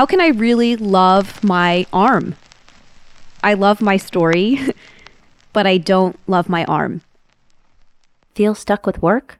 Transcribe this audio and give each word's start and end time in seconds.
How 0.00 0.06
can 0.06 0.22
I 0.22 0.28
really 0.28 0.76
love 0.76 1.44
my 1.44 1.84
arm? 1.92 2.34
I 3.44 3.52
love 3.52 3.82
my 3.82 3.98
story, 3.98 4.58
but 5.52 5.66
I 5.66 5.76
don't 5.76 6.18
love 6.26 6.48
my 6.48 6.64
arm. 6.64 7.02
Feel 8.34 8.54
stuck 8.54 8.86
with 8.86 9.02
work? 9.02 9.38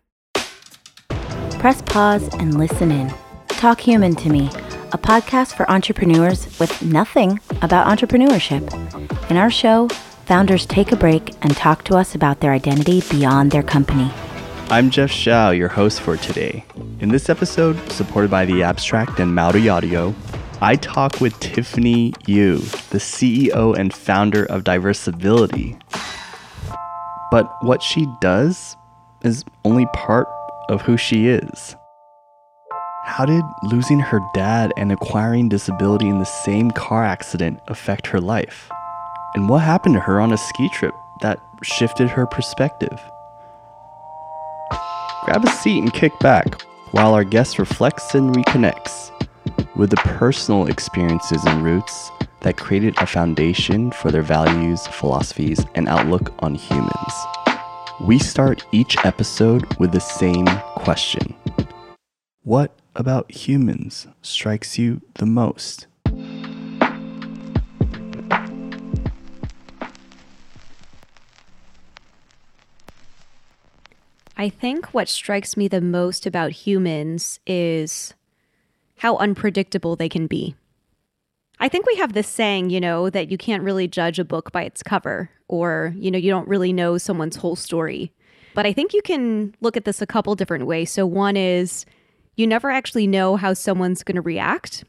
Press 1.58 1.80
pause 1.80 2.28
and 2.34 2.58
listen 2.58 2.90
in. 2.90 3.10
Talk 3.48 3.80
Human 3.80 4.14
to 4.16 4.28
Me, 4.28 4.48
a 4.92 4.98
podcast 4.98 5.56
for 5.56 5.64
entrepreneurs 5.70 6.44
with 6.60 6.82
nothing 6.82 7.40
about 7.62 7.86
entrepreneurship. 7.86 8.70
In 9.30 9.38
our 9.38 9.50
show, 9.50 9.88
founders 10.26 10.66
take 10.66 10.92
a 10.92 10.96
break 10.96 11.34
and 11.40 11.56
talk 11.56 11.84
to 11.84 11.96
us 11.96 12.14
about 12.14 12.40
their 12.40 12.52
identity 12.52 13.02
beyond 13.08 13.50
their 13.50 13.62
company. 13.62 14.12
I'm 14.68 14.90
Jeff 14.90 15.10
Shao, 15.10 15.52
your 15.52 15.68
host 15.68 16.02
for 16.02 16.18
today. 16.18 16.66
In 17.00 17.08
this 17.08 17.30
episode, 17.30 17.76
supported 17.90 18.30
by 18.30 18.44
The 18.44 18.62
Abstract 18.62 19.20
and 19.20 19.36
Mowri 19.36 19.72
Audio, 19.72 20.14
I 20.62 20.76
talk 20.76 21.22
with 21.22 21.40
Tiffany 21.40 22.12
Yu, 22.26 22.58
the 22.90 22.98
CEO 22.98 23.74
and 23.74 23.94
founder 23.94 24.44
of 24.44 24.62
Diversability. 24.62 25.80
But 27.30 27.50
what 27.62 27.82
she 27.82 28.06
does 28.20 28.76
is 29.22 29.42
only 29.64 29.86
part 29.94 30.28
of 30.68 30.82
who 30.82 30.98
she 30.98 31.28
is. 31.28 31.76
How 33.04 33.24
did 33.24 33.42
losing 33.62 34.00
her 34.00 34.20
dad 34.34 34.70
and 34.76 34.92
acquiring 34.92 35.48
disability 35.48 36.08
in 36.08 36.18
the 36.18 36.26
same 36.26 36.70
car 36.72 37.06
accident 37.06 37.60
affect 37.68 38.06
her 38.08 38.20
life? 38.20 38.70
And 39.34 39.48
what 39.48 39.60
happened 39.60 39.94
to 39.94 40.00
her 40.00 40.20
on 40.20 40.30
a 40.30 40.36
ski 40.36 40.68
trip 40.74 40.94
that 41.22 41.40
shifted 41.62 42.10
her 42.10 42.26
perspective? 42.26 43.00
Grab 45.24 45.42
a 45.42 45.50
seat 45.50 45.78
and 45.78 45.92
kick 45.94 46.12
back 46.20 46.60
while 46.90 47.14
our 47.14 47.24
guest 47.24 47.58
reflects 47.58 48.14
and 48.14 48.34
reconnects 48.34 49.10
with 49.80 49.88
the 49.88 49.96
personal 49.96 50.66
experiences 50.66 51.42
and 51.46 51.64
roots 51.64 52.10
that 52.42 52.58
created 52.58 52.94
a 52.98 53.06
foundation 53.06 53.90
for 53.92 54.10
their 54.10 54.20
values, 54.20 54.86
philosophies, 54.88 55.64
and 55.74 55.88
outlook 55.88 56.34
on 56.40 56.54
humans. 56.54 57.14
We 57.98 58.18
start 58.18 58.66
each 58.72 59.02
episode 59.06 59.64
with 59.78 59.92
the 59.92 60.00
same 60.00 60.44
question 60.76 61.34
What 62.42 62.78
about 62.94 63.30
humans 63.30 64.06
strikes 64.20 64.78
you 64.78 65.00
the 65.14 65.24
most? 65.24 65.86
I 74.36 74.50
think 74.50 74.92
what 74.92 75.08
strikes 75.08 75.56
me 75.56 75.68
the 75.68 75.80
most 75.80 76.26
about 76.26 76.52
humans 76.52 77.40
is 77.46 78.12
how 79.00 79.16
unpredictable 79.16 79.96
they 79.96 80.08
can 80.08 80.26
be. 80.26 80.54
I 81.58 81.68
think 81.68 81.86
we 81.86 81.96
have 81.96 82.12
this 82.12 82.28
saying, 82.28 82.68
you 82.68 82.80
know, 82.80 83.08
that 83.08 83.30
you 83.30 83.38
can't 83.38 83.62
really 83.62 83.88
judge 83.88 84.18
a 84.18 84.24
book 84.24 84.52
by 84.52 84.62
its 84.62 84.82
cover, 84.82 85.30
or, 85.48 85.94
you 85.96 86.10
know, 86.10 86.18
you 86.18 86.30
don't 86.30 86.46
really 86.46 86.72
know 86.72 86.98
someone's 86.98 87.36
whole 87.36 87.56
story. 87.56 88.12
But 88.54 88.66
I 88.66 88.74
think 88.74 88.92
you 88.92 89.00
can 89.00 89.54
look 89.62 89.76
at 89.76 89.86
this 89.86 90.02
a 90.02 90.06
couple 90.06 90.34
different 90.34 90.66
ways. 90.66 90.90
So, 90.90 91.06
one 91.06 91.36
is 91.36 91.86
you 92.36 92.46
never 92.46 92.70
actually 92.70 93.06
know 93.06 93.36
how 93.36 93.54
someone's 93.54 94.02
going 94.02 94.16
to 94.16 94.22
react. 94.22 94.84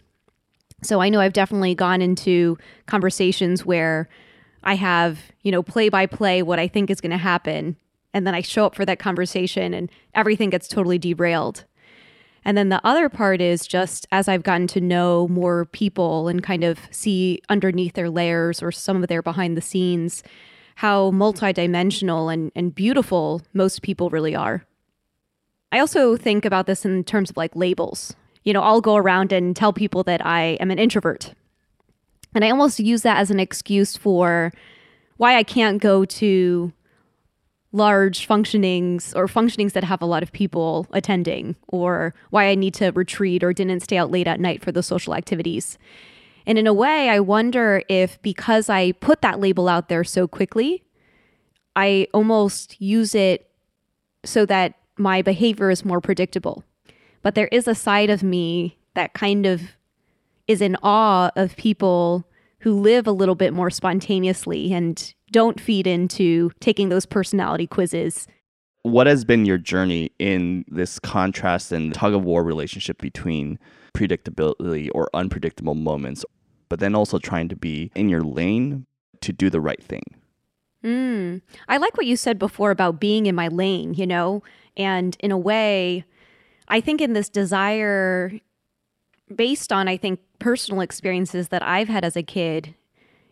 So, 0.83 0.99
I 0.99 1.07
know 1.07 1.21
I've 1.21 1.33
definitely 1.33 1.73
gone 1.73 2.01
into 2.01 2.57
conversations 2.87 3.65
where 3.65 4.09
I 4.63 4.75
have, 4.75 5.19
you 5.41 5.53
know, 5.53 5.63
play 5.63 5.87
by 5.87 6.05
play 6.05 6.43
what 6.43 6.59
I 6.59 6.67
think 6.67 6.89
is 6.89 6.99
going 6.99 7.11
to 7.11 7.17
happen. 7.17 7.77
And 8.13 8.27
then 8.27 8.35
I 8.35 8.41
show 8.41 8.65
up 8.65 8.75
for 8.75 8.85
that 8.85 8.99
conversation 8.99 9.73
and 9.73 9.89
everything 10.13 10.49
gets 10.49 10.67
totally 10.67 10.99
derailed. 10.99 11.63
And 12.43 12.57
then 12.57 12.69
the 12.69 12.85
other 12.85 13.07
part 13.07 13.39
is 13.39 13.67
just 13.67 14.07
as 14.11 14.27
I've 14.27 14.43
gotten 14.43 14.67
to 14.67 14.81
know 14.81 15.27
more 15.27 15.65
people 15.65 16.27
and 16.27 16.41
kind 16.41 16.63
of 16.63 16.79
see 16.89 17.41
underneath 17.49 17.93
their 17.93 18.09
layers 18.09 18.63
or 18.63 18.71
some 18.71 19.03
of 19.03 19.09
their 19.09 19.21
behind 19.21 19.55
the 19.55 19.61
scenes, 19.61 20.23
how 20.75 21.11
multidimensional 21.11 22.33
and, 22.33 22.51
and 22.55 22.73
beautiful 22.73 23.43
most 23.53 23.83
people 23.83 24.09
really 24.09 24.35
are. 24.35 24.65
I 25.71 25.79
also 25.79 26.17
think 26.17 26.43
about 26.43 26.65
this 26.65 26.83
in 26.83 27.03
terms 27.03 27.29
of 27.29 27.37
like 27.37 27.55
labels. 27.55 28.15
You 28.43 28.53
know, 28.53 28.61
I'll 28.61 28.81
go 28.81 28.95
around 28.95 29.31
and 29.31 29.55
tell 29.55 29.71
people 29.71 30.03
that 30.03 30.25
I 30.25 30.57
am 30.59 30.71
an 30.71 30.79
introvert. 30.79 31.33
And 32.33 32.43
I 32.43 32.49
almost 32.49 32.79
use 32.79 33.03
that 33.03 33.17
as 33.17 33.29
an 33.29 33.39
excuse 33.39 33.95
for 33.95 34.51
why 35.17 35.35
I 35.35 35.43
can't 35.43 35.81
go 35.81 36.05
to 36.05 36.73
large 37.71 38.27
functionings 38.27 39.15
or 39.15 39.27
functionings 39.27 39.71
that 39.73 39.83
have 39.83 40.01
a 40.01 40.05
lot 40.05 40.23
of 40.23 40.31
people 40.31 40.87
attending, 40.91 41.55
or 41.67 42.13
why 42.29 42.47
I 42.47 42.55
need 42.55 42.73
to 42.75 42.91
retreat 42.91 43.43
or 43.43 43.53
didn't 43.53 43.79
stay 43.81 43.97
out 43.97 44.11
late 44.11 44.27
at 44.27 44.39
night 44.39 44.61
for 44.61 44.71
the 44.71 44.83
social 44.83 45.15
activities. 45.15 45.77
And 46.45 46.57
in 46.57 46.67
a 46.67 46.73
way, 46.73 47.09
I 47.09 47.19
wonder 47.19 47.83
if 47.87 48.21
because 48.21 48.69
I 48.69 48.91
put 48.93 49.21
that 49.21 49.39
label 49.39 49.69
out 49.69 49.89
there 49.89 50.03
so 50.03 50.27
quickly, 50.27 50.83
I 51.75 52.07
almost 52.13 52.81
use 52.81 53.15
it 53.15 53.49
so 54.25 54.45
that 54.47 54.75
my 54.97 55.21
behavior 55.21 55.69
is 55.69 55.85
more 55.85 56.01
predictable. 56.01 56.63
But 57.21 57.35
there 57.35 57.47
is 57.47 57.67
a 57.67 57.75
side 57.75 58.09
of 58.09 58.23
me 58.23 58.77
that 58.95 59.13
kind 59.13 59.45
of 59.45 59.61
is 60.47 60.61
in 60.61 60.75
awe 60.83 61.31
of 61.35 61.55
people 61.55 62.25
who 62.59 62.73
live 62.73 63.07
a 63.07 63.11
little 63.11 63.35
bit 63.35 63.53
more 63.53 63.69
spontaneously 63.69 64.73
and 64.73 65.13
don't 65.31 65.59
feed 65.59 65.87
into 65.87 66.51
taking 66.59 66.89
those 66.89 67.05
personality 67.05 67.67
quizzes. 67.67 68.27
What 68.83 69.07
has 69.07 69.23
been 69.23 69.45
your 69.45 69.57
journey 69.57 70.11
in 70.19 70.65
this 70.67 70.99
contrast 70.99 71.71
and 71.71 71.93
tug 71.93 72.13
of 72.13 72.23
war 72.23 72.43
relationship 72.43 72.99
between 72.99 73.59
predictability 73.93 74.89
or 74.93 75.09
unpredictable 75.13 75.75
moments, 75.75 76.25
but 76.69 76.79
then 76.79 76.95
also 76.95 77.19
trying 77.19 77.49
to 77.49 77.55
be 77.55 77.91
in 77.95 78.09
your 78.09 78.21
lane 78.21 78.85
to 79.21 79.31
do 79.31 79.49
the 79.49 79.61
right 79.61 79.81
thing? 79.83 80.03
Mm. 80.83 81.41
I 81.67 81.77
like 81.77 81.95
what 81.95 82.07
you 82.07 82.17
said 82.17 82.39
before 82.39 82.71
about 82.71 82.99
being 82.99 83.27
in 83.27 83.35
my 83.35 83.47
lane, 83.47 83.93
you 83.93 84.07
know? 84.07 84.41
And 84.75 85.15
in 85.19 85.31
a 85.31 85.37
way, 85.37 86.05
I 86.67 86.81
think 86.81 87.01
in 87.01 87.13
this 87.13 87.29
desire, 87.29 88.31
based 89.33 89.71
on, 89.71 89.87
I 89.87 89.97
think, 89.97 90.19
personal 90.39 90.81
experiences 90.81 91.49
that 91.49 91.61
I've 91.61 91.87
had 91.87 92.03
as 92.03 92.15
a 92.15 92.23
kid 92.23 92.73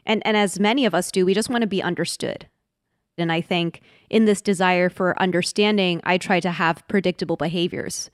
and 0.09 0.22
and 0.25 0.36
as 0.36 0.59
many 0.59 0.86
of 0.86 0.94
us 0.94 1.12
do, 1.12 1.25
we 1.25 1.34
just 1.34 1.50
want 1.50 1.62
to 1.62 1.68
be 1.68 1.81
understood. 1.81 2.47
And 3.18 3.31
I 3.31 3.42
think 3.42 3.81
in 4.09 4.25
this 4.25 4.42
desire 4.42 4.90
for 4.90 5.22
understanding, 5.22 6.02
I 6.03 6.18
try 6.18 6.40
to 6.40 6.52
have 6.52 6.88
predictable 6.88 7.36
behaviors. 7.36 8.09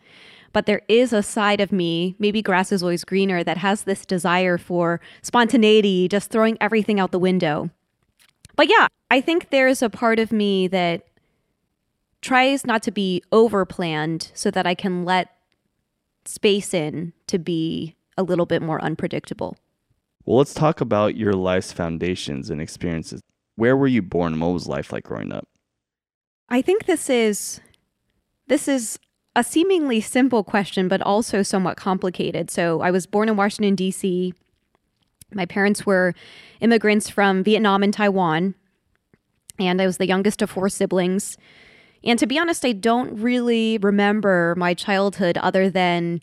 But 0.51 0.65
there 0.65 0.81
is 0.87 1.13
a 1.13 1.23
side 1.23 1.61
of 1.61 1.71
me, 1.71 2.15
maybe 2.17 2.41
grass 2.41 2.71
is 2.71 2.81
always 2.81 3.03
greener, 3.03 3.43
that 3.43 3.57
has 3.57 3.83
this 3.83 4.05
desire 4.05 4.57
for 4.57 5.01
spontaneity, 5.21 6.07
just 6.07 6.31
throwing 6.31 6.57
everything 6.61 6.99
out 6.99 7.11
the 7.11 7.19
window. 7.19 7.69
But 8.55 8.69
yeah, 8.69 8.87
I 9.11 9.21
think 9.21 9.49
there's 9.49 9.81
a 9.81 9.89
part 9.89 10.17
of 10.17 10.31
me 10.31 10.67
that 10.69 11.07
tries 12.21 12.65
not 12.65 12.81
to 12.83 12.91
be 12.91 13.21
over 13.31 13.65
planned 13.65 14.31
so 14.33 14.49
that 14.49 14.65
I 14.65 14.75
can 14.75 15.05
let 15.05 15.35
space 16.25 16.73
in 16.73 17.13
to 17.27 17.37
be 17.37 17.95
a 18.17 18.23
little 18.23 18.45
bit 18.45 18.61
more 18.61 18.81
unpredictable. 18.81 19.57
Well, 20.25 20.37
let's 20.37 20.53
talk 20.53 20.81
about 20.81 21.15
your 21.15 21.33
life's 21.33 21.71
foundations 21.71 22.49
and 22.49 22.59
experiences. 22.59 23.21
Where 23.55 23.77
were 23.77 23.87
you 23.87 24.01
born? 24.01 24.39
What 24.39 24.53
was 24.53 24.67
life 24.67 24.91
like 24.91 25.03
growing 25.03 25.31
up? 25.31 25.47
I 26.49 26.61
think 26.61 26.85
this 26.85 27.09
is 27.09 27.61
this 28.47 28.67
is 28.67 28.99
a 29.35 29.43
seemingly 29.43 30.01
simple 30.01 30.43
question, 30.43 30.87
but 30.87 31.01
also 31.01 31.43
somewhat 31.43 31.77
complicated. 31.77 32.49
So, 32.49 32.81
I 32.81 32.91
was 32.91 33.05
born 33.05 33.29
in 33.29 33.35
Washington 33.35 33.75
D.C. 33.75 34.33
My 35.33 35.45
parents 35.45 35.85
were 35.85 36.13
immigrants 36.61 37.09
from 37.09 37.43
Vietnam 37.43 37.83
and 37.83 37.93
Taiwan, 37.93 38.55
and 39.59 39.81
I 39.81 39.85
was 39.85 39.97
the 39.97 40.07
youngest 40.07 40.41
of 40.41 40.49
four 40.49 40.69
siblings. 40.69 41.37
And 42.03 42.19
to 42.19 42.27
be 42.27 42.37
honest, 42.37 42.63
I 42.63 42.71
don't 42.71 43.19
really 43.19 43.79
remember 43.79 44.53
my 44.57 44.73
childhood 44.73 45.37
other 45.39 45.69
than 45.69 46.21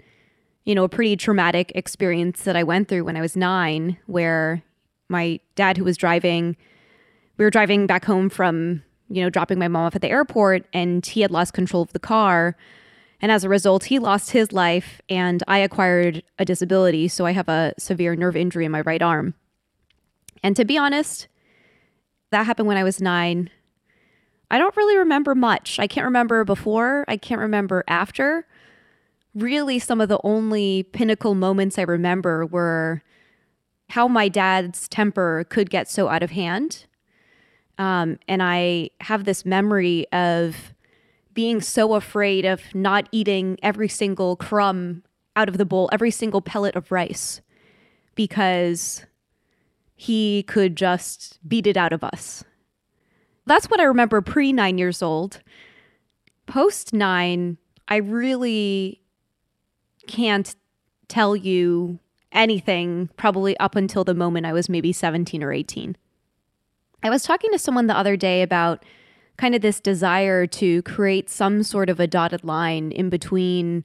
you 0.65 0.75
know, 0.75 0.84
a 0.84 0.89
pretty 0.89 1.17
traumatic 1.17 1.73
experience 1.75 2.42
that 2.42 2.57
I 2.57 2.63
went 2.63 2.89
through 2.89 3.04
when 3.04 3.16
I 3.16 3.21
was 3.21 3.36
nine, 3.36 3.97
where 4.07 4.63
my 5.09 5.41
dad, 5.54 5.77
who 5.77 5.84
was 5.84 5.97
driving, 5.97 6.57
we 7.36 7.45
were 7.45 7.51
driving 7.51 7.86
back 7.86 8.04
home 8.04 8.28
from, 8.28 8.83
you 9.09 9.22
know, 9.22 9.31
dropping 9.31 9.59
my 9.59 9.69
mom 9.69 9.86
off 9.86 9.97
at 9.97 10.03
the 10.03 10.10
airport, 10.10 10.66
and 10.72 11.04
he 11.04 11.22
had 11.22 11.31
lost 11.31 11.53
control 11.53 11.83
of 11.83 11.92
the 11.92 11.98
car. 11.98 12.57
And 13.21 13.31
as 13.31 13.45
a 13.45 13.48
result, 13.48 13.84
he 13.84 13.98
lost 13.98 14.31
his 14.31 14.53
life, 14.53 15.01
and 15.09 15.42
I 15.47 15.59
acquired 15.59 16.22
a 16.39 16.45
disability. 16.45 17.09
So 17.09 17.27
I 17.27 17.33
have 17.33 17.48
a 17.48 17.75
severe 17.78 18.16
nerve 18.16 18.36
injury 18.36 18.65
in 18.65 18.72
my 18.72 18.81
right 18.83 19.03
arm. 19.03 19.34
And 20.42 20.57
to 20.57 20.65
be 20.65 20.78
honest, 20.78 21.28
that 22.31 22.47
happened 22.47 22.69
when 22.69 22.77
I 22.77 22.84
was 22.84 23.01
nine. 23.01 23.51
I 24.51 24.59
don't 24.59 24.77
really 24.77 24.97
remember 24.97 25.34
much. 25.34 25.78
I 25.78 25.86
can't 25.86 26.04
remember 26.04 26.45
before, 26.45 27.04
I 27.09 27.16
can't 27.16 27.41
remember 27.41 27.84
after 27.89 28.47
really 29.34 29.79
some 29.79 30.01
of 30.01 30.09
the 30.09 30.21
only 30.25 30.83
pinnacle 30.84 31.34
moments 31.34 31.79
I 31.79 31.83
remember 31.83 32.47
were 32.47 33.03
how 33.91 34.09
my 34.09 34.29
dad's 34.29 34.89
temper 34.89 35.45
could 35.49 35.71
get 35.71 35.89
so 35.89 36.09
out 36.09 36.23
of 36.23 36.31
hand. 36.31 36.87
Um, 37.79 38.19
and 38.29 38.43
I 38.43 38.91
have 39.01 39.25
this 39.25 39.45
memory 39.45 40.07
of 40.13 40.75
being 41.34 41.61
so 41.61 41.95
afraid 41.95 42.45
of 42.45 42.75
not 42.75 43.09
eating 43.13 43.59
every 43.63 43.89
single 43.89 44.37
crumb 44.37 45.03
out 45.34 45.49
of 45.49 45.57
the 45.59 45.65
bowl, 45.65 45.89
every 45.93 46.11
single 46.11 46.43
pellet 46.43 46.77
of 46.77 46.93
rice. 46.93 47.41
because 48.15 49.05
he 49.95 50.43
could 50.45 50.77
just 50.77 51.39
beat 51.47 51.67
it 51.67 51.77
out 51.77 51.93
of 51.93 52.03
us. 52.03 52.45
That's 53.47 53.67
what 53.71 53.81
I 53.81 53.84
remember 53.84 54.21
pre 54.21 54.53
nine 54.53 54.79
years 54.79 55.03
old. 55.03 55.41
Post 56.47 56.93
nine, 56.93 57.59
I 57.89 57.97
really 57.97 59.02
can't 60.12 60.54
tell 61.09 61.34
you 61.34 61.98
anything 62.32 63.09
probably 63.16 63.56
up 63.59 63.74
until 63.74 64.04
the 64.04 64.14
moment 64.14 64.44
I 64.44 64.53
was 64.53 64.68
maybe 64.68 64.92
17 64.92 65.42
or 65.42 65.53
18. 65.53 65.97
I 67.03 67.09
was 67.09 67.22
talking 67.22 67.50
to 67.53 67.59
someone 67.59 67.86
the 67.86 67.97
other 67.97 68.16
day 68.16 68.42
about 68.42 68.84
kind 69.38 69.54
of 69.54 69.62
this 69.62 69.80
desire 69.80 70.47
to 70.47 70.82
create 70.82 71.30
some 71.30 71.62
sort 71.62 71.88
of 71.88 71.98
a 71.98 72.06
dotted 72.06 72.44
line 72.44 72.92
in 72.92 73.09
between 73.09 73.84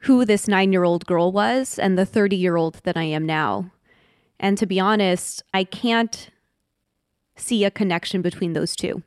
who 0.00 0.26
this 0.26 0.46
nine 0.46 0.72
year 0.72 0.84
old 0.84 1.06
girl 1.06 1.32
was 1.32 1.78
and 1.78 1.96
the 1.96 2.04
30 2.04 2.36
year 2.36 2.56
old 2.56 2.80
that 2.84 2.96
I 2.96 3.04
am 3.04 3.24
now. 3.24 3.72
And 4.38 4.58
to 4.58 4.66
be 4.66 4.78
honest, 4.78 5.42
I 5.54 5.64
can't 5.64 6.28
see 7.34 7.64
a 7.64 7.70
connection 7.70 8.20
between 8.20 8.52
those 8.52 8.76
two. 8.76 9.02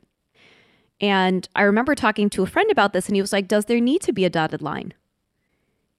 And 1.00 1.48
I 1.54 1.62
remember 1.62 1.94
talking 1.94 2.28
to 2.30 2.42
a 2.42 2.46
friend 2.46 2.72
about 2.72 2.92
this, 2.92 3.06
and 3.06 3.14
he 3.14 3.22
was 3.22 3.32
like, 3.32 3.46
Does 3.46 3.66
there 3.66 3.80
need 3.80 4.00
to 4.02 4.12
be 4.12 4.24
a 4.24 4.30
dotted 4.30 4.60
line? 4.60 4.94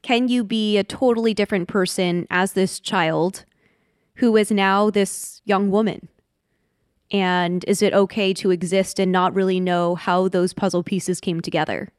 Can 0.02 0.28
you 0.28 0.44
be 0.44 0.78
a 0.78 0.84
totally 0.84 1.34
different 1.34 1.68
person 1.68 2.26
as 2.30 2.54
this 2.54 2.80
child 2.80 3.46
who 4.16 4.36
is 4.38 4.52
now 4.52 4.90
this 4.90 5.42
young 5.46 5.72
woman? 5.72 6.08
And 7.12 7.66
is 7.68 7.82
it 7.82 7.94
okay 7.94 8.34
to 8.36 8.52
exist 8.52 9.00
and 9.00 9.12
not 9.12 9.34
really 9.34 9.60
know 9.60 9.96
how 9.96 10.28
those 10.28 10.54
puzzle 10.54 10.84
pieces 10.84 11.20
came 11.20 11.42
together? 11.42 11.90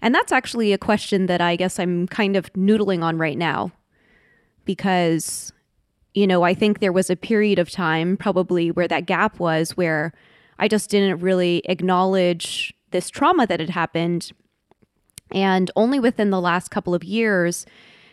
And 0.00 0.14
that's 0.14 0.32
actually 0.32 0.72
a 0.72 0.78
question 0.78 1.26
that 1.26 1.40
I 1.40 1.56
guess 1.56 1.78
I'm 1.78 2.06
kind 2.08 2.36
of 2.36 2.52
noodling 2.52 3.02
on 3.02 3.18
right 3.18 3.38
now 3.38 3.72
because, 4.64 5.52
you 6.14 6.26
know, 6.26 6.42
I 6.42 6.54
think 6.54 6.78
there 6.78 6.92
was 6.92 7.10
a 7.10 7.16
period 7.16 7.58
of 7.58 7.70
time 7.70 8.16
probably 8.16 8.70
where 8.70 8.88
that 8.88 9.06
gap 9.06 9.38
was 9.38 9.76
where 9.76 10.12
I 10.58 10.68
just 10.68 10.90
didn't 10.90 11.20
really 11.20 11.62
acknowledge 11.64 12.74
this 12.90 13.10
trauma 13.10 13.46
that 13.46 13.60
had 13.60 13.70
happened. 13.70 14.30
And 15.30 15.70
only 15.76 16.00
within 16.00 16.30
the 16.30 16.40
last 16.40 16.70
couple 16.70 16.94
of 16.94 17.04
years 17.04 17.66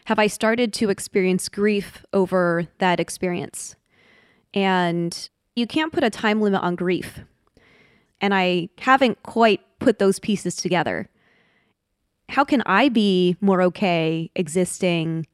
have 0.05 0.19
I 0.19 0.27
started 0.27 0.71
to 0.73 0.89
experience 0.89 1.49
grief 1.49 2.03
over 2.13 2.67
that 2.77 2.99
experience. 2.99 3.75
And 4.53 5.29
you 5.55 5.67
can't 5.67 5.93
put 5.93 6.03
a 6.03 6.09
time 6.09 6.41
limit 6.41 6.61
on 6.61 6.75
grief. 6.75 7.21
And 8.21 8.33
I 8.33 8.69
haven't 8.79 9.23
quite 9.23 9.61
put 9.79 9.99
those 9.99 10.19
pieces 10.19 10.55
together. 10.55 11.09
How 12.29 12.43
can 12.43 12.61
I 12.65 12.89
be 12.89 13.35
more 13.41 13.61
okay 13.63 14.31
existing 14.35 15.27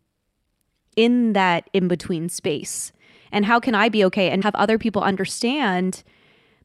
in 0.95 1.33
that 1.33 1.69
in 1.73 1.87
between 1.87 2.29
space? 2.29 2.91
And 3.31 3.45
how 3.45 3.59
can 3.59 3.75
I 3.75 3.89
be 3.89 4.03
okay 4.05 4.29
and 4.29 4.43
have 4.43 4.55
other 4.55 4.77
people 4.77 5.01
understand 5.01 6.03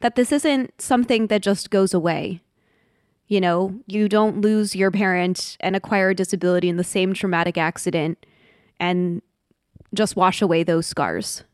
that 0.01 0.17
this 0.17 0.33
isn't 0.33 0.81
something 0.81 1.29
that 1.29 1.43
just 1.43 1.71
goes 1.71 1.95
away? 1.95 2.41
You 3.29 3.41
know, 3.41 3.81
you 3.87 4.09
don't 4.09 4.41
lose 4.41 4.77
your 4.77 4.91
parent 4.91 5.57
and 5.61 5.75
acquire 5.75 6.11
a 6.11 6.15
disability 6.15 6.69
in 6.69 6.77
the 6.77 6.85
same 6.85 7.13
traumatic 7.13 7.59
accident 7.59 8.25
and 8.79 9.21
just 9.95 10.17
wash 10.17 10.41
away 10.41 10.63
those 10.63 10.87
scars 10.87 11.45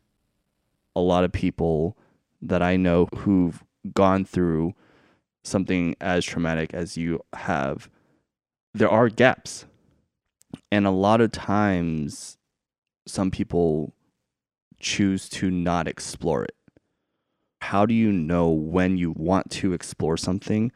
a 0.95 1.01
lot 1.01 1.25
of 1.25 1.33
people 1.33 1.97
that 2.41 2.63
I 2.63 2.77
know 2.77 3.09
who've 3.17 3.63
gone 3.95 4.25
through 4.25 4.75
something 5.45 5.97
as 6.01 6.25
traumatic 6.25 6.75
as 6.75 6.97
you 6.97 7.21
have, 7.35 7.89
there 8.75 8.89
are 8.89 9.09
gaps. 9.09 9.67
And 10.71 10.87
a 10.87 10.91
lot 10.91 11.21
of 11.21 11.33
times, 11.33 12.37
some 13.07 13.31
people 13.31 13.95
choose 14.81 15.29
to 15.31 15.51
not 15.51 15.89
explore 15.89 16.45
it. 16.45 16.55
How 17.61 17.87
do 17.87 17.95
you 17.95 18.13
know 18.13 18.51
when 18.51 18.97
you 18.97 19.13
want 19.13 19.51
to 19.53 19.73
explore 19.73 20.17
something 20.17 20.73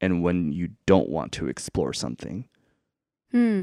and 0.00 0.22
when 0.22 0.52
you 0.52 0.70
don't 0.86 1.08
want 1.08 1.32
to 1.32 1.48
explore 1.48 1.92
something? 1.92 2.48
Hmm. 3.30 3.62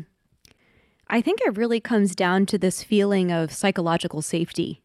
I 1.08 1.22
think 1.22 1.42
it 1.42 1.58
really 1.58 1.80
comes 1.80 2.16
down 2.16 2.46
to 2.48 2.58
this 2.58 2.82
feeling 2.82 3.32
of 3.32 3.52
psychological 3.52 4.22
safety 4.22 4.84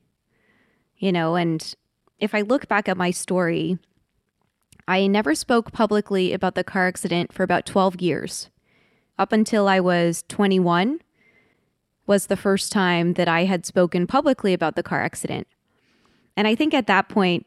you 0.99 1.13
know, 1.13 1.37
and 1.37 1.75
if 2.19 2.35
I 2.35 2.43
look 2.43 2.69
back 2.69 2.89
at 2.89 2.97
my 2.97 3.11
story, 3.11 3.79
I 4.87 5.07
never 5.07 5.35
spoke 5.35 5.73
publicly 5.73 6.33
about 6.33 6.55
the 6.55 6.65
car 6.65 6.89
accident 6.89 7.33
for 7.33 7.43
about 7.43 7.67
12 7.67 8.01
years. 8.01 8.51
Up 9.19 9.33
until 9.33 9.69
I 9.69 9.81
was 9.81 10.25
21 10.29 11.01
was 12.07 12.27
the 12.27 12.37
first 12.37 12.73
time 12.73 13.15
that 13.15 13.29
I 13.29 13.45
had 13.45 13.67
spoken 13.67 14.07
publicly 14.07 14.53
about 14.53 14.77
the 14.77 14.83
car 14.83 15.03
accident. 15.03 15.47
And 16.37 16.49
I 16.49 16.55
think 16.55 16.73
at 16.73 16.87
that 16.87 17.09
point, 17.09 17.47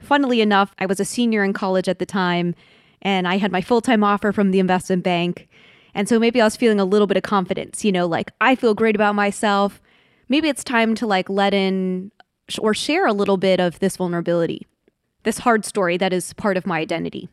funnily 0.00 0.40
enough, 0.40 0.74
I 0.78 0.86
was 0.86 1.00
a 1.00 1.04
senior 1.04 1.44
in 1.44 1.52
college 1.52 1.88
at 1.88 1.98
the 1.98 2.06
time 2.06 2.54
and 3.02 3.26
I 3.26 3.38
had 3.38 3.52
my 3.52 3.60
full 3.60 3.80
time 3.80 4.04
offer 4.04 4.32
from 4.32 4.50
the 4.50 4.58
investment 4.58 5.02
bank. 5.02 5.48
And 5.94 6.08
so 6.08 6.18
maybe 6.18 6.40
I 6.40 6.44
was 6.44 6.56
feeling 6.56 6.80
a 6.80 6.84
little 6.84 7.06
bit 7.06 7.16
of 7.16 7.22
confidence, 7.22 7.84
you 7.84 7.92
know, 7.92 8.06
like 8.06 8.30
I 8.40 8.54
feel 8.54 8.74
great 8.74 8.94
about 8.94 9.14
myself. 9.14 9.80
Maybe 10.28 10.48
it's 10.48 10.62
time 10.62 10.94
to 10.96 11.06
like 11.06 11.28
let 11.28 11.52
in 11.52 12.12
or 12.58 12.74
share 12.74 13.06
a 13.06 13.12
little 13.12 13.36
bit 13.36 13.60
of 13.60 13.78
this 13.80 13.96
vulnerability, 13.96 14.66
this 15.24 15.38
hard 15.38 15.64
story 15.64 15.96
that 15.96 16.12
is 16.12 16.32
part 16.34 16.56
of 16.56 16.66
my 16.66 16.78
identity. 16.78 17.28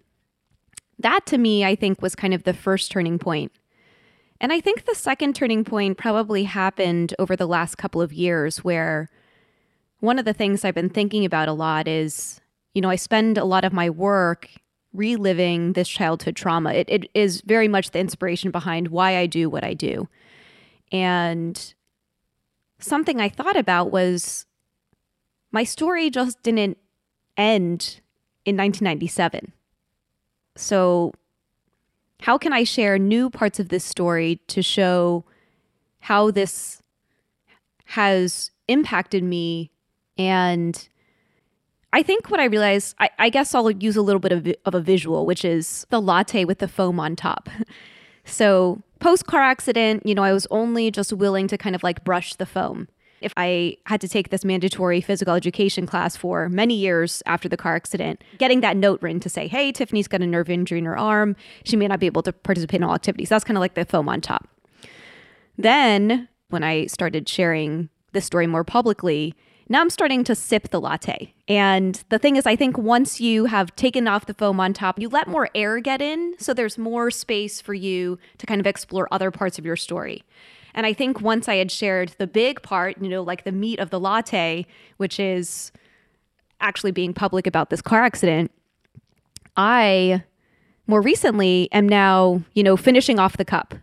That 0.99 1.25
to 1.27 1.37
me, 1.37 1.63
I 1.63 1.75
think, 1.75 2.01
was 2.01 2.15
kind 2.15 2.33
of 2.33 2.43
the 2.43 2.53
first 2.53 2.91
turning 2.91 3.19
point. 3.19 3.51
And 4.39 4.53
I 4.53 4.59
think 4.61 4.85
the 4.85 4.95
second 4.95 5.35
turning 5.35 5.63
point 5.63 5.97
probably 5.97 6.43
happened 6.43 7.13
over 7.19 7.35
the 7.35 7.47
last 7.47 7.75
couple 7.75 8.01
of 8.01 8.13
years, 8.13 8.63
where 8.63 9.09
one 9.99 10.19
of 10.19 10.25
the 10.25 10.33
things 10.33 10.63
I've 10.63 10.75
been 10.75 10.89
thinking 10.89 11.25
about 11.25 11.47
a 11.47 11.53
lot 11.53 11.87
is, 11.87 12.39
you 12.73 12.81
know, 12.81 12.89
I 12.89 12.95
spend 12.95 13.37
a 13.37 13.45
lot 13.45 13.65
of 13.65 13.73
my 13.73 13.89
work 13.89 14.49
reliving 14.97 15.73
this 15.73 15.87
childhood 15.87 16.35
trauma. 16.35 16.73
It, 16.73 16.89
it 16.89 17.09
is 17.13 17.41
very 17.41 17.67
much 17.67 17.91
the 17.91 17.99
inspiration 17.99 18.51
behind 18.51 18.89
why 18.89 19.17
I 19.17 19.27
do 19.27 19.49
what 19.49 19.63
I 19.63 19.73
do. 19.73 20.09
And 20.91 21.73
something 22.79 23.21
I 23.21 23.29
thought 23.29 23.55
about 23.55 23.91
was 23.91 24.45
my 25.51 25.63
story 25.63 26.09
just 26.09 26.41
didn't 26.43 26.77
end 27.37 28.01
in 28.43 28.57
1997. 28.57 29.53
So, 30.55 31.13
how 32.21 32.37
can 32.37 32.51
I 32.51 32.63
share 32.63 32.97
new 32.97 33.29
parts 33.29 33.59
of 33.59 33.69
this 33.69 33.85
story 33.85 34.41
to 34.47 34.63
show 34.63 35.23
how 35.99 36.31
this 36.31 36.81
has 37.85 38.49
impacted 38.67 39.23
me? 39.23 39.69
And 40.17 40.89
I 41.93 42.03
think 42.03 42.29
what 42.29 42.39
I 42.39 42.45
realized, 42.45 42.95
I, 42.99 43.09
I 43.17 43.29
guess 43.29 43.55
I'll 43.55 43.71
use 43.71 43.95
a 43.95 44.01
little 44.01 44.19
bit 44.19 44.31
of, 44.31 44.47
of 44.65 44.75
a 44.75 44.81
visual, 44.81 45.25
which 45.25 45.45
is 45.45 45.85
the 45.89 46.01
latte 46.01 46.45
with 46.45 46.59
the 46.59 46.67
foam 46.67 46.99
on 46.99 47.15
top. 47.15 47.49
so, 48.25 48.81
post 48.99 49.25
car 49.25 49.41
accident, 49.41 50.05
you 50.05 50.13
know, 50.13 50.23
I 50.23 50.33
was 50.33 50.47
only 50.51 50.91
just 50.91 51.13
willing 51.13 51.47
to 51.47 51.57
kind 51.57 51.75
of 51.75 51.83
like 51.83 52.03
brush 52.03 52.35
the 52.35 52.45
foam 52.45 52.87
if 53.21 53.33
I 53.35 53.77
had 53.85 54.01
to 54.01 54.07
take 54.07 54.29
this 54.29 54.45
mandatory 54.45 55.01
physical 55.01 55.33
education 55.33 55.85
class 55.85 56.15
for 56.15 56.49
many 56.49 56.75
years 56.75 57.23
after 57.25 57.49
the 57.49 57.57
car 57.57 57.75
accident, 57.75 58.23
getting 58.37 58.61
that 58.61 58.77
note 58.77 59.01
written 59.01 59.19
to 59.21 59.29
say, 59.29 59.47
hey, 59.47 59.71
Tiffany's 59.71 60.07
got 60.07 60.21
a 60.21 60.27
nerve 60.27 60.49
injury 60.49 60.79
in 60.79 60.85
her 60.85 60.97
arm. 60.97 61.35
She 61.63 61.75
may 61.75 61.87
not 61.87 61.99
be 61.99 62.05
able 62.05 62.23
to 62.23 62.33
participate 62.33 62.79
in 62.79 62.83
all 62.83 62.93
activities. 62.93 63.29
That's 63.29 63.43
kind 63.43 63.57
of 63.57 63.61
like 63.61 63.73
the 63.73 63.85
foam 63.85 64.07
on 64.09 64.21
top. 64.21 64.47
Then, 65.57 66.27
when 66.49 66.63
I 66.63 66.85
started 66.85 67.27
sharing 67.27 67.89
this 68.13 68.25
story 68.25 68.47
more 68.47 68.63
publicly, 68.63 69.33
now 69.69 69.81
I'm 69.81 69.89
starting 69.89 70.23
to 70.25 70.35
sip 70.35 70.69
the 70.69 70.79
latte. 70.79 71.33
And 71.47 72.03
the 72.09 72.19
thing 72.19 72.35
is, 72.35 72.45
I 72.45 72.55
think 72.55 72.77
once 72.77 73.19
you 73.19 73.45
have 73.45 73.75
taken 73.75 74.07
off 74.07 74.25
the 74.25 74.33
foam 74.33 74.59
on 74.59 74.73
top, 74.73 74.99
you 74.99 75.09
let 75.09 75.27
more 75.27 75.49
air 75.53 75.79
get 75.79 76.01
in. 76.01 76.35
So 76.39 76.53
there's 76.53 76.77
more 76.77 77.11
space 77.11 77.59
for 77.59 77.73
you 77.73 78.17
to 78.37 78.45
kind 78.45 78.61
of 78.61 78.67
explore 78.67 79.07
other 79.11 79.31
parts 79.31 79.59
of 79.59 79.65
your 79.65 79.75
story. 79.75 80.23
And 80.73 80.85
I 80.85 80.93
think 80.93 81.21
once 81.21 81.49
I 81.49 81.55
had 81.55 81.71
shared 81.71 82.13
the 82.17 82.27
big 82.27 82.61
part, 82.61 83.01
you 83.01 83.09
know, 83.09 83.23
like 83.23 83.43
the 83.43 83.51
meat 83.51 83.79
of 83.79 83.89
the 83.89 83.99
latte, 83.99 84.65
which 84.97 85.19
is 85.19 85.71
actually 86.61 86.91
being 86.91 87.13
public 87.13 87.47
about 87.47 87.69
this 87.69 87.81
car 87.81 88.03
accident, 88.03 88.51
I 89.55 90.23
more 90.85 91.01
recently 91.01 91.67
am 91.71 91.89
now, 91.89 92.43
you 92.53 92.63
know, 92.63 92.77
finishing 92.77 93.19
off 93.19 93.37
the 93.37 93.45
cup, 93.45 93.73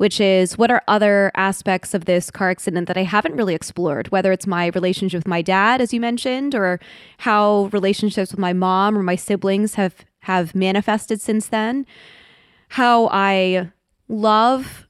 which 0.00 0.18
is 0.18 0.56
what 0.56 0.70
are 0.70 0.82
other 0.88 1.30
aspects 1.34 1.92
of 1.92 2.06
this 2.06 2.30
car 2.30 2.48
accident 2.48 2.88
that 2.88 2.96
I 2.96 3.02
haven't 3.02 3.36
really 3.36 3.54
explored, 3.54 4.08
whether 4.08 4.32
it's 4.32 4.46
my 4.46 4.68
relationship 4.68 5.18
with 5.18 5.28
my 5.28 5.42
dad, 5.42 5.82
as 5.82 5.92
you 5.92 6.00
mentioned, 6.00 6.54
or 6.54 6.80
how 7.18 7.68
relationships 7.70 8.30
with 8.30 8.38
my 8.38 8.54
mom 8.54 8.96
or 8.96 9.02
my 9.02 9.14
siblings 9.14 9.74
have 9.74 9.94
have 10.20 10.54
manifested 10.54 11.20
since 11.20 11.48
then, 11.48 11.84
how 12.70 13.08
I 13.08 13.72
love 14.08 14.88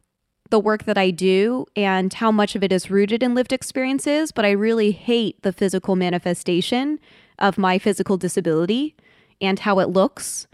the 0.50 0.60
work 0.60 0.84
that 0.84 0.96
I 0.96 1.10
do 1.10 1.66
and 1.74 2.14
how 2.14 2.30
much 2.30 2.54
of 2.54 2.62
it 2.62 2.70
is 2.70 2.88
rooted 2.88 3.20
in 3.20 3.34
lived 3.34 3.52
experiences, 3.52 4.30
but 4.30 4.44
I 4.44 4.52
really 4.52 4.92
hate 4.92 5.42
the 5.42 5.52
physical 5.52 5.96
manifestation 5.96 7.00
of 7.36 7.58
my 7.58 7.80
physical 7.80 8.16
disability 8.16 8.94
and 9.40 9.58
how 9.58 9.80
it 9.80 9.88
looks. 9.88 10.46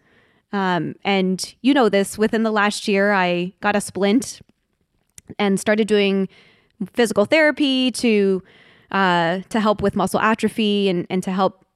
Um, 0.56 0.94
and 1.04 1.54
you 1.60 1.74
know 1.74 1.90
this 1.90 2.16
within 2.16 2.42
the 2.42 2.50
last 2.50 2.88
year, 2.88 3.12
I 3.12 3.52
got 3.60 3.76
a 3.76 3.80
splint 3.80 4.40
and 5.38 5.60
started 5.60 5.86
doing 5.86 6.30
physical 6.94 7.26
therapy 7.26 7.90
to 7.90 8.42
uh, 8.90 9.40
to 9.50 9.60
help 9.60 9.82
with 9.82 9.94
muscle 9.94 10.20
atrophy 10.20 10.88
and, 10.88 11.06
and 11.10 11.22
to 11.24 11.30
help 11.30 11.66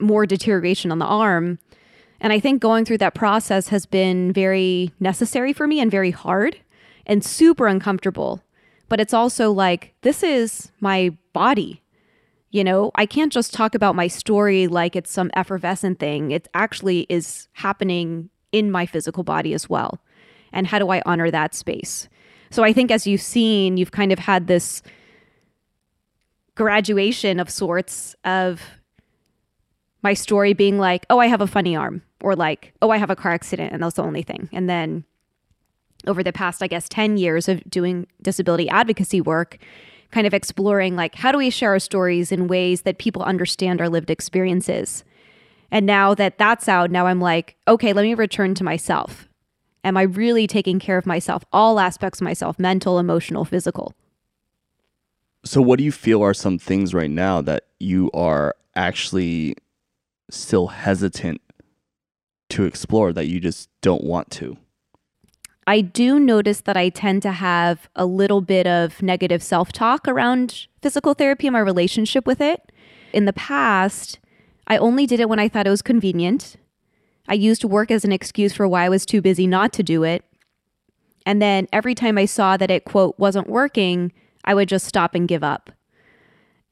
more 0.00 0.26
deterioration 0.26 0.90
on 0.90 0.98
the 0.98 1.04
arm. 1.04 1.60
And 2.20 2.32
I 2.32 2.40
think 2.40 2.60
going 2.60 2.84
through 2.84 2.98
that 2.98 3.14
process 3.14 3.68
has 3.68 3.86
been 3.86 4.32
very 4.32 4.90
necessary 4.98 5.52
for 5.52 5.68
me 5.68 5.78
and 5.78 5.88
very 5.88 6.10
hard 6.10 6.58
and 7.06 7.24
super 7.24 7.68
uncomfortable. 7.68 8.42
But 8.88 9.00
it's 9.00 9.14
also 9.14 9.52
like, 9.52 9.94
this 10.02 10.24
is 10.24 10.72
my 10.80 11.16
body. 11.32 11.80
You 12.50 12.64
know, 12.64 12.90
I 12.94 13.06
can't 13.06 13.32
just 13.32 13.52
talk 13.52 13.74
about 13.74 13.94
my 13.94 14.06
story 14.06 14.66
like 14.66 14.96
it's 14.96 15.10
some 15.10 15.30
effervescent 15.34 15.98
thing. 15.98 16.30
It 16.30 16.48
actually 16.54 17.06
is 17.08 17.48
happening 17.52 18.30
in 18.52 18.70
my 18.70 18.86
physical 18.86 19.24
body 19.24 19.52
as 19.52 19.68
well. 19.68 20.00
And 20.52 20.66
how 20.66 20.78
do 20.78 20.88
I 20.90 21.02
honor 21.04 21.30
that 21.30 21.54
space? 21.54 22.08
So 22.50 22.62
I 22.62 22.72
think 22.72 22.90
as 22.90 23.06
you've 23.06 23.20
seen, 23.20 23.76
you've 23.76 23.90
kind 23.90 24.12
of 24.12 24.18
had 24.18 24.46
this 24.46 24.82
graduation 26.54 27.38
of 27.40 27.50
sorts 27.50 28.14
of 28.24 28.62
my 30.02 30.14
story 30.14 30.54
being 30.54 30.78
like, 30.78 31.04
oh, 31.10 31.18
I 31.18 31.26
have 31.26 31.40
a 31.40 31.46
funny 31.46 31.74
arm, 31.74 32.02
or 32.22 32.36
like, 32.36 32.72
oh, 32.80 32.90
I 32.90 32.96
have 32.96 33.10
a 33.10 33.16
car 33.16 33.32
accident, 33.32 33.72
and 33.72 33.82
that's 33.82 33.96
the 33.96 34.04
only 34.04 34.22
thing. 34.22 34.48
And 34.52 34.70
then 34.70 35.04
over 36.06 36.22
the 36.22 36.32
past, 36.32 36.62
I 36.62 36.68
guess, 36.68 36.88
10 36.88 37.16
years 37.16 37.48
of 37.48 37.68
doing 37.68 38.06
disability 38.22 38.68
advocacy 38.68 39.20
work, 39.20 39.58
kind 40.10 40.26
of 40.26 40.34
exploring 40.34 40.96
like, 40.96 41.14
how 41.14 41.32
do 41.32 41.38
we 41.38 41.50
share 41.50 41.70
our 41.70 41.78
stories 41.78 42.32
in 42.32 42.48
ways 42.48 42.82
that 42.82 42.98
people 42.98 43.22
understand 43.22 43.80
our 43.80 43.88
lived 43.88 44.10
experiences? 44.10 45.04
And 45.70 45.86
now 45.86 46.14
that 46.14 46.38
that's 46.38 46.68
out, 46.68 46.90
now 46.90 47.06
I'm 47.06 47.20
like, 47.20 47.56
okay, 47.66 47.92
let 47.92 48.02
me 48.02 48.14
return 48.14 48.54
to 48.54 48.64
myself. 48.64 49.28
Am 49.84 49.96
I 49.96 50.02
really 50.02 50.46
taking 50.46 50.78
care 50.78 50.98
of 50.98 51.06
myself, 51.06 51.44
all 51.52 51.78
aspects 51.78 52.20
of 52.20 52.24
myself, 52.24 52.58
mental, 52.58 52.98
emotional, 52.98 53.44
physical? 53.44 53.94
So, 55.44 55.62
what 55.62 55.78
do 55.78 55.84
you 55.84 55.92
feel 55.92 56.22
are 56.22 56.34
some 56.34 56.58
things 56.58 56.92
right 56.92 57.10
now 57.10 57.40
that 57.42 57.66
you 57.78 58.10
are 58.12 58.56
actually 58.74 59.54
still 60.28 60.68
hesitant 60.68 61.40
to 62.48 62.64
explore 62.64 63.12
that 63.12 63.26
you 63.26 63.38
just 63.38 63.68
don't 63.80 64.02
want 64.02 64.30
to? 64.32 64.56
I 65.66 65.80
do 65.80 66.20
notice 66.20 66.60
that 66.62 66.76
I 66.76 66.90
tend 66.90 67.22
to 67.22 67.32
have 67.32 67.88
a 67.96 68.06
little 68.06 68.40
bit 68.40 68.66
of 68.66 69.02
negative 69.02 69.42
self 69.42 69.72
talk 69.72 70.06
around 70.06 70.66
physical 70.80 71.14
therapy 71.14 71.48
and 71.48 71.52
my 71.52 71.60
relationship 71.60 72.26
with 72.26 72.40
it. 72.40 72.72
In 73.12 73.24
the 73.24 73.32
past, 73.32 74.20
I 74.68 74.76
only 74.76 75.06
did 75.06 75.20
it 75.20 75.28
when 75.28 75.38
I 75.38 75.48
thought 75.48 75.66
it 75.66 75.70
was 75.70 75.82
convenient. 75.82 76.56
I 77.28 77.34
used 77.34 77.64
work 77.64 77.90
as 77.90 78.04
an 78.04 78.12
excuse 78.12 78.52
for 78.52 78.68
why 78.68 78.84
I 78.84 78.88
was 78.88 79.04
too 79.04 79.20
busy 79.20 79.46
not 79.46 79.72
to 79.74 79.82
do 79.82 80.04
it. 80.04 80.24
And 81.24 81.42
then 81.42 81.66
every 81.72 81.94
time 81.94 82.18
I 82.18 82.24
saw 82.24 82.56
that 82.56 82.70
it, 82.70 82.84
quote, 82.84 83.18
wasn't 83.18 83.48
working, 83.48 84.12
I 84.44 84.54
would 84.54 84.68
just 84.68 84.86
stop 84.86 85.16
and 85.16 85.26
give 85.26 85.42
up. 85.42 85.72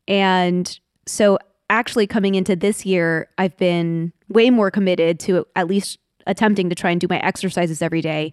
And 0.06 0.78
so, 1.06 1.38
actually, 1.68 2.06
coming 2.06 2.36
into 2.36 2.54
this 2.54 2.86
year, 2.86 3.28
I've 3.36 3.56
been 3.56 4.12
way 4.28 4.50
more 4.50 4.70
committed 4.70 5.18
to 5.20 5.46
at 5.56 5.66
least 5.66 5.98
attempting 6.26 6.68
to 6.68 6.74
try 6.74 6.90
and 6.90 7.00
do 7.00 7.06
my 7.08 7.18
exercises 7.18 7.82
every 7.82 8.00
day. 8.00 8.32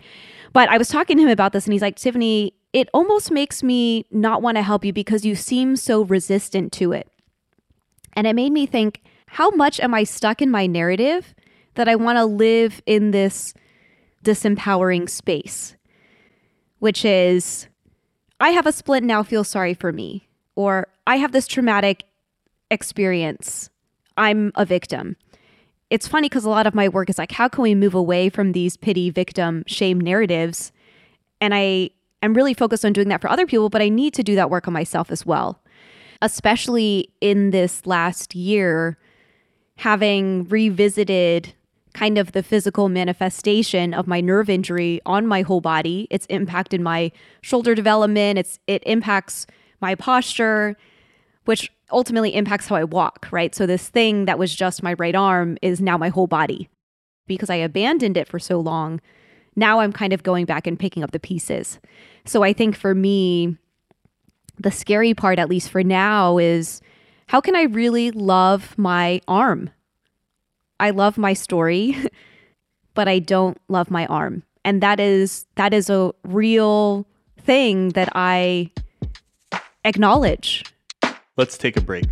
But 0.54 0.70
I 0.70 0.78
was 0.78 0.90
talking 0.90 1.18
to 1.18 1.24
him 1.24 1.30
about 1.30 1.54
this, 1.54 1.66
and 1.66 1.74
he's 1.74 1.82
like, 1.82 1.96
Tiffany, 1.96 2.54
it 2.74 2.90
almost 2.94 3.32
makes 3.32 3.64
me 3.64 4.06
not 4.12 4.42
want 4.42 4.58
to 4.58 4.64
help 4.64 4.86
you 4.86 4.94
because 4.94 5.26
you 5.26 5.36
seem 5.36 5.76
so 5.76 6.04
resistant 6.04 6.72
to 6.74 6.92
it. 6.92 7.10
And 8.14 8.28
it 8.28 8.36
made 8.36 8.52
me 8.52 8.66
think, 8.66 9.02
how 9.28 9.50
much 9.52 9.80
am 9.80 9.94
I 9.94 10.04
stuck 10.04 10.42
in 10.42 10.52
my 10.52 10.68
narrative 10.68 11.34
that 11.76 11.88
I 11.88 11.96
want 11.96 12.18
to 12.18 12.26
live 12.26 12.82
in 12.86 13.12
this 13.12 13.54
disempowering 14.24 15.10
space, 15.10 15.76
which 16.80 17.06
is 17.06 17.68
I 18.40 18.50
have 18.50 18.66
a 18.66 18.72
split 18.72 19.04
now, 19.04 19.24
feel 19.24 19.44
sorry 19.44 19.74
for 19.74 19.92
me, 19.92 20.28
or 20.56 20.88
I 21.08 21.18
have 21.18 21.32
this 21.32 21.48
traumatic 21.48 22.04
experience, 22.70 23.70
I'm 24.18 24.52
a 24.56 24.66
victim. 24.66 25.16
It's 25.92 26.08
funny 26.08 26.30
because 26.30 26.46
a 26.46 26.50
lot 26.50 26.66
of 26.66 26.74
my 26.74 26.88
work 26.88 27.10
is 27.10 27.18
like, 27.18 27.34
how 27.34 27.50
can 27.50 27.64
we 27.64 27.76
move 27.76 27.94
away 27.94 28.30
from 28.30 28.54
these 28.54 28.78
pity, 28.78 29.10
victim, 29.10 29.66
shame 29.68 30.00
narratives? 30.00 30.72
And 31.42 31.54
I 31.54 31.90
am 32.24 32.34
really 32.34 32.54
focused 32.54 32.86
on 32.86 32.94
doing 32.94 33.10
that 33.10 33.20
for 33.20 33.30
other 33.30 33.46
people, 33.46 33.68
but 33.68 33.82
I 33.82 33.90
need 33.90 34.14
to 34.14 34.24
do 34.24 34.34
that 34.36 34.50
work 34.50 34.70
on 34.70 34.74
myself 34.74 35.12
as 35.12 35.26
well. 35.26 35.62
Especially 36.22 37.12
in 37.20 37.50
this 37.50 37.86
last 37.86 38.36
year, 38.36 38.98
having 39.76 40.48
revisited 40.48 41.54
kind 41.94 42.18
of 42.18 42.32
the 42.32 42.42
physical 42.42 42.88
manifestation 42.88 43.94
of 43.94 44.08
my 44.08 44.22
nerve 44.22 44.50
injury 44.50 45.02
on 45.06 45.28
my 45.28 45.42
whole 45.42 45.60
body. 45.60 46.08
It's 46.10 46.26
impacted 46.28 46.80
my 46.80 47.12
shoulder 47.42 47.76
development. 47.76 48.40
It's 48.40 48.60
it 48.66 48.82
impacts 48.86 49.46
my 49.82 49.96
posture, 49.96 50.78
which 51.44 51.70
ultimately 51.92 52.34
impacts 52.36 52.68
how 52.68 52.76
I 52.76 52.84
walk, 52.84 53.28
right? 53.32 53.54
So 53.54 53.66
this 53.66 53.90
thing 53.90 54.26
that 54.26 54.40
was 54.40 54.54
just 54.54 54.84
my 54.84 54.94
right 54.94 55.16
arm 55.16 55.58
is 55.62 55.82
now 55.82 55.98
my 55.98 56.10
whole 56.10 56.28
body. 56.28 56.70
Because 57.28 57.50
I 57.50 57.56
abandoned 57.56 58.18
it 58.18 58.28
for 58.28 58.40
so 58.40 58.60
long, 58.60 59.00
now 59.56 59.80
I'm 59.80 59.94
kind 59.94 60.14
of 60.14 60.24
going 60.24 60.46
back 60.46 60.68
and 60.68 60.80
picking 60.80 61.04
up 61.04 61.12
the 61.12 61.20
pieces. 61.20 61.80
So 62.26 62.44
I 62.44 62.54
think 62.54 62.76
for 62.76 62.96
me, 62.96 63.58
the 64.60 64.72
scary 64.72 65.14
part, 65.14 65.40
at 65.40 65.50
least 65.50 65.70
for 65.70 65.84
now, 65.84 66.38
is 66.38 66.82
how 67.28 67.42
can 67.42 67.56
I 67.56 67.64
really 67.64 68.12
love 68.12 68.78
my 68.78 69.22
arm? 69.28 69.70
I 70.80 70.90
love 70.90 71.18
my 71.18 71.34
story, 71.34 71.96
but 72.94 73.08
I 73.08 73.20
don't 73.20 73.58
love 73.70 73.90
my 73.90 74.06
arm. 74.08 74.44
And 74.64 74.82
that 74.82 75.00
is 75.00 75.46
that 75.56 75.74
is 75.74 75.90
a 75.90 76.12
real 76.24 77.08
thing 77.40 77.90
that 77.90 78.10
I 78.14 78.72
acknowledge. 79.84 80.64
Let's 81.38 81.58
take 81.58 81.78
a 81.78 81.82
break. 81.82 82.06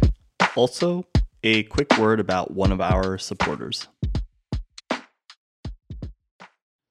Also, 0.55 1.05
a 1.43 1.63
quick 1.63 1.97
word 1.97 2.21
about 2.21 2.51
one 2.51 2.71
of 2.71 2.79
our 2.79 3.17
supporters. 3.17 3.89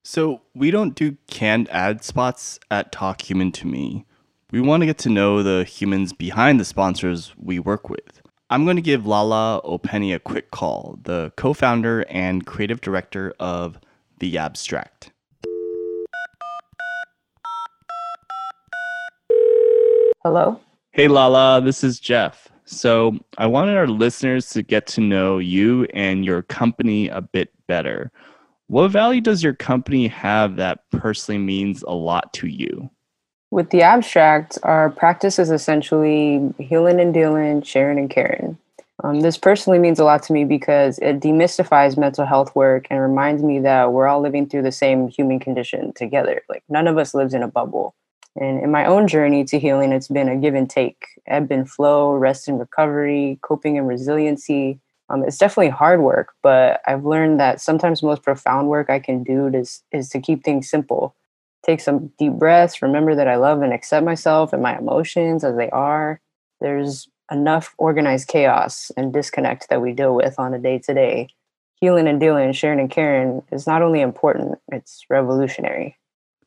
So, 0.04 0.42
we 0.54 0.70
don't 0.70 0.94
do 0.94 1.16
canned 1.30 1.70
ad 1.70 2.04
spots 2.04 2.60
at 2.70 2.92
Talk 2.92 3.22
Human 3.22 3.50
to 3.52 3.66
Me. 3.66 4.04
We 4.50 4.60
want 4.60 4.82
to 4.82 4.86
get 4.86 4.98
to 4.98 5.08
know 5.08 5.42
the 5.42 5.64
humans 5.64 6.12
behind 6.12 6.60
the 6.60 6.66
sponsors 6.66 7.34
we 7.38 7.58
work 7.58 7.88
with. 7.88 8.20
I'm 8.50 8.64
going 8.64 8.76
to 8.76 8.82
give 8.82 9.06
Lala 9.06 9.62
Openny 9.64 10.14
a 10.14 10.18
quick 10.18 10.50
call, 10.50 10.98
the 11.02 11.32
co 11.36 11.54
founder 11.54 12.04
and 12.10 12.44
creative 12.46 12.82
director 12.82 13.32
of 13.40 13.78
The 14.18 14.36
Abstract. 14.36 15.12
Hello? 20.22 20.60
Hey, 20.98 21.06
Lala, 21.06 21.60
this 21.60 21.84
is 21.84 22.00
Jeff. 22.00 22.48
So, 22.64 23.16
I 23.38 23.46
wanted 23.46 23.76
our 23.76 23.86
listeners 23.86 24.50
to 24.50 24.64
get 24.64 24.88
to 24.88 25.00
know 25.00 25.38
you 25.38 25.86
and 25.94 26.24
your 26.24 26.42
company 26.42 27.06
a 27.06 27.20
bit 27.20 27.52
better. 27.68 28.10
What 28.66 28.88
value 28.88 29.20
does 29.20 29.40
your 29.40 29.54
company 29.54 30.08
have 30.08 30.56
that 30.56 30.80
personally 30.90 31.38
means 31.38 31.84
a 31.84 31.92
lot 31.92 32.32
to 32.32 32.48
you? 32.48 32.90
With 33.52 33.70
the 33.70 33.80
abstract, 33.80 34.58
our 34.64 34.90
practice 34.90 35.38
is 35.38 35.52
essentially 35.52 36.52
healing 36.58 36.98
and 36.98 37.14
dealing, 37.14 37.62
sharing 37.62 38.00
and 38.00 38.10
caring. 38.10 38.58
Um, 39.04 39.20
this 39.20 39.38
personally 39.38 39.78
means 39.78 40.00
a 40.00 40.04
lot 40.04 40.24
to 40.24 40.32
me 40.32 40.44
because 40.44 40.98
it 40.98 41.20
demystifies 41.20 41.96
mental 41.96 42.26
health 42.26 42.56
work 42.56 42.88
and 42.90 43.00
reminds 43.00 43.44
me 43.44 43.60
that 43.60 43.92
we're 43.92 44.08
all 44.08 44.20
living 44.20 44.48
through 44.48 44.62
the 44.62 44.72
same 44.72 45.06
human 45.06 45.38
condition 45.38 45.92
together. 45.92 46.42
Like 46.48 46.64
none 46.68 46.88
of 46.88 46.98
us 46.98 47.14
lives 47.14 47.34
in 47.34 47.44
a 47.44 47.48
bubble. 47.48 47.94
And 48.36 48.62
in 48.62 48.70
my 48.70 48.84
own 48.84 49.08
journey 49.08 49.44
to 49.44 49.58
healing, 49.58 49.92
it's 49.92 50.08
been 50.08 50.28
a 50.28 50.36
give 50.36 50.54
and 50.54 50.68
take, 50.68 51.06
ebb 51.26 51.50
and 51.50 51.68
flow, 51.68 52.12
rest 52.12 52.48
and 52.48 52.58
recovery, 52.58 53.38
coping 53.42 53.76
and 53.78 53.88
resiliency. 53.88 54.78
Um, 55.10 55.24
it's 55.24 55.38
definitely 55.38 55.70
hard 55.70 56.00
work, 56.00 56.34
but 56.42 56.80
I've 56.86 57.04
learned 57.04 57.40
that 57.40 57.60
sometimes 57.60 58.00
the 58.00 58.06
most 58.06 58.22
profound 58.22 58.68
work 58.68 58.90
I 58.90 59.00
can 59.00 59.24
do 59.24 59.48
is, 59.48 59.82
is 59.90 60.08
to 60.10 60.20
keep 60.20 60.44
things 60.44 60.68
simple 60.68 61.16
take 61.64 61.80
some 61.80 62.10
deep 62.18 62.32
breaths, 62.34 62.82
remember 62.82 63.14
that 63.14 63.28
I 63.28 63.36
love 63.36 63.62
and 63.62 63.72
accept 63.72 64.04
myself 64.04 64.52
and 64.52 64.62
my 64.62 64.78
emotions 64.78 65.44
as 65.44 65.56
they 65.56 65.70
are. 65.70 66.20
There's 66.60 67.08
enough 67.30 67.74
organized 67.78 68.28
chaos 68.28 68.90
and 68.96 69.12
disconnect 69.12 69.68
that 69.68 69.82
we 69.82 69.92
deal 69.92 70.14
with 70.14 70.38
on 70.38 70.54
a 70.54 70.58
day 70.58 70.78
to 70.78 70.94
day. 70.94 71.28
Healing 71.76 72.08
and 72.08 72.18
dealing, 72.18 72.52
sharing 72.52 72.80
and 72.80 72.90
caring 72.90 73.42
is 73.52 73.66
not 73.66 73.82
only 73.82 74.00
important, 74.00 74.58
it's 74.72 75.04
revolutionary. 75.10 75.96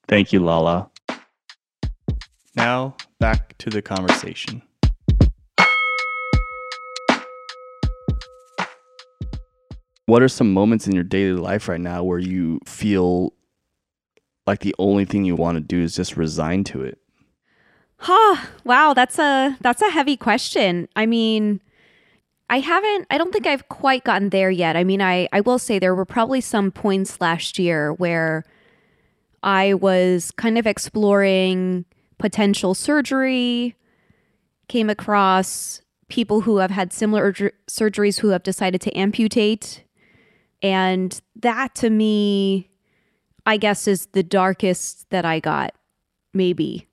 Thank 0.08 0.34
you, 0.34 0.40
Lala. 0.40 0.91
Now, 2.56 2.96
back 3.20 3.58
to 3.60 3.70
the 3.70 3.82
conversation. 3.82 4.62
What 10.06 10.22
are 10.22 10.28
some 10.28 10.52
moments 10.52 10.88
in 10.88 10.94
your 10.94 11.06
daily 11.06 11.40
life 11.40 11.70
right 11.70 11.80
now 11.80 12.04
where 12.04 12.20
you 12.20 12.60
feel 12.66 13.34
like 14.46 14.60
the 14.60 14.76
only 14.78 15.06
thing 15.06 15.24
you 15.24 15.38
want 15.38 15.56
to 15.56 15.62
do 15.62 15.82
is 15.82 15.96
just 15.96 16.18
resign 16.18 16.66
to 16.66 16.84
it? 16.84 16.98
Huh. 17.96 18.36
Wow, 18.66 18.94
that's 18.94 19.18
a 19.20 19.58
that's 19.62 19.82
a 19.82 19.90
heavy 19.90 20.18
question. 20.18 20.90
I 20.96 21.06
mean, 21.06 21.62
I 22.50 22.60
haven't 22.60 23.08
I 23.10 23.18
don't 23.18 23.32
think 23.32 23.48
I've 23.48 23.70
quite 23.70 24.04
gotten 24.04 24.30
there 24.30 24.52
yet. 24.52 24.76
I 24.76 24.84
mean, 24.84 25.02
I 25.02 25.30
I 25.32 25.40
will 25.40 25.60
say 25.60 25.80
there 25.80 25.96
were 25.96 26.04
probably 26.04 26.42
some 26.42 26.72
points 26.72 27.22
last 27.22 27.58
year 27.58 27.94
where 27.94 28.44
I 29.44 29.76
was 29.76 30.32
kind 30.32 30.58
of 30.58 30.68
exploring 30.68 31.86
potential 32.22 32.74
surgery 32.74 33.76
came 34.68 34.90
across 34.90 35.82
people 36.08 36.42
who 36.42 36.58
have 36.58 36.72
had 36.72 36.94
similar 36.94 37.34
surgeries 37.68 38.20
who 38.20 38.30
have 38.30 38.44
decided 38.44 38.80
to 38.82 38.98
amputate. 38.98 39.84
And 40.62 41.20
that 41.38 41.74
to 41.76 41.90
me, 41.90 42.70
I 43.46 43.58
guess, 43.58 43.88
is 43.88 44.06
the 44.08 44.24
darkest 44.24 45.10
that 45.10 45.26
I 45.26 45.40
got, 45.40 45.74
maybe. 46.34 46.88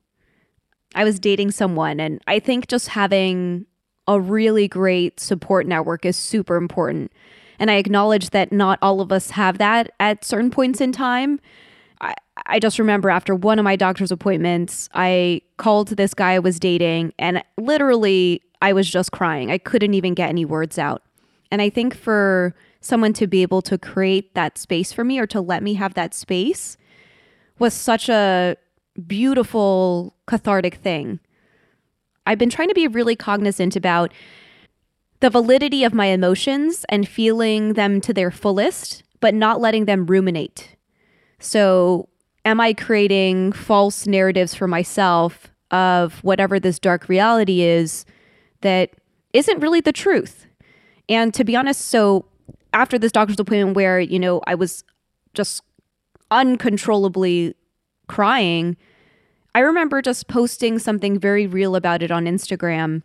I 0.95 1.03
was 1.03 1.19
dating 1.19 1.51
someone, 1.51 1.99
and 1.99 2.19
I 2.25 2.39
think 2.39 2.67
just 2.67 2.87
having 2.89 3.67
a 4.07 4.19
really 4.19 4.67
great 4.67 5.19
support 5.19 5.67
network 5.67 6.03
is 6.05 6.17
super 6.17 6.55
important. 6.55 7.11
And 7.59 7.69
I 7.69 7.75
acknowledge 7.75 8.31
that 8.31 8.51
not 8.51 8.79
all 8.81 9.01
of 9.01 9.11
us 9.11 9.31
have 9.31 9.59
that 9.59 9.91
at 9.99 10.25
certain 10.25 10.49
points 10.49 10.81
in 10.81 10.91
time. 10.91 11.39
I, 12.45 12.59
just 12.59 12.79
remember 12.79 13.09
after 13.09 13.35
one 13.35 13.59
of 13.59 13.63
my 13.63 13.75
doctor's 13.75 14.11
appointments, 14.11 14.89
I 14.93 15.41
called 15.57 15.89
this 15.89 16.13
guy 16.13 16.33
I 16.33 16.39
was 16.39 16.59
dating, 16.59 17.13
and 17.17 17.43
literally, 17.57 18.41
I 18.61 18.73
was 18.73 18.89
just 18.89 19.11
crying. 19.11 19.51
I 19.51 19.57
couldn't 19.57 19.93
even 19.93 20.13
get 20.13 20.29
any 20.29 20.45
words 20.45 20.77
out. 20.77 21.03
And 21.51 21.61
I 21.61 21.69
think 21.69 21.95
for 21.95 22.53
someone 22.81 23.13
to 23.13 23.27
be 23.27 23.41
able 23.41 23.61
to 23.63 23.77
create 23.77 24.33
that 24.35 24.57
space 24.57 24.93
for 24.93 25.03
me 25.03 25.19
or 25.19 25.27
to 25.27 25.41
let 25.41 25.63
me 25.63 25.73
have 25.75 25.93
that 25.93 26.13
space 26.13 26.77
was 27.57 27.73
such 27.73 28.09
a 28.09 28.55
beautiful, 29.07 30.15
cathartic 30.27 30.75
thing. 30.75 31.19
I've 32.25 32.37
been 32.37 32.49
trying 32.49 32.69
to 32.69 32.75
be 32.75 32.87
really 32.87 33.15
cognizant 33.15 33.75
about 33.75 34.13
the 35.19 35.29
validity 35.29 35.83
of 35.83 35.93
my 35.93 36.05
emotions 36.05 36.85
and 36.89 37.07
feeling 37.07 37.73
them 37.73 37.99
to 38.01 38.13
their 38.13 38.31
fullest, 38.31 39.03
but 39.19 39.33
not 39.33 39.59
letting 39.59 39.85
them 39.85 40.05
ruminate. 40.05 40.75
So, 41.39 42.07
am 42.49 42.59
I 42.59 42.73
creating 42.73 43.51
false 43.51 44.07
narratives 44.07 44.55
for 44.55 44.67
myself 44.67 45.51
of 45.69 46.15
whatever 46.23 46.59
this 46.59 46.79
dark 46.79 47.07
reality 47.07 47.61
is 47.61 48.05
that 48.61 48.89
isn't 49.33 49.59
really 49.59 49.81
the 49.81 49.93
truth? 49.93 50.47
And 51.07 51.31
to 51.35 51.43
be 51.43 51.55
honest, 51.55 51.81
so 51.81 52.25
after 52.73 52.97
this 52.97 53.11
doctor's 53.11 53.39
appointment 53.39 53.75
where, 53.75 53.99
you 53.99 54.17
know, 54.17 54.41
I 54.47 54.55
was 54.55 54.83
just 55.35 55.61
uncontrollably 56.31 57.53
crying, 58.07 58.77
I 59.53 59.59
remember 59.59 60.01
just 60.01 60.27
posting 60.27 60.79
something 60.79 61.19
very 61.19 61.45
real 61.45 61.75
about 61.75 62.01
it 62.01 62.09
on 62.09 62.25
Instagram 62.25 63.03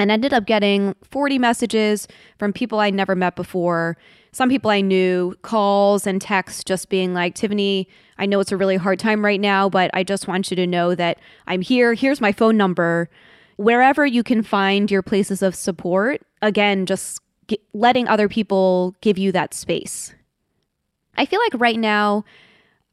and 0.00 0.10
ended 0.10 0.32
up 0.32 0.46
getting 0.46 0.94
40 1.02 1.38
messages 1.38 2.08
from 2.38 2.52
people 2.52 2.80
I 2.80 2.90
never 2.90 3.14
met 3.14 3.36
before. 3.36 3.96
Some 4.32 4.48
people 4.48 4.70
I 4.70 4.80
knew, 4.80 5.34
calls 5.42 6.06
and 6.06 6.20
texts 6.20 6.64
just 6.64 6.88
being 6.88 7.12
like, 7.12 7.34
Tiffany, 7.34 7.86
I 8.18 8.26
know 8.26 8.40
it's 8.40 8.52
a 8.52 8.56
really 8.56 8.76
hard 8.76 8.98
time 8.98 9.24
right 9.24 9.40
now, 9.40 9.68
but 9.68 9.90
I 9.92 10.04
just 10.04 10.26
want 10.26 10.50
you 10.50 10.56
to 10.56 10.66
know 10.66 10.94
that 10.94 11.18
I'm 11.46 11.60
here. 11.60 11.94
Here's 11.94 12.20
my 12.20 12.32
phone 12.32 12.56
number. 12.56 13.10
Wherever 13.56 14.06
you 14.06 14.22
can 14.22 14.42
find 14.42 14.90
your 14.90 15.02
places 15.02 15.42
of 15.42 15.54
support, 15.54 16.22
again, 16.40 16.86
just 16.86 17.20
letting 17.74 18.08
other 18.08 18.28
people 18.28 18.94
give 19.00 19.18
you 19.18 19.32
that 19.32 19.52
space. 19.52 20.14
I 21.16 21.26
feel 21.26 21.40
like 21.40 21.60
right 21.60 21.78
now 21.78 22.24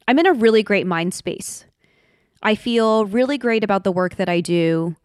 I'm 0.06 0.18
in 0.18 0.26
a 0.26 0.32
really 0.32 0.62
great 0.62 0.86
mind 0.86 1.14
space. 1.14 1.64
I 2.42 2.54
feel 2.54 3.06
really 3.06 3.38
great 3.38 3.64
about 3.64 3.84
the 3.84 3.92
work 3.92 4.16
that 4.16 4.28
I 4.28 4.40
do. 4.40 4.96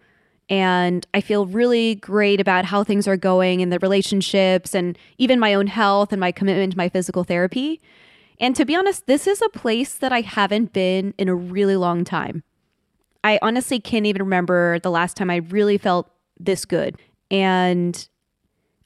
And 0.49 1.07
I 1.13 1.21
feel 1.21 1.45
really 1.45 1.95
great 1.95 2.41
about 2.41 2.65
how 2.65 2.83
things 2.83 3.07
are 3.07 3.17
going 3.17 3.61
in 3.61 3.69
the 3.69 3.79
relationships 3.79 4.75
and 4.75 4.97
even 5.17 5.39
my 5.39 5.53
own 5.53 5.67
health 5.67 6.11
and 6.11 6.19
my 6.19 6.31
commitment 6.31 6.73
to 6.73 6.77
my 6.77 6.89
physical 6.89 7.23
therapy. 7.23 7.81
And 8.39 8.55
to 8.55 8.65
be 8.65 8.75
honest, 8.75 9.07
this 9.07 9.25
is 9.25 9.41
a 9.41 9.49
place 9.49 9.93
that 9.95 10.11
I 10.11 10.21
haven't 10.21 10.73
been 10.73 11.13
in 11.17 11.29
a 11.29 11.35
really 11.35 11.75
long 11.75 12.03
time. 12.03 12.43
I 13.23 13.39
honestly 13.41 13.79
can't 13.79 14.05
even 14.05 14.21
remember 14.21 14.79
the 14.79 14.91
last 14.91 15.15
time 15.15 15.29
I 15.29 15.37
really 15.37 15.77
felt 15.77 16.11
this 16.39 16.65
good. 16.65 16.97
And 17.31 18.07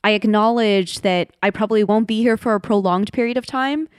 I 0.04 0.12
acknowledge 0.12 1.02
that 1.02 1.36
I 1.42 1.50
probably 1.50 1.84
won't 1.84 2.08
be 2.08 2.22
here 2.22 2.38
for 2.38 2.54
a 2.54 2.62
prolonged 2.62 3.12
period 3.14 3.36
of 3.36 3.46
time. 3.46 3.90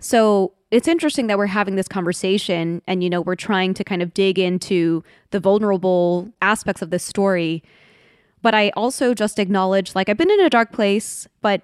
So 0.00 0.54
it's 0.76 0.88
interesting 0.88 1.26
that 1.26 1.38
we're 1.38 1.46
having 1.46 1.76
this 1.76 1.88
conversation 1.88 2.82
and, 2.86 3.02
you 3.02 3.08
know, 3.08 3.22
we're 3.22 3.34
trying 3.34 3.72
to 3.72 3.82
kind 3.82 4.02
of 4.02 4.12
dig 4.12 4.38
into 4.38 5.02
the 5.30 5.40
vulnerable 5.40 6.30
aspects 6.42 6.82
of 6.82 6.90
this 6.90 7.02
story. 7.02 7.62
But 8.42 8.54
I 8.54 8.68
also 8.76 9.14
just 9.14 9.38
acknowledge, 9.38 9.94
like, 9.94 10.10
I've 10.10 10.18
been 10.18 10.30
in 10.30 10.40
a 10.40 10.50
dark 10.50 10.72
place, 10.72 11.26
but 11.40 11.62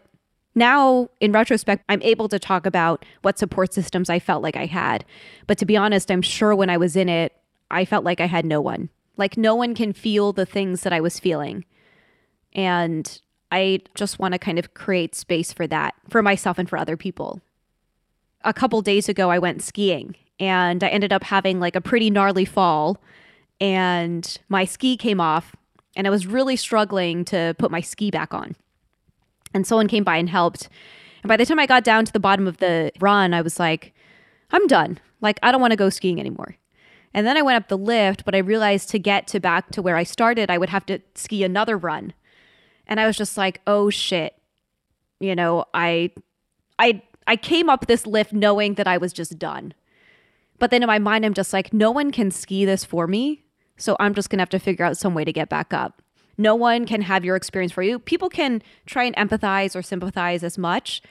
now 0.54 1.10
in 1.20 1.30
retrospect, 1.30 1.84
I'm 1.90 2.00
able 2.00 2.26
to 2.30 2.38
talk 2.38 2.64
about 2.64 3.04
what 3.20 3.38
support 3.38 3.74
systems 3.74 4.08
I 4.08 4.18
felt 4.18 4.42
like 4.42 4.56
I 4.56 4.64
had. 4.64 5.04
But 5.46 5.58
to 5.58 5.66
be 5.66 5.76
honest, 5.76 6.10
I'm 6.10 6.22
sure 6.22 6.56
when 6.56 6.70
I 6.70 6.78
was 6.78 6.96
in 6.96 7.10
it, 7.10 7.34
I 7.70 7.84
felt 7.84 8.06
like 8.06 8.18
I 8.18 8.26
had 8.26 8.46
no 8.46 8.62
one. 8.62 8.88
Like, 9.18 9.36
no 9.36 9.54
one 9.54 9.74
can 9.74 9.92
feel 9.92 10.32
the 10.32 10.46
things 10.46 10.84
that 10.84 10.92
I 10.94 11.02
was 11.02 11.20
feeling. 11.20 11.66
And 12.54 13.20
I 13.50 13.82
just 13.94 14.18
want 14.18 14.32
to 14.32 14.38
kind 14.38 14.58
of 14.58 14.72
create 14.72 15.14
space 15.14 15.52
for 15.52 15.66
that 15.66 15.92
for 16.08 16.22
myself 16.22 16.58
and 16.58 16.66
for 16.66 16.78
other 16.78 16.96
people 16.96 17.42
a 18.44 18.52
couple 18.52 18.80
days 18.82 19.08
ago, 19.08 19.30
I 19.30 19.38
went 19.38 19.62
skiing 19.62 20.16
and 20.38 20.82
I 20.82 20.88
ended 20.88 21.12
up 21.12 21.24
having 21.24 21.60
like 21.60 21.76
a 21.76 21.80
pretty 21.80 22.10
gnarly 22.10 22.44
fall 22.44 22.98
and 23.60 24.38
my 24.48 24.64
ski 24.64 24.96
came 24.96 25.20
off 25.20 25.54
and 25.94 26.06
I 26.06 26.10
was 26.10 26.26
really 26.26 26.56
struggling 26.56 27.24
to 27.26 27.54
put 27.58 27.70
my 27.70 27.80
ski 27.80 28.10
back 28.10 28.34
on. 28.34 28.56
And 29.54 29.66
someone 29.66 29.88
came 29.88 30.04
by 30.04 30.16
and 30.16 30.28
helped. 30.28 30.68
And 31.22 31.28
by 31.28 31.36
the 31.36 31.46
time 31.46 31.58
I 31.58 31.66
got 31.66 31.84
down 31.84 32.04
to 32.04 32.12
the 32.12 32.20
bottom 32.20 32.46
of 32.48 32.56
the 32.56 32.90
run, 33.00 33.34
I 33.34 33.42
was 33.42 33.60
like, 33.60 33.94
I'm 34.50 34.66
done. 34.66 34.98
Like, 35.20 35.38
I 35.42 35.52
don't 35.52 35.60
want 35.60 35.72
to 35.72 35.76
go 35.76 35.90
skiing 35.90 36.18
anymore. 36.18 36.56
And 37.14 37.26
then 37.26 37.36
I 37.36 37.42
went 37.42 37.56
up 37.56 37.68
the 37.68 37.78
lift, 37.78 38.24
but 38.24 38.34
I 38.34 38.38
realized 38.38 38.88
to 38.90 38.98
get 38.98 39.26
to 39.28 39.40
back 39.40 39.70
to 39.72 39.82
where 39.82 39.96
I 39.96 40.02
started, 40.02 40.50
I 40.50 40.58
would 40.58 40.70
have 40.70 40.86
to 40.86 41.00
ski 41.14 41.44
another 41.44 41.76
run. 41.76 42.14
And 42.86 42.98
I 42.98 43.06
was 43.06 43.16
just 43.16 43.36
like, 43.36 43.60
oh 43.66 43.90
shit. 43.90 44.34
You 45.20 45.36
know, 45.36 45.66
I 45.72 46.10
I 46.78 47.02
I 47.26 47.36
came 47.36 47.68
up 47.68 47.86
this 47.86 48.06
lift 48.06 48.32
knowing 48.32 48.74
that 48.74 48.86
I 48.86 48.98
was 48.98 49.12
just 49.12 49.38
done. 49.38 49.74
But 50.58 50.70
then 50.70 50.82
in 50.82 50.86
my 50.86 50.98
mind, 50.98 51.24
I'm 51.24 51.34
just 51.34 51.52
like, 51.52 51.72
no 51.72 51.90
one 51.90 52.12
can 52.12 52.30
ski 52.30 52.64
this 52.64 52.84
for 52.84 53.06
me. 53.06 53.42
So 53.76 53.96
I'm 53.98 54.14
just 54.14 54.30
going 54.30 54.38
to 54.38 54.42
have 54.42 54.50
to 54.50 54.58
figure 54.58 54.84
out 54.84 54.96
some 54.96 55.14
way 55.14 55.24
to 55.24 55.32
get 55.32 55.48
back 55.48 55.72
up. 55.72 56.02
No 56.38 56.54
one 56.54 56.86
can 56.86 57.02
have 57.02 57.24
your 57.24 57.36
experience 57.36 57.72
for 57.72 57.82
you. 57.82 57.98
People 57.98 58.28
can 58.28 58.62
try 58.86 59.04
and 59.04 59.16
empathize 59.16 59.76
or 59.76 59.82
sympathize 59.82 60.42
as 60.42 60.56
much, 60.56 61.02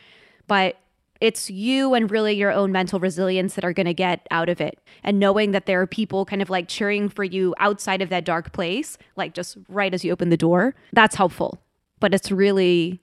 but 0.47 0.77
it's 1.19 1.51
you 1.51 1.93
and 1.93 2.09
really 2.09 2.33
your 2.33 2.51
own 2.51 2.71
mental 2.71 2.99
resilience 2.99 3.53
that 3.53 3.63
are 3.63 3.73
going 3.73 3.85
to 3.85 3.93
get 3.93 4.25
out 4.31 4.49
of 4.49 4.59
it. 4.59 4.79
And 5.03 5.19
knowing 5.19 5.51
that 5.51 5.67
there 5.67 5.79
are 5.79 5.87
people 5.87 6.25
kind 6.25 6.41
of 6.41 6.49
like 6.49 6.67
cheering 6.67 7.09
for 7.09 7.23
you 7.23 7.53
outside 7.59 8.01
of 8.01 8.09
that 8.09 8.25
dark 8.25 8.51
place, 8.53 8.97
like 9.15 9.33
just 9.33 9.57
right 9.69 9.93
as 9.93 10.03
you 10.03 10.11
open 10.11 10.29
the 10.29 10.37
door, 10.37 10.73
that's 10.93 11.15
helpful. 11.15 11.61
But 11.99 12.13
it's 12.15 12.31
really 12.31 13.01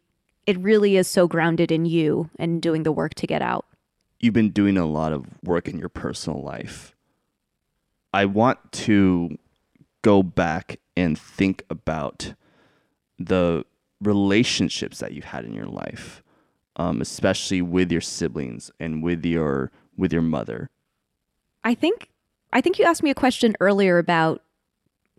it 0.49 0.59
really 0.61 0.97
is 0.97 1.07
so 1.07 1.29
grounded 1.29 1.71
in 1.71 1.85
you 1.85 2.31
and 2.39 2.63
doing 2.63 2.83
the 2.83 2.91
work 2.91 3.13
to 3.13 3.27
get 3.27 3.43
out. 3.43 3.67
You've 4.19 4.33
been 4.33 4.49
doing 4.49 4.79
a 4.79 4.87
lot 4.87 5.13
of 5.13 5.27
work 5.45 5.69
in 5.69 5.79
your 5.79 5.91
personal 5.91 6.43
life. 6.43 6.97
I 8.15 8.25
want 8.25 8.73
to 8.73 9.37
go 10.01 10.23
back 10.23 10.81
and 10.97 11.19
think 11.19 11.65
about 11.69 12.33
the 13.19 13.67
relationships 14.01 15.01
that 15.01 15.13
you've 15.13 15.27
had 15.27 15.45
in 15.45 15.53
your 15.53 15.67
life, 15.67 16.23
um, 16.77 17.03
especially 17.03 17.61
with 17.61 17.93
your 17.93 18.01
siblings 18.01 18.71
and 18.81 19.03
with 19.03 19.27
your 19.27 19.71
with 19.99 20.15
your 20.15 20.23
mother. 20.23 20.71
I 21.63 21.75
think 21.75 22.09
I 22.55 22.63
think 22.63 22.79
you 22.79 22.87
asked 22.87 23.03
me 23.03 23.11
a 23.11 23.15
question 23.15 23.55
earlier 23.61 23.99
about 23.99 24.43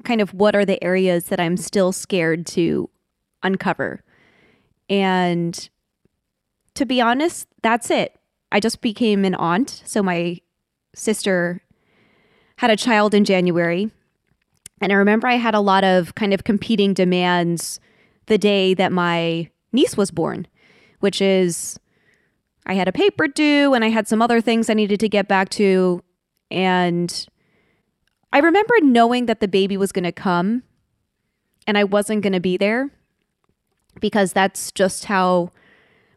kind 0.04 0.22
of 0.22 0.34
what 0.34 0.56
are 0.56 0.66
the 0.66 0.84
areas 0.84 1.26
that 1.26 1.40
I'm 1.40 1.56
still 1.56 1.92
scared 1.92 2.48
to 2.48 2.90
uncover. 3.44 4.02
And 4.90 5.70
to 6.76 6.86
be 6.86 7.02
honest, 7.02 7.48
that's 7.62 7.92
it. 7.92 8.18
I 8.52 8.60
just 8.60 8.82
became 8.82 9.26
an 9.26 9.36
aunt. 9.36 9.84
So 9.86 10.02
my 10.02 10.40
sister 10.96 11.62
had 12.58 12.72
a 12.72 12.76
child 12.76 13.14
in 13.14 13.24
January. 13.24 13.92
And 14.82 14.92
I 14.92 14.96
remember 14.96 15.28
I 15.28 15.36
had 15.36 15.56
a 15.56 15.60
lot 15.60 15.84
of 15.84 16.16
kind 16.16 16.34
of 16.34 16.44
competing 16.44 16.94
demands 16.94 17.80
the 18.26 18.38
day 18.38 18.74
that 18.74 18.92
my 18.92 19.50
niece 19.72 19.98
was 19.98 20.10
born, 20.12 20.48
which 21.00 21.22
is 21.22 21.80
I 22.66 22.74
had 22.74 22.88
a 22.88 22.94
paper 22.94 23.28
due 23.28 23.74
and 23.74 23.84
I 23.84 23.90
had 23.90 24.08
some 24.08 24.22
other 24.22 24.42
things 24.42 24.70
I 24.70 24.74
needed 24.74 25.00
to 25.02 25.10
get 25.10 25.28
back 25.28 25.50
to. 25.50 26.02
And 26.50 27.28
I 28.32 28.40
remember 28.40 28.76
knowing 28.82 29.26
that 29.26 29.40
the 29.40 29.48
baby 29.48 29.78
was 29.78 29.92
going 29.92 30.04
to 30.04 30.12
come 30.12 30.64
and 31.68 31.78
I 31.78 31.84
wasn't 31.84 32.24
going 32.24 32.34
to 32.34 32.40
be 32.40 32.58
there 32.58 32.90
because 34.00 34.34
that's 34.34 34.72
just 34.72 35.06
how 35.06 35.52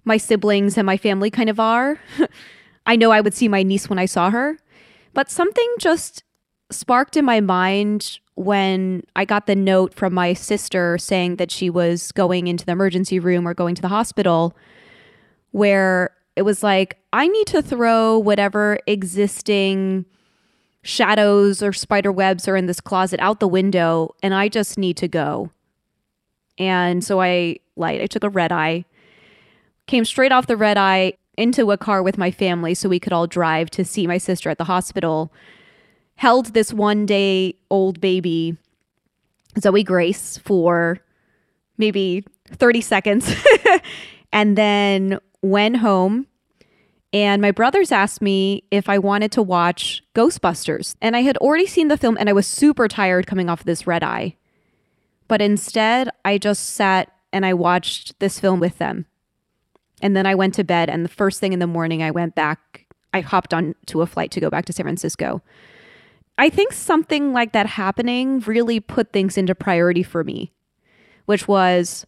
my 0.05 0.17
siblings 0.17 0.77
and 0.77 0.87
my 0.87 0.97
family 0.97 1.31
kind 1.31 1.49
of 1.49 1.61
are. 1.61 2.01
I 2.87 2.97
know 2.97 3.11
I 3.11 3.21
would 3.21 3.35
see 3.35 3.49
my 3.49 3.63
niece 3.63 3.89
when 3.89 3.99
I 3.99 4.07
saw 4.07 4.31
her, 4.31 4.59
but 5.15 5.31
something 5.31 5.69
just 5.79 6.25
sparked 6.71 7.17
in 7.17 7.25
my 7.25 7.41
mind 7.41 8.19
when 8.35 9.03
I 9.15 9.25
got 9.25 9.47
the 9.47 9.55
note 9.55 9.95
from 9.95 10.15
my 10.15 10.33
sister 10.33 10.99
saying 10.99 11.37
that 11.37 11.51
she 11.51 11.71
was 11.71 12.13
going 12.13 12.47
into 12.47 12.65
the 12.65 12.73
emergency 12.73 13.19
room 13.19 13.47
or 13.47 13.55
going 13.55 13.75
to 13.75 13.83
the 13.83 13.89
hospital, 13.89 14.57
where 15.51 16.11
it 16.35 16.43
was 16.43 16.63
like, 16.63 16.99
I 17.13 17.29
need 17.29 17.47
to 17.49 17.63
throw 17.63 18.19
whatever 18.19 18.79
existing 18.87 20.07
shadows 20.83 21.63
or 21.63 21.73
spider 21.73 22.11
webs 22.11 22.49
are 22.49 22.57
in 22.57 22.67
this 22.67 22.81
closet 22.81 23.21
out 23.21 23.39
the 23.39 23.47
window 23.47 24.15
and 24.23 24.35
I 24.35 24.49
just 24.49 24.79
need 24.79 24.97
to 24.97 25.09
go. 25.09 25.51
And 26.59 27.03
so 27.03 27.21
I 27.21 27.57
light, 27.77 28.01
I 28.01 28.07
took 28.07 28.25
a 28.25 28.31
red 28.31 28.53
eye, 28.53 28.85
came 29.87 30.05
straight 30.05 30.33
off 30.33 30.47
the 30.47 30.57
red 30.57 30.77
eye 30.77 31.15
into 31.37 31.71
a 31.71 31.79
car 31.79 32.03
with 32.03 32.19
my 32.19 32.31
family 32.31 32.75
so 32.75 32.89
we 32.89 33.01
could 33.01 33.13
all 33.13 33.27
drive 33.27 33.71
to 33.71 33.85
see 33.85 34.07
my 34.07 34.19
sister 34.19 34.51
at 34.51 34.59
the 34.59 34.65
hospital. 34.65 35.33
Held 36.17 36.55
this 36.55 36.73
one 36.73 37.07
day 37.07 37.57
old 37.71 38.01
baby, 38.01 38.57
Zoe 39.59 39.83
Grace, 39.83 40.39
for 40.39 40.99
maybe 41.79 42.25
30 42.49 42.81
seconds 42.83 43.35
and 44.33 44.57
then 44.57 45.19
went 45.41 45.79
home 45.79 46.27
and 47.13 47.43
my 47.43 47.51
brothers 47.51 47.93
asked 47.93 48.23
me 48.23 48.65
if 48.71 48.89
I 48.89 48.99
wanted 48.99 49.33
to 49.33 49.43
watch 49.43 50.03
Ghostbusters. 50.15 50.97
And 51.03 51.15
I 51.15 51.21
had 51.21 51.37
already 51.39 51.67
seen 51.67 51.89
the 51.89 51.99
film 51.99 52.17
and 52.19 52.29
I 52.29 52.33
was 52.33 52.47
super 52.47 52.89
tired 52.89 53.27
coming 53.27 53.51
off 53.51 53.65
this 53.65 53.87
red 53.87 54.03
eye. 54.03 54.37
But 55.29 55.43
instead, 55.43 56.09
I 56.25 56.39
just 56.39 56.71
sat 56.71 57.13
and 57.33 57.47
I 57.47 57.55
watched 57.55 58.19
this 58.19 58.39
film 58.39 58.61
with 58.61 58.79
them. 58.79 59.07
And 60.01 60.17
then 60.17 60.27
I 60.27 60.35
went 60.35 60.55
to 60.55 60.65
bed. 60.65 60.91
And 60.91 61.05
the 61.05 61.09
first 61.09 61.41
thing 61.41 61.53
in 61.53 61.59
the 61.59 61.67
morning, 61.67 62.03
I 62.03 62.11
went 62.11 62.35
back, 62.35 62.87
I 63.15 63.21
hopped 63.21 63.55
on 63.55 63.75
to 63.87 64.03
a 64.03 64.07
flight 64.07 64.31
to 64.33 64.41
go 64.41 64.51
back 64.51 64.65
to 64.67 64.73
San 64.73 64.85
Francisco. 64.85 65.43
I 66.39 66.49
think 66.49 66.73
something 66.73 67.33
like 67.33 67.53
that 67.53 67.67
happening 67.67 68.41
really 68.41 68.81
put 68.81 69.13
things 69.13 69.39
into 69.39 69.55
priority 69.55 70.03
for 70.03 70.25
me, 70.25 70.53
which 71.27 71.47
was 71.47 72.07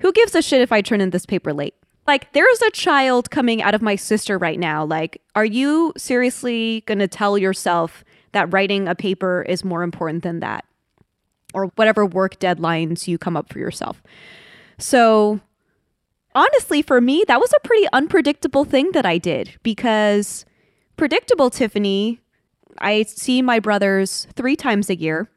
who 0.00 0.12
gives 0.12 0.34
a 0.34 0.42
shit 0.42 0.60
if 0.60 0.72
I 0.72 0.80
turn 0.80 1.00
in 1.00 1.10
this 1.10 1.26
paper 1.26 1.52
late? 1.52 1.74
like 2.06 2.32
there's 2.32 2.62
a 2.62 2.70
child 2.70 3.30
coming 3.30 3.62
out 3.62 3.74
of 3.74 3.82
my 3.82 3.96
sister 3.96 4.38
right 4.38 4.58
now 4.58 4.84
like 4.84 5.20
are 5.34 5.44
you 5.44 5.92
seriously 5.96 6.82
going 6.86 6.98
to 6.98 7.08
tell 7.08 7.36
yourself 7.36 8.04
that 8.32 8.52
writing 8.52 8.88
a 8.88 8.94
paper 8.94 9.42
is 9.48 9.64
more 9.64 9.82
important 9.82 10.22
than 10.22 10.40
that 10.40 10.64
or 11.56 11.66
whatever 11.74 12.06
work 12.06 12.38
deadlines 12.38 13.08
you 13.08 13.18
come 13.18 13.36
up 13.36 13.52
for 13.52 13.58
yourself 13.58 14.02
so 14.78 15.40
honestly 16.34 16.82
for 16.82 17.00
me 17.00 17.24
that 17.26 17.40
was 17.40 17.52
a 17.56 17.66
pretty 17.66 17.86
unpredictable 17.92 18.64
thing 18.64 18.92
that 18.92 19.06
i 19.06 19.18
did 19.18 19.58
because 19.62 20.44
predictable 20.96 21.50
tiffany 21.50 22.20
i 22.78 23.02
see 23.02 23.42
my 23.42 23.58
brothers 23.58 24.28
three 24.36 24.54
times 24.54 24.88
a 24.90 24.96
year 24.96 25.28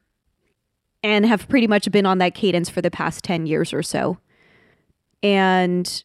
and 1.02 1.26
have 1.26 1.48
pretty 1.48 1.68
much 1.68 1.90
been 1.92 2.06
on 2.06 2.18
that 2.18 2.36
cadence 2.36 2.70
for 2.70 2.82
the 2.82 2.92
past 2.92 3.24
10 3.24 3.48
years 3.48 3.74
or 3.74 3.82
so 3.82 4.18
and 5.24 6.04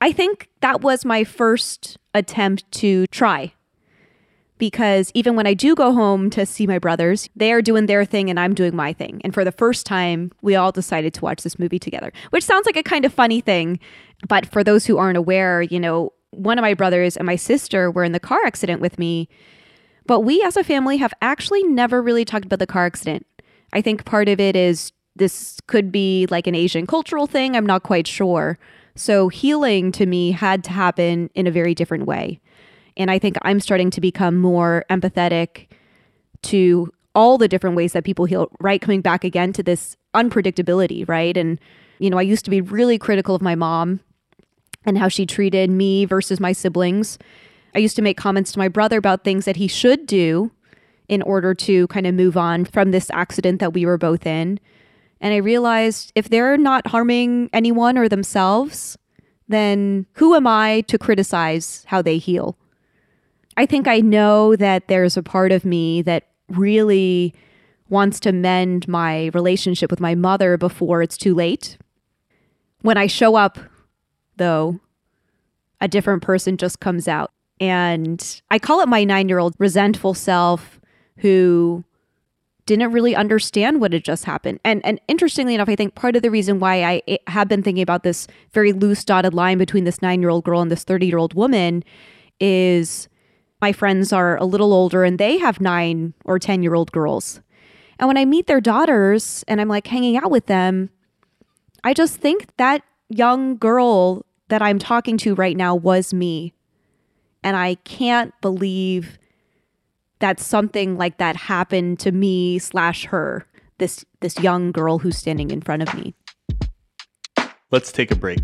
I 0.00 0.12
think 0.12 0.48
that 0.60 0.80
was 0.80 1.04
my 1.04 1.24
first 1.24 1.98
attempt 2.14 2.70
to 2.72 3.06
try. 3.08 3.52
Because 4.60 5.10
even 5.14 5.34
when 5.36 5.46
I 5.46 5.54
do 5.54 5.74
go 5.74 5.92
home 5.92 6.28
to 6.30 6.44
see 6.44 6.66
my 6.66 6.78
brothers, 6.78 7.28
they 7.34 7.50
are 7.50 7.62
doing 7.62 7.86
their 7.86 8.04
thing 8.04 8.28
and 8.28 8.38
I'm 8.38 8.54
doing 8.54 8.76
my 8.76 8.92
thing. 8.92 9.20
And 9.24 9.32
for 9.32 9.42
the 9.42 9.50
first 9.50 9.86
time, 9.86 10.30
we 10.42 10.54
all 10.54 10.70
decided 10.70 11.14
to 11.14 11.22
watch 11.22 11.42
this 11.42 11.58
movie 11.58 11.78
together, 11.78 12.12
which 12.28 12.44
sounds 12.44 12.66
like 12.66 12.76
a 12.76 12.82
kind 12.82 13.06
of 13.06 13.12
funny 13.12 13.40
thing. 13.40 13.80
But 14.28 14.44
for 14.44 14.62
those 14.62 14.84
who 14.84 14.98
aren't 14.98 15.16
aware, 15.16 15.62
you 15.62 15.80
know, 15.80 16.12
one 16.30 16.58
of 16.58 16.62
my 16.62 16.74
brothers 16.74 17.16
and 17.16 17.26
my 17.26 17.36
sister 17.36 17.90
were 17.90 18.04
in 18.04 18.12
the 18.12 18.20
car 18.20 18.38
accident 18.44 18.82
with 18.82 18.98
me. 18.98 19.30
But 20.04 20.20
we 20.20 20.42
as 20.42 20.58
a 20.58 20.62
family 20.62 20.98
have 20.98 21.14
actually 21.22 21.62
never 21.62 22.02
really 22.02 22.26
talked 22.26 22.44
about 22.44 22.58
the 22.58 22.66
car 22.66 22.84
accident. 22.84 23.26
I 23.72 23.80
think 23.80 24.04
part 24.04 24.28
of 24.28 24.38
it 24.38 24.56
is 24.56 24.92
this 25.16 25.58
could 25.68 25.90
be 25.90 26.26
like 26.30 26.46
an 26.46 26.54
Asian 26.54 26.86
cultural 26.86 27.26
thing. 27.26 27.56
I'm 27.56 27.66
not 27.66 27.82
quite 27.82 28.06
sure. 28.06 28.58
So 28.94 29.28
healing 29.28 29.90
to 29.92 30.04
me 30.04 30.32
had 30.32 30.62
to 30.64 30.70
happen 30.70 31.30
in 31.34 31.46
a 31.46 31.50
very 31.50 31.74
different 31.74 32.04
way. 32.04 32.40
And 32.96 33.10
I 33.10 33.18
think 33.18 33.36
I'm 33.42 33.60
starting 33.60 33.90
to 33.90 34.00
become 34.00 34.38
more 34.38 34.84
empathetic 34.90 35.68
to 36.42 36.92
all 37.14 37.38
the 37.38 37.48
different 37.48 37.76
ways 37.76 37.92
that 37.92 38.04
people 38.04 38.24
heal, 38.24 38.50
right? 38.60 38.80
Coming 38.80 39.00
back 39.00 39.24
again 39.24 39.52
to 39.54 39.62
this 39.62 39.96
unpredictability, 40.14 41.08
right? 41.08 41.36
And, 41.36 41.58
you 41.98 42.10
know, 42.10 42.18
I 42.18 42.22
used 42.22 42.44
to 42.44 42.50
be 42.50 42.60
really 42.60 42.98
critical 42.98 43.34
of 43.34 43.42
my 43.42 43.54
mom 43.54 44.00
and 44.84 44.96
how 44.96 45.08
she 45.08 45.26
treated 45.26 45.70
me 45.70 46.04
versus 46.04 46.40
my 46.40 46.52
siblings. 46.52 47.18
I 47.74 47.78
used 47.78 47.96
to 47.96 48.02
make 48.02 48.16
comments 48.16 48.52
to 48.52 48.58
my 48.58 48.68
brother 48.68 48.98
about 48.98 49.24
things 49.24 49.44
that 49.44 49.56
he 49.56 49.68
should 49.68 50.06
do 50.06 50.50
in 51.08 51.22
order 51.22 51.54
to 51.54 51.86
kind 51.88 52.06
of 52.06 52.14
move 52.14 52.36
on 52.36 52.64
from 52.64 52.90
this 52.90 53.10
accident 53.12 53.60
that 53.60 53.74
we 53.74 53.84
were 53.84 53.98
both 53.98 54.26
in. 54.26 54.60
And 55.20 55.34
I 55.34 55.38
realized 55.38 56.12
if 56.14 56.28
they're 56.28 56.56
not 56.56 56.86
harming 56.86 57.50
anyone 57.52 57.98
or 57.98 58.08
themselves, 58.08 58.96
then 59.48 60.06
who 60.14 60.34
am 60.34 60.46
I 60.46 60.82
to 60.82 60.98
criticize 60.98 61.84
how 61.88 62.00
they 62.00 62.18
heal? 62.18 62.56
I 63.60 63.66
think 63.66 63.86
I 63.86 64.00
know 64.00 64.56
that 64.56 64.88
there's 64.88 65.18
a 65.18 65.22
part 65.22 65.52
of 65.52 65.66
me 65.66 66.00
that 66.02 66.28
really 66.48 67.34
wants 67.90 68.18
to 68.20 68.32
mend 68.32 68.88
my 68.88 69.26
relationship 69.34 69.90
with 69.90 70.00
my 70.00 70.14
mother 70.14 70.56
before 70.56 71.02
it's 71.02 71.18
too 71.18 71.34
late. 71.34 71.76
When 72.80 72.96
I 72.96 73.06
show 73.06 73.36
up, 73.36 73.58
though, 74.38 74.80
a 75.78 75.88
different 75.88 76.22
person 76.22 76.56
just 76.56 76.80
comes 76.80 77.06
out. 77.06 77.32
And 77.60 78.40
I 78.50 78.58
call 78.58 78.80
it 78.80 78.88
my 78.88 79.04
nine 79.04 79.28
year 79.28 79.38
old 79.38 79.54
resentful 79.58 80.14
self 80.14 80.80
who 81.18 81.84
didn't 82.64 82.92
really 82.92 83.14
understand 83.14 83.78
what 83.78 83.92
had 83.92 84.04
just 84.04 84.24
happened. 84.24 84.60
And 84.64 84.80
and 84.86 84.98
interestingly 85.06 85.54
enough, 85.54 85.68
I 85.68 85.76
think 85.76 85.94
part 85.94 86.16
of 86.16 86.22
the 86.22 86.30
reason 86.30 86.60
why 86.60 86.82
I 86.82 87.02
eh, 87.06 87.18
have 87.26 87.48
been 87.48 87.62
thinking 87.62 87.82
about 87.82 88.04
this 88.04 88.26
very 88.52 88.72
loose 88.72 89.04
dotted 89.04 89.34
line 89.34 89.58
between 89.58 89.84
this 89.84 89.98
9-year-old 89.98 90.44
girl 90.44 90.62
and 90.62 90.70
this 90.70 90.82
30-year-old 90.86 91.34
woman 91.34 91.84
is 92.40 93.06
my 93.60 93.72
friends 93.72 94.12
are 94.12 94.36
a 94.36 94.44
little 94.44 94.72
older 94.72 95.04
and 95.04 95.18
they 95.18 95.38
have 95.38 95.60
9 95.60 96.14
or 96.24 96.38
10-year-old 96.38 96.92
girls. 96.92 97.40
And 97.98 98.08
when 98.08 98.16
I 98.16 98.24
meet 98.24 98.46
their 98.46 98.60
daughters 98.60 99.44
and 99.46 99.60
I'm 99.60 99.68
like 99.68 99.86
hanging 99.86 100.16
out 100.16 100.30
with 100.30 100.46
them, 100.46 100.90
I 101.84 101.94
just 101.94 102.16
think 102.16 102.56
that 102.56 102.82
young 103.08 103.56
girl 103.56 104.24
that 104.48 104.62
I'm 104.62 104.78
talking 104.78 105.18
to 105.18 105.34
right 105.34 105.56
now 105.56 105.74
was 105.74 106.14
me. 106.14 106.54
And 107.42 107.56
I 107.56 107.76
can't 107.84 108.32
believe 108.40 109.18
that 110.20 110.38
something 110.38 110.96
like 110.96 111.18
that 111.18 111.36
happened 111.36 111.98
to 112.00 112.12
me 112.12 112.58
slash 112.58 113.06
her 113.06 113.46
this 113.78 114.04
this 114.20 114.38
young 114.38 114.70
girl 114.70 114.98
who's 114.98 115.16
standing 115.16 115.50
in 115.50 115.60
front 115.60 115.82
of 115.82 115.92
me 115.94 116.14
let's 117.72 117.90
take 117.90 118.10
a 118.10 118.16
break 118.16 118.40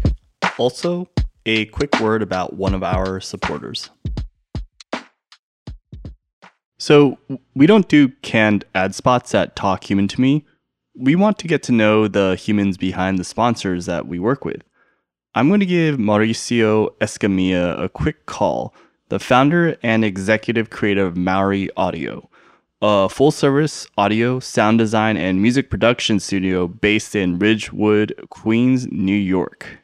also 0.59 1.07
a 1.44 1.66
quick 1.66 2.00
word 2.00 2.22
about 2.22 2.55
one 2.55 2.74
of 2.74 2.83
our 2.83 3.20
supporters 3.20 3.90
so 6.78 7.18
we 7.54 7.66
don't 7.66 7.88
do 7.88 8.08
canned 8.22 8.64
ad 8.74 8.94
spots 8.94 9.34
at 9.34 9.56
talk 9.56 9.88
human 9.88 10.08
to 10.08 10.20
me 10.20 10.44
we 10.98 11.14
want 11.14 11.38
to 11.38 11.48
get 11.48 11.62
to 11.62 11.72
know 11.72 12.08
the 12.08 12.36
humans 12.36 12.76
behind 12.76 13.18
the 13.18 13.24
sponsors 13.24 13.86
that 13.86 14.06
we 14.06 14.18
work 14.18 14.44
with 14.44 14.62
i'm 15.34 15.48
going 15.48 15.60
to 15.60 15.66
give 15.66 15.96
mauricio 15.96 16.88
escamilla 17.00 17.82
a 17.82 17.88
quick 17.88 18.26
call 18.26 18.74
the 19.08 19.20
founder 19.20 19.76
and 19.82 20.04
executive 20.04 20.70
creator 20.70 21.06
of 21.06 21.14
Mowri 21.14 21.68
Audio, 21.76 22.28
a 22.82 23.08
full 23.08 23.30
service 23.30 23.86
audio, 23.96 24.40
sound 24.40 24.78
design, 24.78 25.16
and 25.16 25.40
music 25.40 25.70
production 25.70 26.18
studio 26.18 26.66
based 26.66 27.14
in 27.14 27.38
Ridgewood, 27.38 28.14
Queens, 28.30 28.88
New 28.90 29.16
York. 29.16 29.78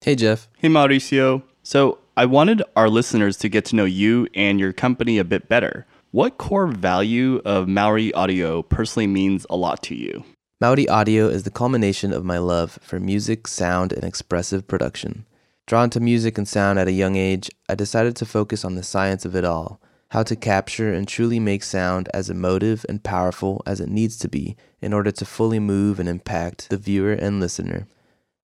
Hey, 0.00 0.14
Jeff. 0.14 0.48
Hey, 0.58 0.68
Mauricio. 0.68 1.42
So, 1.64 1.98
I 2.16 2.24
wanted 2.24 2.62
our 2.76 2.88
listeners 2.88 3.36
to 3.38 3.48
get 3.48 3.64
to 3.66 3.76
know 3.76 3.84
you 3.84 4.28
and 4.32 4.60
your 4.60 4.72
company 4.72 5.18
a 5.18 5.24
bit 5.24 5.48
better. 5.48 5.86
What 6.12 6.38
core 6.38 6.68
value 6.68 7.42
of 7.44 7.66
Mowri 7.66 8.12
Audio 8.14 8.62
personally 8.62 9.08
means 9.08 9.44
a 9.50 9.56
lot 9.56 9.82
to 9.84 9.96
you? 9.96 10.24
Mowri 10.62 10.88
Audio 10.88 11.26
is 11.26 11.42
the 11.42 11.50
culmination 11.50 12.12
of 12.12 12.24
my 12.24 12.38
love 12.38 12.78
for 12.80 13.00
music, 13.00 13.48
sound, 13.48 13.92
and 13.92 14.04
expressive 14.04 14.68
production. 14.68 15.26
Drawn 15.66 15.90
to 15.90 16.00
music 16.00 16.38
and 16.38 16.46
sound 16.46 16.78
at 16.78 16.86
a 16.86 16.92
young 16.92 17.16
age, 17.16 17.50
I 17.68 17.74
decided 17.74 18.14
to 18.16 18.24
focus 18.24 18.64
on 18.64 18.76
the 18.76 18.84
science 18.84 19.24
of 19.24 19.34
it 19.34 19.44
all 19.44 19.80
how 20.12 20.22
to 20.22 20.36
capture 20.36 20.92
and 20.92 21.06
truly 21.06 21.38
make 21.38 21.62
sound 21.62 22.08
as 22.14 22.30
emotive 22.30 22.86
and 22.88 23.02
powerful 23.02 23.62
as 23.66 23.80
it 23.80 23.88
needs 23.88 24.16
to 24.18 24.28
be 24.28 24.56
in 24.80 24.94
order 24.94 25.10
to 25.10 25.24
fully 25.24 25.58
move 25.58 26.00
and 26.00 26.08
impact 26.08 26.70
the 26.70 26.78
viewer 26.78 27.12
and 27.12 27.40
listener. 27.40 27.86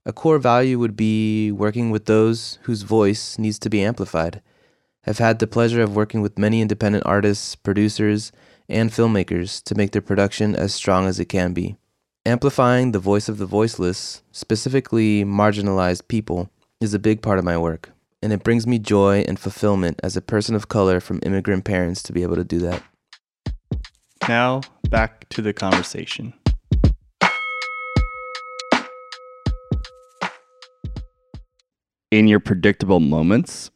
A 0.07 0.13
core 0.13 0.39
value 0.39 0.79
would 0.79 0.97
be 0.97 1.51
working 1.51 1.91
with 1.91 2.05
those 2.05 2.59
whose 2.63 2.83
voice 2.83 3.39
needs 3.39 3.59
to 3.61 3.71
be 3.71 3.83
amplified. 3.83 4.43
I've 5.07 5.19
had 5.19 5.39
the 5.39 5.47
pleasure 5.47 5.81
of 5.81 5.97
working 5.97 6.21
with 6.21 6.39
many 6.39 6.61
independent 6.61 7.07
artists, 7.07 7.55
producers, 7.55 8.31
and 8.69 8.91
filmmakers 8.91 9.63
to 9.65 9.75
make 9.75 9.93
their 9.93 10.03
production 10.03 10.55
as 10.55 10.75
strong 10.75 11.07
as 11.07 11.19
it 11.19 11.27
can 11.27 11.55
be. 11.55 11.77
Amplifying 12.27 12.93
the 12.93 12.99
voice 12.99 13.31
of 13.31 13.39
the 13.39 13.47
voiceless, 13.47 14.23
specifically 14.31 15.25
marginalized 15.25 16.09
people, 16.09 16.51
is 16.81 16.93
a 16.93 16.99
big 16.99 17.23
part 17.23 17.39
of 17.39 17.45
my 17.45 17.57
work, 17.57 17.91
and 18.23 18.31
it 18.31 18.45
brings 18.45 18.67
me 18.67 18.79
joy 18.79 19.25
and 19.27 19.39
fulfillment 19.39 20.01
as 20.03 20.17
a 20.17 20.23
person 20.23 20.55
of 20.55 20.69
color 20.69 21.01
from 21.01 21.21
immigrant 21.23 21.65
parents 21.65 22.03
to 22.03 22.13
be 22.13 22.23
able 22.23 22.37
to 22.37 22.45
do 22.45 22.59
that. 22.59 22.83
Now, 24.29 24.63
back 24.91 25.29
to 25.31 25.43
the 25.43 25.53
conversation. 25.55 26.35
In 32.15 32.29
your 32.29 32.39
predictable 32.39 33.01
moments, 33.01 33.73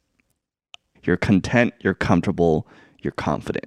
you're 1.02 1.16
content, 1.16 1.74
you're 1.80 1.92
comfortable, 1.92 2.68
you're 3.00 3.10
confident. 3.10 3.66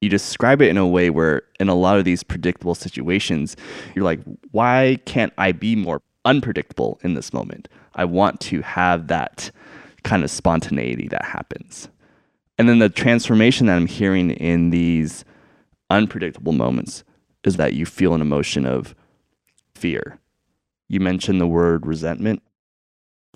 You 0.00 0.08
describe 0.08 0.62
it 0.62 0.68
in 0.68 0.76
a 0.76 0.86
way 0.86 1.10
where, 1.10 1.42
in 1.58 1.68
a 1.68 1.74
lot 1.74 1.98
of 1.98 2.04
these 2.04 2.22
predictable 2.22 2.76
situations, 2.76 3.56
you're 3.96 4.04
like, 4.04 4.20
why 4.52 5.00
can't 5.06 5.32
I 5.38 5.50
be 5.50 5.74
more 5.74 6.02
unpredictable 6.24 7.00
in 7.02 7.14
this 7.14 7.32
moment? 7.32 7.66
I 7.96 8.04
want 8.04 8.38
to 8.42 8.62
have 8.62 9.08
that 9.08 9.50
kind 10.04 10.22
of 10.22 10.30
spontaneity 10.30 11.08
that 11.08 11.24
happens. 11.24 11.88
And 12.58 12.68
then 12.68 12.78
the 12.78 12.88
transformation 12.88 13.66
that 13.66 13.76
I'm 13.76 13.88
hearing 13.88 14.30
in 14.30 14.70
these 14.70 15.24
unpredictable 15.90 16.52
moments 16.52 17.02
is 17.42 17.56
that 17.56 17.74
you 17.74 17.86
feel 17.86 18.14
an 18.14 18.20
emotion 18.20 18.64
of 18.64 18.94
fear. 19.74 20.20
You 20.86 21.00
mentioned 21.00 21.40
the 21.40 21.46
word 21.48 21.86
resentment. 21.86 22.40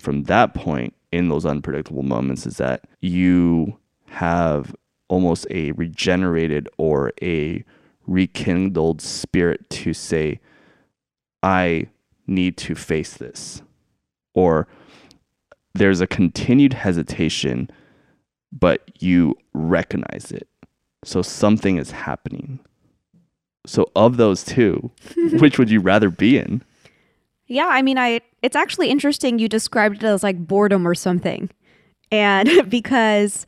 From 0.03 0.23
that 0.23 0.53
point, 0.53 0.93
in 1.13 1.29
those 1.29 1.45
unpredictable 1.45 2.03
moments, 2.03 2.45
is 2.45 2.57
that 2.57 2.83
you 2.99 3.77
have 4.07 4.75
almost 5.07 5.47
a 5.49 5.71
regenerated 5.71 6.67
or 6.77 7.13
a 7.21 7.63
rekindled 8.05 9.01
spirit 9.01 9.69
to 9.69 9.93
say, 9.93 10.41
I 11.41 11.87
need 12.27 12.57
to 12.57 12.75
face 12.75 13.13
this. 13.13 13.61
Or 14.33 14.67
there's 15.73 16.01
a 16.01 16.07
continued 16.07 16.73
hesitation, 16.73 17.69
but 18.51 18.81
you 19.01 19.37
recognize 19.53 20.33
it. 20.33 20.49
So 21.05 21.21
something 21.21 21.77
is 21.77 21.91
happening. 21.91 22.59
So 23.65 23.89
of 23.95 24.17
those 24.17 24.43
two, 24.43 24.91
which 25.15 25.57
would 25.57 25.69
you 25.69 25.79
rather 25.79 26.09
be 26.09 26.37
in? 26.37 26.61
Yeah, 27.47 27.67
I 27.67 27.81
mean, 27.81 27.97
I 27.97 28.19
it's 28.43 28.57
actually 28.57 28.89
interesting 28.89 29.39
you 29.39 29.47
described 29.47 29.95
it 29.95 30.03
as 30.03 30.21
like 30.21 30.37
boredom 30.37 30.85
or 30.87 30.93
something. 30.93 31.49
And 32.11 32.49
because 32.69 33.47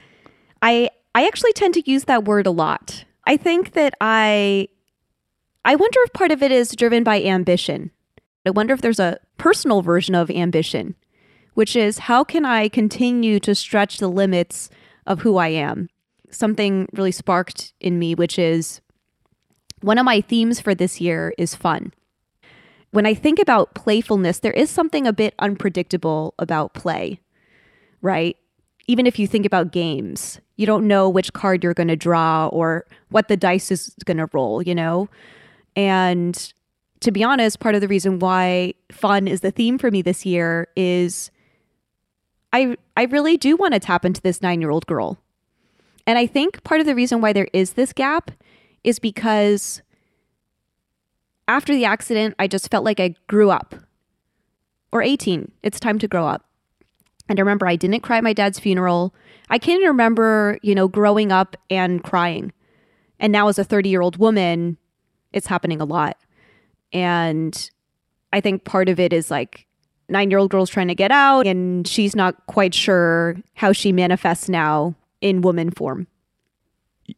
I 0.64 0.90
I 1.14 1.28
actually 1.28 1.54
tend 1.54 1.76
to 1.76 1.90
use 1.90 2.06
that 2.06 2.26
word 2.26 2.48
a 2.48 2.52
lot. 2.52 3.06
I 3.28 3.38
think 3.38 3.74
that 3.74 3.94
I 4.02 4.70
I 5.64 5.76
wonder 5.76 6.00
if 6.04 6.14
part 6.14 6.32
of 6.32 6.42
it 6.42 6.52
is 6.52 6.72
driven 6.72 7.04
by 7.04 7.22
ambition. 7.22 7.92
I 8.46 8.52
wonder 8.52 8.74
if 8.74 8.82
there's 8.82 9.00
a 9.00 9.20
personal 9.38 9.82
version 9.82 10.16
of 10.16 10.30
ambition, 10.32 10.96
which 11.56 11.76
is 11.76 12.00
how 12.00 12.24
can 12.24 12.46
I 12.46 12.70
continue 12.70 13.40
to 13.42 13.54
stretch 13.54 13.98
the 13.98 14.08
limits 14.08 14.70
of 15.06 15.22
who 15.22 15.38
I 15.38 15.50
am? 15.50 15.90
Something 16.30 16.88
really 16.94 17.12
sparked 17.12 17.74
in 17.80 18.00
me, 18.00 18.14
which 18.16 18.38
is 18.38 18.82
one 19.82 19.98
of 19.98 20.06
my 20.06 20.22
themes 20.22 20.60
for 20.60 20.76
this 20.76 21.02
year 21.02 21.34
is 21.38 21.56
fun. 21.56 21.92
When 22.96 23.06
I 23.06 23.14
think 23.14 23.40
about 23.40 23.74
playfulness, 23.74 24.40
there 24.40 24.54
is 24.54 24.70
something 24.70 25.06
a 25.06 25.12
bit 25.12 25.36
unpredictable 25.40 26.34
about 26.40 26.74
play, 26.74 27.20
right? 28.02 28.38
Even 28.88 29.06
if 29.06 29.20
you 29.20 29.28
think 29.28 29.46
about 29.46 29.74
games, 29.74 30.40
you 30.56 30.66
don't 30.66 30.88
know 30.88 31.10
which 31.10 31.34
card 31.34 31.62
you're 31.62 31.74
going 31.74 31.90
to 31.90 31.98
draw 31.98 32.48
or 32.48 32.86
what 33.10 33.28
the 33.28 33.36
dice 33.36 33.70
is 33.70 33.94
going 34.06 34.16
to 34.16 34.30
roll, 34.32 34.62
you 34.62 34.74
know? 34.74 35.10
And 35.76 36.54
to 37.02 37.12
be 37.12 37.22
honest, 37.22 37.60
part 37.60 37.76
of 37.76 37.82
the 37.82 37.90
reason 37.90 38.20
why 38.20 38.76
fun 38.94 39.28
is 39.28 39.42
the 39.42 39.52
theme 39.52 39.78
for 39.78 39.92
me 39.92 40.02
this 40.02 40.26
year 40.26 40.70
is 40.78 41.32
I 42.54 42.78
I 42.96 43.04
really 43.04 43.36
do 43.36 43.58
want 43.58 43.74
to 43.74 43.82
tap 43.82 44.06
into 44.06 44.22
this 44.22 44.40
9-year-old 44.40 44.88
girl. 44.88 45.20
And 46.08 46.18
I 46.18 46.28
think 46.28 46.64
part 46.64 46.80
of 46.80 46.86
the 46.86 46.96
reason 46.96 47.20
why 47.20 47.34
there 47.34 47.50
is 47.52 47.74
this 47.74 47.92
gap 47.92 48.32
is 48.86 49.00
because 49.00 49.82
after 51.48 51.74
the 51.74 51.86
accident, 51.86 52.36
I 52.40 52.48
just 52.48 52.72
felt 52.72 52.86
like 52.86 53.00
I 53.00 53.16
grew 53.28 53.50
up. 53.50 53.76
Or 54.92 55.02
18, 55.02 55.52
it's 55.62 55.80
time 55.80 56.00
to 56.00 56.08
grow 56.08 56.28
up. 56.28 56.46
And 57.28 57.40
I 57.40 57.42
remember 57.42 57.68
I 57.68 57.76
didn't 57.76 58.02
cry 58.02 58.18
at 58.18 58.24
my 58.24 58.34
dad's 58.34 58.60
funeral. 58.60 59.14
I 59.50 59.58
can't 59.58 59.84
remember, 59.84 60.58
you 60.62 60.76
know, 60.76 60.88
growing 60.88 61.32
up 61.32 61.56
and 61.70 62.04
crying. 62.04 62.54
And 63.20 63.32
now 63.32 63.48
as 63.48 63.60
a 63.60 63.64
30 63.64 63.90
year 63.90 64.02
old 64.02 64.18
woman, 64.18 64.78
it's 65.34 65.48
happening 65.48 65.82
a 65.82 65.86
lot. 65.86 66.18
And 66.94 67.70
I 68.32 68.42
think 68.42 68.64
part 68.64 68.90
of 68.90 69.00
it 69.00 69.12
is 69.12 69.32
like 69.32 69.68
nine 70.08 70.30
year 70.30 70.40
old 70.40 70.52
girl's 70.52 70.70
trying 70.70 70.88
to 70.88 70.96
get 70.96 71.12
out 71.12 71.48
and 71.48 71.88
she's 71.88 72.16
not 72.16 72.46
quite 72.48 72.74
sure 72.74 73.38
how 73.56 73.72
she 73.72 73.92
manifests 73.92 74.48
now 74.48 74.96
in 75.20 75.42
woman 75.42 75.72
form. 75.72 76.08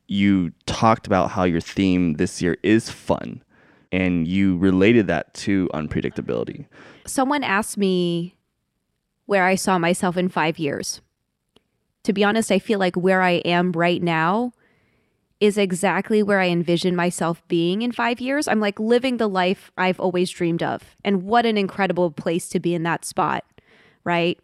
You 0.08 0.52
talked 0.66 1.06
about 1.06 1.32
how 1.32 1.44
your 1.44 1.62
theme 1.62 2.14
this 2.14 2.42
year 2.42 2.58
is 2.64 2.90
fun 2.90 3.42
and 3.92 4.28
you 4.28 4.58
related 4.58 5.08
that 5.08 5.34
to 5.34 5.70
unpredictability. 5.74 6.66
Someone 7.06 7.44
asked 7.44 7.78
me 7.78 8.36
where 9.26 9.46
I 9.46 9.56
saw 9.56 9.78
myself 9.78 10.18
in 10.18 10.30
five 10.30 10.60
years. 10.60 11.02
To 12.04 12.14
be 12.14 12.24
honest, 12.24 12.52
I 12.52 12.60
feel 12.60 12.80
like 12.80 12.96
where 12.96 13.22
I 13.22 13.42
am 13.46 13.72
right 13.74 14.02
now 14.02 14.54
is 15.40 15.58
exactly 15.58 16.24
where 16.24 16.40
I 16.40 16.48
envision 16.48 16.96
myself 16.96 17.46
being 17.48 17.82
in 17.82 17.92
five 17.92 18.20
years. 18.20 18.48
I'm 18.48 18.60
like 18.60 18.80
living 18.80 19.18
the 19.18 19.28
life 19.28 19.72
I've 19.78 20.00
always 20.00 20.32
dreamed 20.32 20.64
of. 20.64 20.96
And 21.04 21.24
what 21.24 21.46
an 21.46 21.58
incredible 21.58 22.10
place 22.12 22.50
to 22.50 22.60
be 22.60 22.74
in 22.74 22.84
that 22.84 23.06
spot, 23.06 23.44
right? 24.04 24.40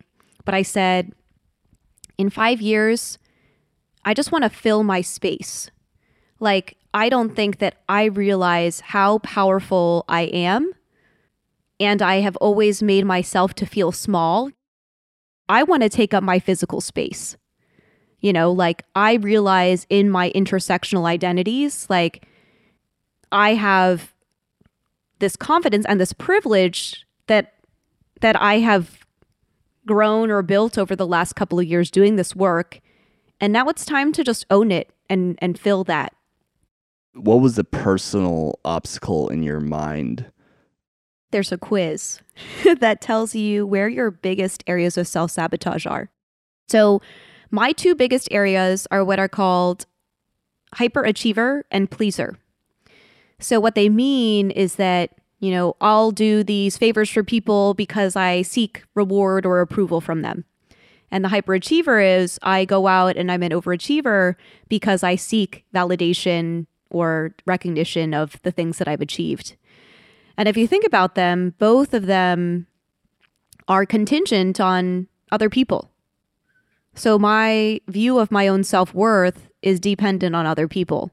But 0.46 0.54
I 0.54 0.62
said, 0.62 1.14
in 2.18 2.30
five 2.30 2.62
years, 2.62 3.18
I 4.06 4.14
just 4.14 4.32
want 4.32 4.44
to 4.44 4.50
fill 4.50 4.84
my 4.84 5.02
space. 5.02 5.72
Like, 6.40 6.78
I 6.94 7.10
don't 7.10 7.36
think 7.36 7.58
that 7.58 7.76
I 7.90 8.06
realize 8.06 8.80
how 8.80 9.18
powerful 9.20 10.06
I 10.08 10.24
am. 10.24 10.74
And 11.80 12.02
I 12.02 12.18
have 12.18 12.36
always 12.38 12.84
made 12.84 13.06
myself 13.06 13.56
to 13.56 13.66
feel 13.66 13.92
small. 13.92 14.52
I 15.50 15.64
want 15.64 15.84
to 15.84 15.90
take 15.90 16.14
up 16.14 16.24
my 16.24 16.40
physical 16.40 16.82
space. 16.82 17.36
You 18.20 18.32
know, 18.32 18.52
like 18.52 18.84
I 18.96 19.16
realize 19.16 19.86
in 19.90 20.10
my 20.10 20.32
intersectional 20.32 21.06
identities, 21.06 21.88
like 21.90 22.26
I 23.32 23.56
have 23.56 24.14
this 25.20 25.36
confidence 25.36 25.86
and 25.88 26.00
this 26.00 26.14
privilege 26.14 27.06
that 27.28 27.54
that 28.22 28.40
I 28.42 28.60
have 28.60 29.00
grown 29.86 30.32
or 30.32 30.42
built 30.42 30.78
over 30.78 30.96
the 30.96 31.08
last 31.08 31.34
couple 31.36 31.60
of 31.60 31.66
years 31.66 31.92
doing 31.92 32.16
this 32.16 32.36
work. 32.36 32.80
And 33.42 33.52
now 33.52 33.68
it's 33.68 33.84
time 33.84 34.14
to 34.14 34.24
just 34.24 34.46
own 34.50 34.72
it 34.72 34.92
and 35.10 35.38
and 35.42 35.60
fill 35.60 35.84
that 35.86 36.14
what 37.14 37.42
was 37.42 37.56
the 37.56 37.64
personal 37.64 38.60
obstacle 38.66 39.30
in 39.30 39.44
your 39.44 39.60
mind? 39.60 40.26
There's 41.32 41.52
a 41.52 41.58
quiz 41.58 42.22
that 42.80 43.02
tells 43.02 43.36
you 43.36 43.66
where 43.66 43.90
your 43.90 44.12
biggest 44.12 44.64
areas 44.68 44.98
of 44.98 45.08
self 45.08 45.32
sabotage 45.32 45.86
are. 45.86 46.10
So, 46.68 47.02
my 47.52 47.72
two 47.72 47.94
biggest 47.94 48.28
areas 48.32 48.88
are 48.90 49.06
what 49.06 49.20
are 49.20 49.28
called 49.28 49.86
hyperachiever 50.76 51.64
and 51.70 51.90
pleaser. 51.90 52.38
So, 53.40 53.60
what 53.60 53.76
they 53.76 53.90
mean 53.90 54.52
is 54.52 54.76
that, 54.76 55.12
you 55.40 55.52
know, 55.52 55.76
I'll 55.82 56.12
do 56.12 56.44
these 56.44 56.78
favors 56.78 57.10
for 57.10 57.24
people 57.24 57.74
because 57.74 58.16
I 58.16 58.42
seek 58.42 58.84
reward 58.96 59.46
or 59.46 59.62
approval 59.62 60.02
from 60.02 60.22
them. 60.22 60.46
And 61.12 61.24
the 61.24 61.30
hyperachiever 61.30 62.22
is 62.22 62.40
I 62.42 62.66
go 62.66 62.88
out 62.88 63.18
and 63.18 63.32
I'm 63.32 63.44
an 63.44 63.52
overachiever 63.52 64.36
because 64.68 65.04
I 65.04 65.16
seek 65.16 65.64
validation 65.74 66.66
or 66.94 67.36
recognition 67.46 68.14
of 68.14 68.42
the 68.44 68.52
things 68.52 68.78
that 68.78 68.88
I've 68.88 69.02
achieved. 69.02 69.56
And 70.38 70.48
if 70.48 70.56
you 70.56 70.68
think 70.68 70.86
about 70.86 71.16
them, 71.16 71.54
both 71.60 71.94
of 71.94 72.06
them 72.06 72.68
are 73.68 73.86
contingent 73.86 74.60
on 74.60 75.08
other 75.32 75.50
people. 75.50 75.90
So 76.96 77.18
my 77.18 77.82
view 77.88 78.20
of 78.20 78.32
my 78.32 78.48
own 78.48 78.64
self 78.64 78.94
worth 78.94 79.50
is 79.62 79.80
dependent 79.80 80.36
on 80.36 80.46
other 80.46 80.68
people. 80.68 81.12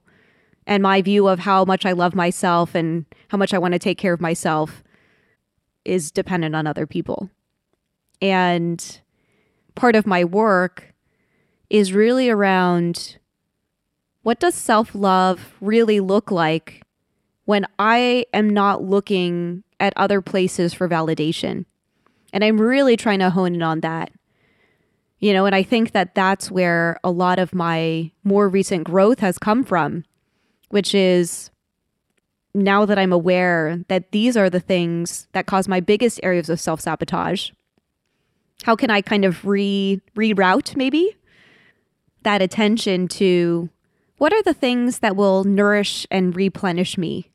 And 0.67 0.83
my 0.83 1.03
view 1.03 1.27
of 1.27 1.41
how 1.41 1.65
much 1.65 1.87
I 1.87 1.93
love 1.93 2.15
myself 2.15 2.75
and 2.75 3.07
how 3.29 3.39
much 3.39 3.55
I 3.55 3.59
want 3.59 3.73
to 3.73 3.79
take 3.79 3.99
care 3.99 4.13
of 4.13 4.21
myself 4.21 4.85
is 5.85 6.11
dependent 6.11 6.55
on 6.55 6.67
other 6.67 6.87
people. 6.87 7.31
And 8.21 9.01
part 9.75 9.97
of 9.97 10.07
my 10.07 10.25
work 10.25 10.95
is 11.71 11.93
really 11.93 12.29
around 12.29 13.17
what 14.23 14.41
does 14.41 14.55
self 14.55 14.95
love 14.95 15.55
really 15.61 16.01
look 16.01 16.31
like 16.31 16.83
when 17.45 17.67
I 17.79 18.27
am 18.33 18.51
not 18.51 18.83
looking 18.83 19.65
at 19.79 19.93
other 19.97 20.21
places 20.21 20.75
for 20.75 20.89
validation? 20.89 21.65
And 22.33 22.45
I'm 22.45 22.61
really 22.61 22.97
trying 22.97 23.19
to 23.21 23.31
hone 23.31 23.55
in 23.55 23.63
on 23.63 23.81
that. 23.81 24.13
You 25.19 25.33
know, 25.33 25.45
and 25.47 25.55
I 25.55 25.63
think 25.63 25.93
that 25.93 26.15
that's 26.15 26.51
where 26.51 26.99
a 27.05 27.11
lot 27.11 27.39
of 27.39 27.55
my 27.55 28.11
more 28.25 28.49
recent 28.49 28.85
growth 28.85 29.19
has 29.19 29.39
come 29.39 29.65
from, 29.65 30.05
which 30.71 30.95
is 30.95 31.51
now 32.55 32.87
that 32.87 32.99
I'm 32.99 33.13
aware 33.13 33.85
that 33.89 34.13
these 34.13 34.37
are 34.37 34.49
the 34.49 34.61
things 34.61 35.29
that 35.33 35.47
cause 35.47 35.69
my 35.69 35.81
biggest 35.81 36.21
areas 36.23 36.49
of 36.49 36.61
self 36.61 36.81
sabotage. 36.81 37.51
How 38.63 38.77
can 38.77 38.91
I 38.91 39.01
kind 39.01 39.25
of 39.25 39.45
re 39.45 40.01
reroute 40.15 40.77
maybe 40.77 41.17
that 42.23 42.43
attention 42.43 43.09
to 43.09 43.71
what 44.21 44.35
are 44.35 44.43
the 44.43 44.53
things 44.53 44.99
that 44.99 45.17
will 45.17 45.45
nourish 45.45 46.07
and 46.11 46.37
replenish 46.37 46.99
me? 46.99 47.31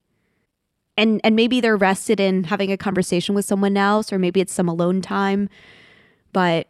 And 0.95 1.19
and 1.23 1.35
maybe 1.35 1.59
they're 1.59 1.75
rested 1.75 2.19
in 2.19 2.43
having 2.43 2.71
a 2.71 2.77
conversation 2.77 3.33
with 3.33 3.43
someone 3.43 3.75
else 3.75 4.13
or 4.13 4.19
maybe 4.19 4.39
it's 4.39 4.53
some 4.53 4.69
alone 4.69 5.01
time. 5.01 5.49
but 6.31 6.67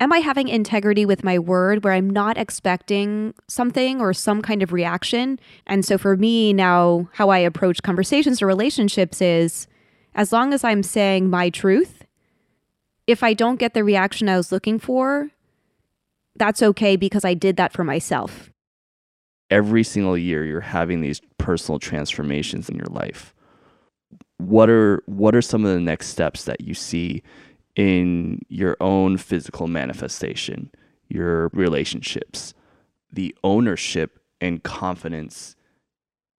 am 0.00 0.12
I 0.14 0.18
having 0.18 0.48
integrity 0.48 1.04
with 1.04 1.22
my 1.24 1.38
word 1.38 1.84
where 1.84 1.92
I'm 1.92 2.08
not 2.08 2.38
expecting 2.38 3.34
something 3.48 4.00
or 4.00 4.14
some 4.14 4.40
kind 4.40 4.62
of 4.62 4.72
reaction? 4.72 5.38
And 5.66 5.84
so 5.84 5.98
for 5.98 6.16
me 6.16 6.54
now, 6.54 7.10
how 7.12 7.28
I 7.28 7.38
approach 7.38 7.82
conversations 7.82 8.40
or 8.40 8.46
relationships 8.46 9.20
is 9.20 9.66
as 10.14 10.32
long 10.32 10.54
as 10.54 10.64
I'm 10.64 10.82
saying 10.82 11.28
my 11.28 11.50
truth, 11.50 12.04
if 13.06 13.22
I 13.22 13.34
don't 13.34 13.60
get 13.60 13.74
the 13.74 13.84
reaction 13.84 14.28
I 14.28 14.38
was 14.38 14.50
looking 14.50 14.78
for, 14.78 15.30
that's 16.34 16.62
okay 16.62 16.96
because 16.96 17.26
I 17.26 17.34
did 17.34 17.56
that 17.58 17.74
for 17.74 17.84
myself. 17.84 18.51
Every 19.52 19.84
single 19.84 20.16
year 20.16 20.44
you're 20.44 20.60
having 20.60 21.02
these 21.02 21.20
personal 21.36 21.78
transformations 21.78 22.70
in 22.70 22.76
your 22.76 22.86
life. 22.86 23.34
What 24.38 24.70
are 24.70 25.02
what 25.06 25.36
are 25.36 25.42
some 25.42 25.64
of 25.64 25.72
the 25.72 25.80
next 25.80 26.08
steps 26.08 26.44
that 26.44 26.62
you 26.62 26.74
see 26.74 27.22
in 27.76 28.40
your 28.48 28.76
own 28.80 29.18
physical 29.18 29.66
manifestation, 29.66 30.70
your 31.08 31.48
relationships, 31.48 32.54
the 33.12 33.34
ownership 33.44 34.18
and 34.40 34.62
confidence 34.62 35.54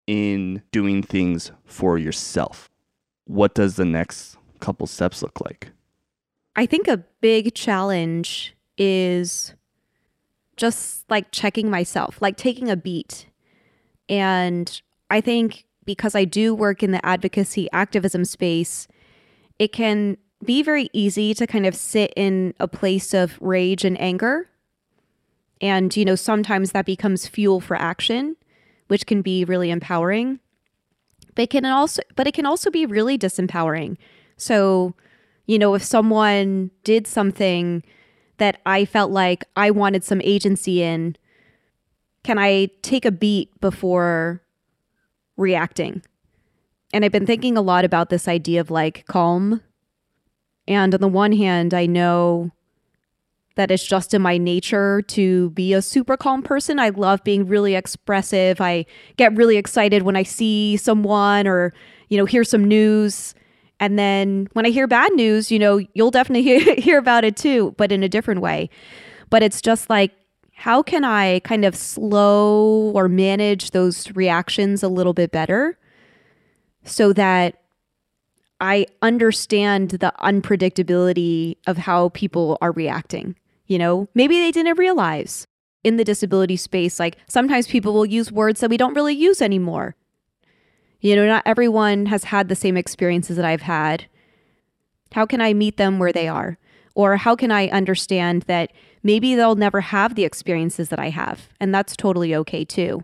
in 0.08 0.62
doing 0.72 1.04
things 1.04 1.52
for 1.66 1.98
yourself. 1.98 2.70
What 3.26 3.56
does 3.56 3.76
the 3.76 3.86
next 3.86 4.38
couple 4.60 4.88
steps 4.88 5.22
look 5.22 5.40
like? 5.42 5.72
I 6.56 6.66
think 6.66 6.88
a 6.88 7.04
big 7.22 7.56
challenge 7.56 8.56
is 8.78 9.54
just 10.58 11.10
like 11.10 11.32
checking 11.32 11.70
myself, 11.70 12.22
like 12.22 12.38
taking 12.38 12.70
a 12.70 12.76
beat. 12.76 13.28
And 14.10 14.82
I 15.10 15.22
think 15.22 15.66
because 15.86 16.16
I 16.16 16.26
do 16.26 16.54
work 16.54 16.84
in 16.84 16.92
the 16.92 17.06
advocacy 17.06 17.70
activism 17.72 18.26
space, 18.26 18.88
it 19.60 19.72
can 19.72 20.18
be 20.44 20.62
very 20.62 20.90
easy 20.94 21.34
to 21.34 21.48
kind 21.48 21.66
of 21.66 21.76
sit 21.76 22.14
in 22.16 22.54
a 22.60 22.68
place 22.68 23.14
of 23.14 23.38
rage 23.42 23.86
and 23.86 24.00
anger. 24.00 24.50
And, 25.62 25.96
you 25.96 26.04
know, 26.04 26.16
sometimes 26.16 26.72
that 26.72 26.86
becomes 26.86 27.28
fuel 27.28 27.62
for 27.62 27.76
action, 27.76 28.36
which 28.88 29.06
can 29.06 29.22
be 29.22 29.46
really 29.46 29.72
empowering. 29.72 30.40
But 31.36 31.44
it 31.44 31.50
can 31.50 31.66
also 31.66 32.02
but 32.16 32.28
it 32.28 32.34
can 32.34 32.46
also 32.46 32.70
be 32.70 32.86
really 32.86 33.18
disempowering. 33.18 33.98
So, 34.38 34.94
you 35.48 35.58
know, 35.58 35.74
if 35.74 35.84
someone 35.84 36.72
did 36.84 37.08
something 37.08 37.84
that 38.44 38.60
I 38.66 38.84
felt 38.84 39.10
like 39.10 39.46
I 39.56 39.72
wanted 39.72 40.04
some 40.04 40.20
agency 40.22 40.84
in, 40.84 41.16
can 42.26 42.38
I 42.38 42.68
take 42.82 43.06
a 43.06 43.12
beat 43.12 43.50
before 43.62 44.42
reacting? 45.38 46.02
And 46.92 47.06
I've 47.06 47.12
been 47.14 47.26
thinking 47.26 47.56
a 47.56 47.62
lot 47.62 47.86
about 47.86 48.10
this 48.10 48.28
idea 48.28 48.60
of 48.60 48.70
like 48.70 49.06
calm 49.08 49.62
and 50.68 50.94
on 50.94 51.02
the 51.02 51.08
one 51.08 51.32
hand, 51.32 51.74
I 51.74 51.86
know 51.86 52.52
that 53.56 53.72
it's 53.72 53.86
just 53.86 54.14
in 54.14 54.22
my 54.22 54.38
nature 54.38 55.02
to 55.04 55.52
be 55.52 55.74
a 55.74 55.82
super 55.82 56.18
calm 56.18 56.42
person. 56.42 56.80
I 56.80 56.90
love 56.90 57.24
being 57.24 57.48
really 57.48 57.76
expressive. 57.76 58.60
I 58.60 58.86
get 59.16 59.36
really 59.36 59.58
excited 59.58 60.04
when 60.04 60.16
I 60.16 60.24
see 60.24 60.78
someone 60.78 61.48
or, 61.48 61.74
you 62.10 62.18
know, 62.18 62.26
hear 62.26 62.44
some 62.44 62.66
news. 62.66 63.36
And 63.84 64.00
then 64.00 64.48
when 64.54 64.66
I 64.66 64.70
hear 64.70 64.88
bad 64.88 65.12
news, 65.14 65.52
you 65.52 65.60
know, 65.60 65.82
you'll 65.94 66.10
definitely 66.10 66.60
hear, 66.82 66.98
about 66.98 67.26
it 67.26 67.36
too, 67.36 67.76
but 67.78 67.92
in 67.92 68.02
a 68.02 68.08
different 68.08 68.40
way. 68.40 68.70
But 69.30 69.44
it's 69.44 69.62
just 69.62 69.90
like, 69.90 70.14
how 70.54 70.82
can 70.82 71.04
I 71.04 71.40
kind 71.40 71.66
of 71.66 71.76
slow 71.76 72.94
or 72.96 73.10
manage 73.10 73.72
those 73.72 74.10
reactions 74.12 74.84
a 74.84 74.88
little 74.88 75.14
bit 75.14 75.32
better 75.34 75.78
so 76.86 77.12
that 77.12 77.60
I 78.62 78.86
understand 79.02 79.90
the 79.90 80.14
unpredictability 80.22 81.58
of 81.68 81.76
how 81.76 82.10
people 82.10 82.58
are 82.62 82.72
reacting. 82.72 83.36
You 83.68 83.80
know, 83.80 84.08
maybe 84.16 84.40
they 84.40 84.52
didn't 84.52 84.78
realize 84.78 85.46
in 85.84 85.98
the 85.98 86.06
disability 86.06 86.56
space, 86.56 87.02
like 87.02 87.18
sometimes 87.28 87.68
people 87.68 87.94
will 87.94 88.06
use 88.06 88.32
words 88.32 88.62
that 88.62 88.70
we 88.70 88.78
don't 88.78 88.94
really 88.94 89.14
use 89.14 89.42
anymore. 89.42 89.98
You 91.04 91.16
know, 91.16 91.28
not 91.28 91.44
everyone 91.46 92.08
has 92.08 92.24
had 92.24 92.50
the 92.50 92.56
same 92.56 92.78
experiences 92.78 93.36
that 93.36 93.46
I've 93.46 93.62
had. 93.62 94.06
How 95.12 95.26
can 95.26 95.42
I 95.42 95.54
meet 95.54 95.78
them 95.78 96.00
where 96.00 96.14
they 96.14 96.28
are? 96.28 96.58
Or 96.96 97.18
how 97.18 97.36
can 97.36 97.52
I 97.52 97.68
understand 97.68 98.44
that 98.44 98.72
maybe 99.04 99.36
they'll 99.36 99.56
never 99.56 99.82
have 99.82 100.16
the 100.16 100.24
experiences 100.24 100.90
that 100.90 101.00
I 101.00 101.10
have? 101.10 101.50
And 101.60 101.76
that's 101.76 101.96
totally 101.96 102.34
okay 102.34 102.66
too 102.66 103.04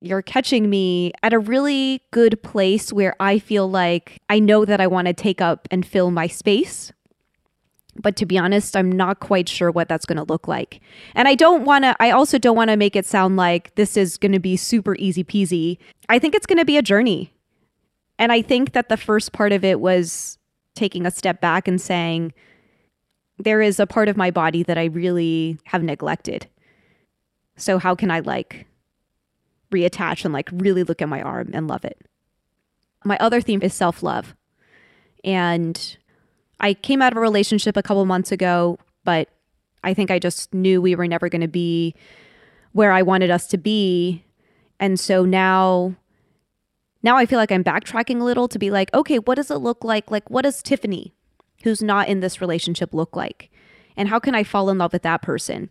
you're 0.00 0.22
catching 0.22 0.70
me 0.70 1.12
at 1.22 1.32
a 1.32 1.38
really 1.38 2.02
good 2.12 2.42
place 2.42 2.92
where 2.92 3.16
I 3.18 3.38
feel 3.38 3.68
like 3.68 4.20
I 4.28 4.38
know 4.38 4.64
that 4.64 4.80
I 4.80 4.86
want 4.86 5.08
to 5.08 5.14
take 5.14 5.40
up 5.40 5.66
and 5.70 5.84
fill 5.84 6.10
my 6.10 6.26
space. 6.26 6.92
But 8.00 8.16
to 8.16 8.26
be 8.26 8.38
honest, 8.38 8.76
I'm 8.76 8.90
not 8.90 9.20
quite 9.20 9.48
sure 9.48 9.70
what 9.70 9.88
that's 9.88 10.06
going 10.06 10.18
to 10.18 10.24
look 10.24 10.46
like. 10.46 10.80
And 11.14 11.26
I 11.26 11.34
don't 11.34 11.64
want 11.64 11.84
to, 11.84 11.96
I 12.00 12.10
also 12.10 12.38
don't 12.38 12.56
want 12.56 12.70
to 12.70 12.76
make 12.76 12.94
it 12.94 13.06
sound 13.06 13.36
like 13.36 13.74
this 13.74 13.96
is 13.96 14.16
going 14.16 14.32
to 14.32 14.38
be 14.38 14.56
super 14.56 14.94
easy 14.96 15.24
peasy. 15.24 15.78
I 16.08 16.18
think 16.18 16.34
it's 16.34 16.46
going 16.46 16.58
to 16.58 16.64
be 16.64 16.76
a 16.76 16.82
journey. 16.82 17.32
And 18.18 18.32
I 18.32 18.42
think 18.42 18.72
that 18.72 18.88
the 18.88 18.96
first 18.96 19.32
part 19.32 19.52
of 19.52 19.64
it 19.64 19.80
was 19.80 20.38
taking 20.74 21.06
a 21.06 21.10
step 21.10 21.40
back 21.40 21.66
and 21.66 21.80
saying, 21.80 22.32
there 23.38 23.60
is 23.60 23.78
a 23.80 23.86
part 23.86 24.08
of 24.08 24.16
my 24.16 24.30
body 24.30 24.62
that 24.64 24.78
I 24.78 24.84
really 24.84 25.58
have 25.64 25.82
neglected. 25.82 26.48
So, 27.56 27.78
how 27.78 27.94
can 27.94 28.10
I 28.10 28.20
like 28.20 28.66
reattach 29.70 30.24
and 30.24 30.32
like 30.32 30.48
really 30.52 30.82
look 30.82 31.02
at 31.02 31.08
my 31.08 31.22
arm 31.22 31.50
and 31.52 31.68
love 31.68 31.84
it. 31.84 32.00
My 33.04 33.16
other 33.18 33.40
theme 33.40 33.62
is 33.62 33.74
self 33.74 34.02
love. 34.02 34.34
And 35.24 35.96
I 36.60 36.74
came 36.74 37.02
out 37.02 37.12
of 37.12 37.18
a 37.18 37.20
relationship 37.20 37.76
a 37.76 37.82
couple 37.82 38.04
months 38.04 38.32
ago, 38.32 38.78
but 39.04 39.28
I 39.84 39.94
think 39.94 40.10
I 40.10 40.18
just 40.18 40.52
knew 40.52 40.82
we 40.82 40.94
were 40.94 41.06
never 41.06 41.28
going 41.28 41.40
to 41.40 41.48
be 41.48 41.94
where 42.72 42.92
I 42.92 43.02
wanted 43.02 43.30
us 43.30 43.46
to 43.48 43.58
be. 43.58 44.24
And 44.80 44.98
so 44.98 45.24
now 45.24 45.96
now 47.02 47.16
I 47.16 47.26
feel 47.26 47.38
like 47.38 47.52
I'm 47.52 47.62
backtracking 47.62 48.20
a 48.20 48.24
little 48.24 48.48
to 48.48 48.58
be 48.58 48.70
like, 48.70 48.92
okay, 48.92 49.18
what 49.18 49.36
does 49.36 49.50
it 49.50 49.58
look 49.58 49.84
like? 49.84 50.10
Like 50.10 50.28
what 50.30 50.42
does 50.42 50.62
Tiffany 50.62 51.14
who's 51.62 51.82
not 51.82 52.08
in 52.08 52.20
this 52.20 52.40
relationship 52.40 52.92
look 52.92 53.16
like? 53.16 53.50
And 53.96 54.08
how 54.08 54.18
can 54.18 54.34
I 54.34 54.44
fall 54.44 54.70
in 54.70 54.78
love 54.78 54.92
with 54.92 55.02
that 55.02 55.22
person? 55.22 55.70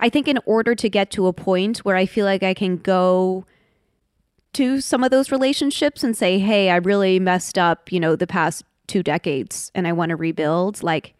I 0.00 0.08
think 0.08 0.28
in 0.28 0.38
order 0.46 0.74
to 0.74 0.88
get 0.88 1.10
to 1.12 1.26
a 1.26 1.32
point 1.32 1.78
where 1.78 1.96
I 1.96 2.06
feel 2.06 2.24
like 2.24 2.42
I 2.42 2.54
can 2.54 2.76
go 2.76 3.44
to 4.54 4.80
some 4.80 5.04
of 5.04 5.10
those 5.10 5.30
relationships 5.30 6.02
and 6.02 6.16
say, 6.16 6.38
hey, 6.38 6.70
I 6.70 6.76
really 6.76 7.18
messed 7.18 7.58
up, 7.58 7.92
you 7.92 8.00
know, 8.00 8.16
the 8.16 8.26
past 8.26 8.64
two 8.88 9.02
decades 9.02 9.70
and 9.74 9.86
I 9.86 9.92
want 9.92 10.10
to 10.10 10.16
rebuild, 10.16 10.82
like 10.82 11.14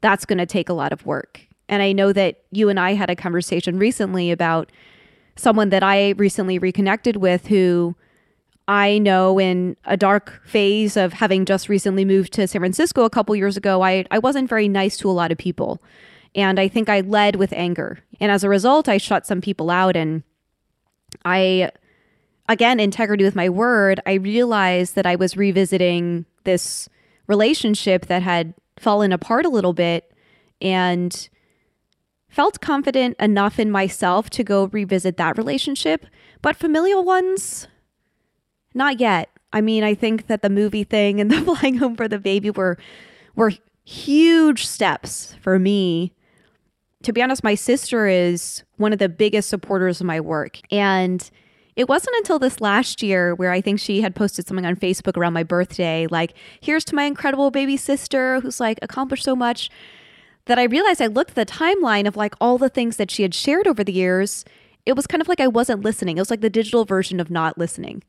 that's 0.00 0.24
going 0.24 0.38
to 0.38 0.46
take 0.46 0.68
a 0.68 0.74
lot 0.74 0.92
of 0.92 1.06
work. 1.06 1.40
And 1.68 1.82
I 1.82 1.92
know 1.92 2.12
that 2.12 2.42
you 2.50 2.68
and 2.68 2.78
I 2.78 2.94
had 2.94 3.10
a 3.10 3.16
conversation 3.16 3.78
recently 3.78 4.30
about 4.30 4.70
someone 5.36 5.70
that 5.70 5.82
I 5.82 6.10
recently 6.10 6.58
reconnected 6.58 7.16
with 7.16 7.46
who 7.46 7.96
I 8.66 8.98
know 8.98 9.38
in 9.38 9.76
a 9.84 9.96
dark 9.96 10.40
phase 10.46 10.96
of 10.96 11.12
having 11.12 11.44
just 11.44 11.68
recently 11.68 12.04
moved 12.04 12.32
to 12.34 12.46
San 12.46 12.60
Francisco 12.60 13.04
a 13.04 13.10
couple 13.10 13.36
years 13.36 13.56
ago, 13.56 13.82
I, 13.82 14.04
I 14.10 14.18
wasn't 14.18 14.48
very 14.48 14.68
nice 14.68 14.96
to 14.98 15.10
a 15.10 15.12
lot 15.12 15.32
of 15.32 15.38
people. 15.38 15.82
And 16.34 16.58
I 16.58 16.68
think 16.68 16.88
I 16.88 17.00
led 17.00 17.36
with 17.36 17.52
anger. 17.52 18.00
And 18.20 18.32
as 18.32 18.42
a 18.42 18.48
result, 18.48 18.88
I 18.88 18.98
shut 18.98 19.26
some 19.26 19.40
people 19.40 19.70
out. 19.70 19.96
And 19.96 20.22
I, 21.24 21.70
again, 22.48 22.80
integrity 22.80 23.24
with 23.24 23.36
my 23.36 23.48
word, 23.48 24.00
I 24.06 24.14
realized 24.14 24.94
that 24.94 25.06
I 25.06 25.16
was 25.16 25.36
revisiting 25.36 26.24
this 26.44 26.88
relationship 27.26 28.06
that 28.06 28.22
had 28.22 28.54
fallen 28.78 29.12
apart 29.12 29.46
a 29.46 29.48
little 29.50 29.72
bit 29.72 30.12
and 30.60 31.28
felt 32.28 32.60
confident 32.60 33.16
enough 33.20 33.58
in 33.58 33.70
myself 33.70 34.28
to 34.30 34.42
go 34.42 34.66
revisit 34.66 35.16
that 35.16 35.38
relationship. 35.38 36.06
But 36.42 36.56
familial 36.56 37.04
ones, 37.04 37.68
not 38.74 38.98
yet. 39.00 39.30
I 39.52 39.60
mean, 39.60 39.84
I 39.84 39.94
think 39.94 40.26
that 40.26 40.42
the 40.42 40.50
movie 40.50 40.84
thing 40.84 41.20
and 41.20 41.30
the 41.30 41.40
flying 41.40 41.76
home 41.76 41.96
for 41.96 42.08
the 42.08 42.18
baby 42.18 42.50
were 42.50 42.78
were 43.36 43.52
huge 43.84 44.66
steps 44.66 45.34
for 45.40 45.58
me 45.58 46.12
to 47.04 47.12
be 47.12 47.22
honest, 47.22 47.44
my 47.44 47.54
sister 47.54 48.06
is 48.06 48.64
one 48.76 48.92
of 48.92 48.98
the 48.98 49.08
biggest 49.08 49.48
supporters 49.48 50.00
of 50.00 50.06
my 50.06 50.20
work. 50.20 50.58
And 50.70 51.30
it 51.76 51.88
wasn't 51.88 52.16
until 52.18 52.38
this 52.38 52.60
last 52.60 53.02
year 53.02 53.34
where 53.34 53.50
I 53.50 53.60
think 53.60 53.80
she 53.80 54.00
had 54.00 54.14
posted 54.14 54.46
something 54.46 54.66
on 54.66 54.76
Facebook 54.76 55.16
around 55.16 55.32
my 55.32 55.42
birthday, 55.42 56.06
like, 56.08 56.34
here's 56.60 56.84
to 56.86 56.94
my 56.94 57.04
incredible 57.04 57.50
baby 57.50 57.76
sister 57.76 58.40
who's 58.40 58.60
like 58.60 58.78
accomplished 58.82 59.24
so 59.24 59.34
much, 59.34 59.70
that 60.46 60.58
I 60.58 60.64
realized 60.64 61.00
I 61.00 61.06
looked 61.06 61.30
at 61.30 61.48
the 61.48 61.52
timeline 61.52 62.06
of 62.06 62.16
like 62.16 62.34
all 62.40 62.58
the 62.58 62.68
things 62.68 62.96
that 62.98 63.10
she 63.10 63.22
had 63.22 63.34
shared 63.34 63.66
over 63.66 63.82
the 63.82 63.92
years. 63.92 64.44
It 64.86 64.94
was 64.94 65.06
kind 65.06 65.20
of 65.20 65.28
like 65.28 65.40
I 65.40 65.46
wasn't 65.46 65.82
listening. 65.82 66.16
It 66.16 66.20
was 66.20 66.30
like 66.30 66.42
the 66.42 66.50
digital 66.50 66.84
version 66.84 67.18
of 67.18 67.30
not 67.30 67.56
listening, 67.56 68.02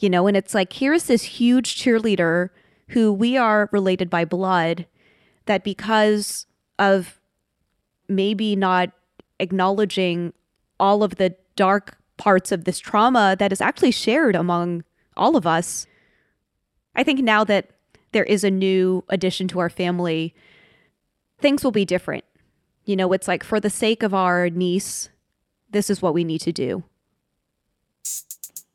you 0.00 0.10
know? 0.10 0.26
And 0.26 0.36
it's 0.36 0.54
like, 0.54 0.72
here's 0.72 1.04
this 1.04 1.22
huge 1.22 1.76
cheerleader 1.76 2.50
who 2.88 3.12
we 3.12 3.36
are 3.36 3.68
related 3.72 4.10
by 4.10 4.24
blood 4.24 4.86
that 5.46 5.62
because 5.62 6.46
of 6.78 7.20
maybe 8.08 8.56
not 8.56 8.90
acknowledging 9.38 10.32
all 10.80 11.02
of 11.02 11.16
the 11.16 11.36
dark 11.54 11.97
parts 12.18 12.52
of 12.52 12.64
this 12.64 12.78
trauma 12.78 13.36
that 13.38 13.52
is 13.52 13.60
actually 13.60 13.92
shared 13.92 14.36
among 14.36 14.84
all 15.16 15.36
of 15.36 15.46
us. 15.46 15.86
I 16.94 17.02
think 17.02 17.20
now 17.20 17.44
that 17.44 17.70
there 18.12 18.24
is 18.24 18.44
a 18.44 18.50
new 18.50 19.04
addition 19.08 19.48
to 19.48 19.58
our 19.58 19.70
family, 19.70 20.34
things 21.38 21.64
will 21.64 21.72
be 21.72 21.84
different. 21.84 22.24
You 22.84 22.96
know, 22.96 23.12
it's 23.12 23.28
like 23.28 23.44
for 23.44 23.60
the 23.60 23.70
sake 23.70 24.02
of 24.02 24.14
our 24.14 24.50
niece, 24.50 25.08
this 25.70 25.90
is 25.90 26.02
what 26.02 26.14
we 26.14 26.24
need 26.24 26.40
to 26.42 26.52
do. 26.52 26.84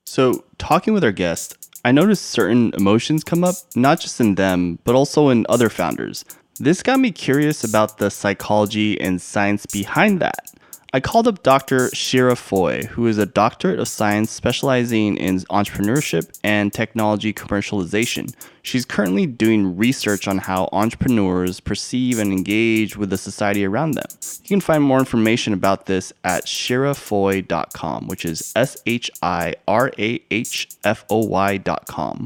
So, 0.06 0.46
talking 0.60 0.94
with 0.94 1.04
our 1.04 1.12
guest, 1.12 1.72
I 1.84 1.92
noticed 1.92 2.26
certain 2.26 2.72
emotions 2.76 3.24
come 3.24 3.44
up, 3.44 3.56
not 3.76 4.00
just 4.00 4.22
in 4.22 4.36
them, 4.36 4.78
but 4.84 4.96
also 4.96 5.30
in 5.30 5.46
other 5.50 5.70
founders. 5.70 6.24
This 6.60 6.84
got 6.84 7.00
me 7.00 7.12
curious 7.12 7.64
about 7.64 7.98
the 7.98 8.12
psychology 8.12 9.00
and 9.02 9.20
science 9.20 9.66
behind 9.66 10.20
that. 10.22 10.53
I 10.96 11.00
called 11.00 11.28
up 11.28 11.42
Dr. 11.42 11.88
Shirah 11.88 12.38
Foy, 12.38 12.84
who 12.84 13.08
is 13.08 13.18
a 13.18 13.26
doctorate 13.26 13.80
of 13.80 13.88
science 13.88 14.30
specializing 14.30 15.18
in 15.18 15.40
entrepreneurship 15.40 16.38
and 16.44 16.72
technology 16.72 17.34
commercialization. 17.34 18.32
She's 18.62 18.86
currently 18.86 19.26
doing 19.26 19.76
research 19.76 20.28
on 20.28 20.38
how 20.38 20.70
entrepreneurs 20.72 21.60
perceive 21.60 22.20
and 22.20 22.32
engage 22.32 22.96
with 22.96 23.10
the 23.10 23.18
society 23.18 23.66
around 23.66 23.96
them. 23.96 24.06
You 24.44 24.50
can 24.50 24.62
find 24.62 24.84
more 24.84 25.00
information 25.00 25.52
about 25.52 25.88
this 25.88 26.14
at 26.24 26.46
shirahfoy.com, 26.46 28.06
which 28.06 28.24
is 28.24 28.54
S 28.56 28.78
H 28.86 29.10
I 29.24 29.56
R 29.68 29.92
A 29.98 30.24
H 30.30 30.70
F 30.84 31.06
O 31.10 31.26
Y.com. 31.26 32.26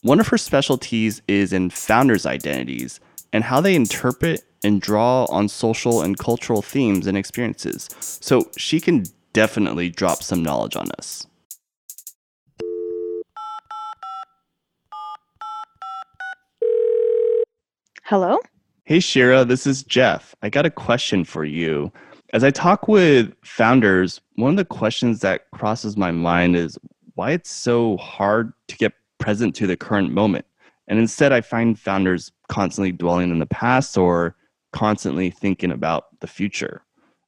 One 0.00 0.18
of 0.18 0.28
her 0.28 0.38
specialties 0.38 1.20
is 1.28 1.52
in 1.52 1.68
founders' 1.68 2.24
identities 2.24 3.00
and 3.34 3.44
how 3.44 3.60
they 3.60 3.74
interpret 3.74 4.44
and 4.64 4.80
draw 4.80 5.24
on 5.26 5.48
social 5.48 6.02
and 6.02 6.18
cultural 6.18 6.62
themes 6.62 7.06
and 7.06 7.16
experiences. 7.16 7.88
So 8.00 8.50
she 8.56 8.80
can 8.80 9.04
definitely 9.32 9.88
drop 9.90 10.22
some 10.22 10.42
knowledge 10.42 10.76
on 10.76 10.90
us. 10.98 11.26
Hello? 18.04 18.38
Hey, 18.84 18.98
Shirah, 18.98 19.46
this 19.46 19.66
is 19.66 19.82
Jeff. 19.82 20.34
I 20.42 20.48
got 20.48 20.64
a 20.64 20.70
question 20.70 21.24
for 21.24 21.44
you. 21.44 21.92
As 22.32 22.42
I 22.42 22.50
talk 22.50 22.88
with 22.88 23.34
founders, 23.44 24.20
one 24.36 24.50
of 24.50 24.56
the 24.56 24.64
questions 24.64 25.20
that 25.20 25.50
crosses 25.50 25.96
my 25.96 26.10
mind 26.10 26.56
is 26.56 26.78
why 27.16 27.32
it's 27.32 27.50
so 27.50 27.98
hard 27.98 28.52
to 28.68 28.76
get 28.78 28.94
present 29.18 29.54
to 29.56 29.66
the 29.66 29.76
current 29.76 30.10
moment. 30.10 30.46
And 30.86 30.98
instead, 30.98 31.32
I 31.32 31.42
find 31.42 31.78
founders 31.78 32.32
constantly 32.48 32.92
dwelling 32.92 33.30
in 33.30 33.40
the 33.40 33.46
past 33.46 33.98
or 33.98 34.34
constantly 34.72 35.30
thinking 35.30 35.72
about 35.72 36.04
the 36.20 36.26
future. 36.26 36.82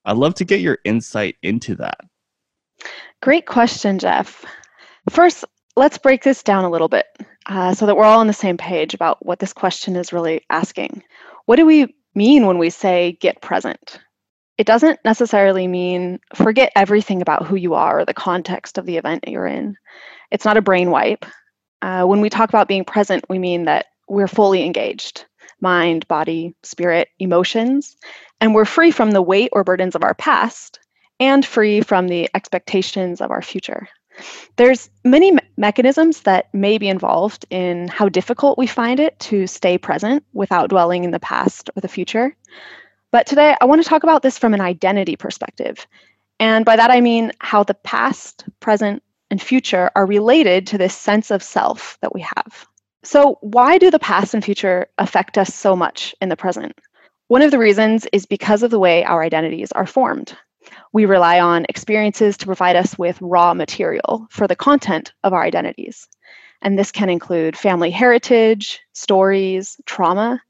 I'd 0.05 0.17
love 0.17 0.35
to 0.37 0.45
get 0.45 0.61
your 0.61 0.79
insight 0.85 1.37
into 1.43 1.75
that. 1.77 1.99
Great 3.23 3.47
question, 3.47 3.99
Jeff. 3.99 4.45
First, 5.09 5.45
let's 5.77 5.99
break 5.99 6.23
this 6.23 6.43
down 6.43 6.65
a 6.65 6.71
little 6.71 6.89
bit 6.89 7.07
uh, 7.47 7.75
so 7.75 7.87
that 7.87 7.97
we're 7.97 8.05
all 8.05 8.21
on 8.21 8.27
the 8.27 8.33
same 8.33 8.57
page 8.57 8.95
about 8.95 9.25
what 9.25 9.39
this 9.39 9.53
question 9.53 9.97
is 9.97 10.13
really 10.13 10.43
asking. 10.51 11.03
What 11.47 11.57
do 11.57 11.67
we 11.67 11.95
mean 12.15 12.47
when 12.47 12.59
we 12.59 12.71
say 12.71 13.19
get 13.21 13.43
present? 13.43 14.01
It 14.59 14.67
doesn't 14.67 15.01
necessarily 15.05 15.67
mean 15.67 16.19
forget 16.35 16.73
everything 16.77 17.23
about 17.23 17.47
who 17.47 17.57
you 17.57 17.75
are 17.75 18.01
or 18.01 18.05
the 18.05 18.15
context 18.15 18.77
of 18.79 18.87
the 18.87 18.99
event 18.99 19.25
you're 19.27 19.47
in. 19.47 19.77
It's 20.31 20.45
not 20.45 20.59
a 20.59 20.63
brain 20.63 20.91
wipe. 20.91 21.25
Uh, 21.83 22.05
when 22.05 22.21
we 22.21 22.29
talk 22.29 22.51
about 22.51 22.69
being 22.69 22.85
present, 22.85 23.25
we 23.31 23.39
mean 23.39 23.65
that 23.65 23.87
we're 24.07 24.29
fully 24.29 24.65
engaged 24.65 25.25
mind, 25.61 26.07
body, 26.09 26.55
spirit, 26.63 27.09
emotions, 27.19 27.97
and 28.41 28.55
we're 28.55 28.65
free 28.65 28.91
from 28.91 29.11
the 29.11 29.23
weight 29.23 29.51
or 29.53 29.65
burdens 29.65 29.95
of 29.95 30.05
our 30.05 30.15
past 30.15 30.79
and 31.19 31.45
free 31.45 31.83
from 31.83 32.09
the 32.09 32.29
expectations 32.35 33.21
of 33.21 33.31
our 33.31 33.43
future. 33.43 33.89
There's 34.57 34.91
many 35.05 35.33
me- 35.33 35.41
mechanisms 35.57 36.23
that 36.23 36.53
may 36.53 36.79
be 36.79 36.89
involved 36.89 37.47
in 37.51 37.89
how 37.89 38.09
difficult 38.09 38.59
we 38.59 38.67
find 38.67 39.01
it 39.01 39.19
to 39.21 39.47
stay 39.47 39.79
present 39.79 40.25
without 40.33 40.71
dwelling 40.71 41.05
in 41.05 41.11
the 41.11 41.21
past 41.21 41.71
or 41.77 41.81
the 41.81 41.89
future. 41.89 42.35
But 43.13 43.27
today 43.27 43.55
I 43.61 43.65
want 43.65 43.83
to 43.83 43.89
talk 43.89 44.03
about 44.03 44.23
this 44.23 44.39
from 44.39 44.55
an 44.55 44.61
identity 44.61 45.17
perspective. 45.17 45.87
And 46.39 46.65
by 46.65 46.77
that 46.77 46.91
I 46.91 47.01
mean 47.01 47.33
how 47.39 47.65
the 47.65 47.75
past, 47.75 48.45
present, 48.61 49.03
and 49.31 49.41
future 49.41 49.91
are 49.95 50.07
related 50.07 50.67
to 50.69 50.79
this 50.79 50.97
sense 50.97 51.31
of 51.31 51.43
self 51.43 51.99
that 52.01 52.15
we 52.15 52.23
have. 52.23 52.67
So, 53.03 53.39
why 53.41 53.79
do 53.79 53.91
the 53.91 53.99
past 53.99 54.35
and 54.35 54.45
future 54.45 54.87
affect 54.99 55.39
us 55.39 55.55
so 55.55 55.75
much 55.75 56.15
in 56.21 56.29
the 56.29 56.37
present? 56.37 56.79
One 57.29 57.41
of 57.41 57.51
the 57.51 57.59
reasons 57.59 58.07
is 58.13 58.27
because 58.27 58.63
of 58.63 58.71
the 58.71 58.79
way 58.79 59.05
our 59.05 59.23
identities 59.23 59.73
are 59.73 59.87
formed. 59.87 60.37
We 60.93 61.07
rely 61.07 61.41
on 61.41 61.65
experiences 61.69 62.37
to 62.39 62.47
provide 62.47 62.77
us 62.77 62.99
with 62.99 63.21
raw 63.23 63.55
material 63.55 64.27
for 64.31 64.47
the 64.47 64.57
content 64.57 65.15
of 65.25 65.33
our 65.33 65.43
identities. 65.43 66.09
And 66.61 66.79
this 66.79 66.93
can 66.93 67.09
include 67.09 67.57
family 67.57 67.91
heritage, 67.91 68.81
stories, 68.93 69.81
trauma, 69.87 70.43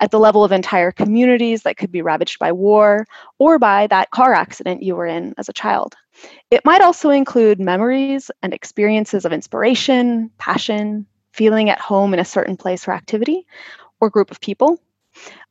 at 0.00 0.10
the 0.10 0.18
level 0.18 0.44
of 0.44 0.52
entire 0.52 0.92
communities 0.92 1.62
that 1.64 1.76
could 1.76 1.92
be 1.92 2.00
ravaged 2.00 2.38
by 2.38 2.52
war 2.52 3.06
or 3.38 3.58
by 3.58 3.86
that 3.88 4.10
car 4.10 4.32
accident 4.32 4.82
you 4.82 4.96
were 4.96 5.06
in 5.06 5.34
as 5.36 5.50
a 5.50 5.52
child. 5.52 5.94
It 6.50 6.64
might 6.64 6.80
also 6.80 7.10
include 7.10 7.60
memories 7.60 8.30
and 8.42 8.54
experiences 8.54 9.26
of 9.26 9.32
inspiration, 9.32 10.30
passion, 10.38 11.06
feeling 11.38 11.70
at 11.70 11.80
home 11.80 12.12
in 12.12 12.18
a 12.18 12.24
certain 12.24 12.56
place 12.56 12.88
or 12.88 12.92
activity 12.92 13.46
or 14.00 14.10
group 14.10 14.32
of 14.32 14.40
people. 14.40 14.80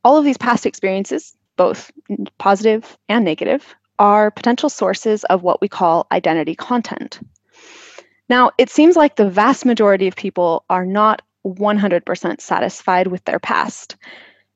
All 0.04 0.18
of 0.18 0.24
these 0.24 0.36
past 0.36 0.66
experiences, 0.66 1.34
both 1.56 1.90
positive 2.36 2.98
and 3.08 3.24
negative, 3.24 3.74
are 3.98 4.30
potential 4.30 4.68
sources 4.68 5.24
of 5.24 5.42
what 5.42 5.62
we 5.62 5.68
call 5.68 6.06
identity 6.12 6.54
content. 6.54 7.20
Now, 8.28 8.50
it 8.58 8.68
seems 8.68 8.96
like 8.96 9.16
the 9.16 9.30
vast 9.30 9.64
majority 9.64 10.06
of 10.06 10.14
people 10.14 10.66
are 10.68 10.84
not 10.84 11.22
100% 11.46 12.40
satisfied 12.42 13.06
with 13.06 13.24
their 13.24 13.38
past. 13.38 13.96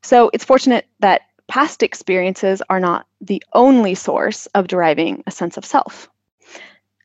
So 0.03 0.30
it's 0.35 0.45
fortunate 0.45 0.87
that 1.01 1.22
past 1.49 1.83
experiences 1.83 2.61
are 2.68 2.80
not 2.80 3.07
the 3.22 3.43
only 3.55 3.95
source 3.95 4.45
of 4.55 4.68
deriving 4.68 5.24
a 5.26 5.30
sense 5.30 5.57
of 5.57 5.64
self. 5.64 6.11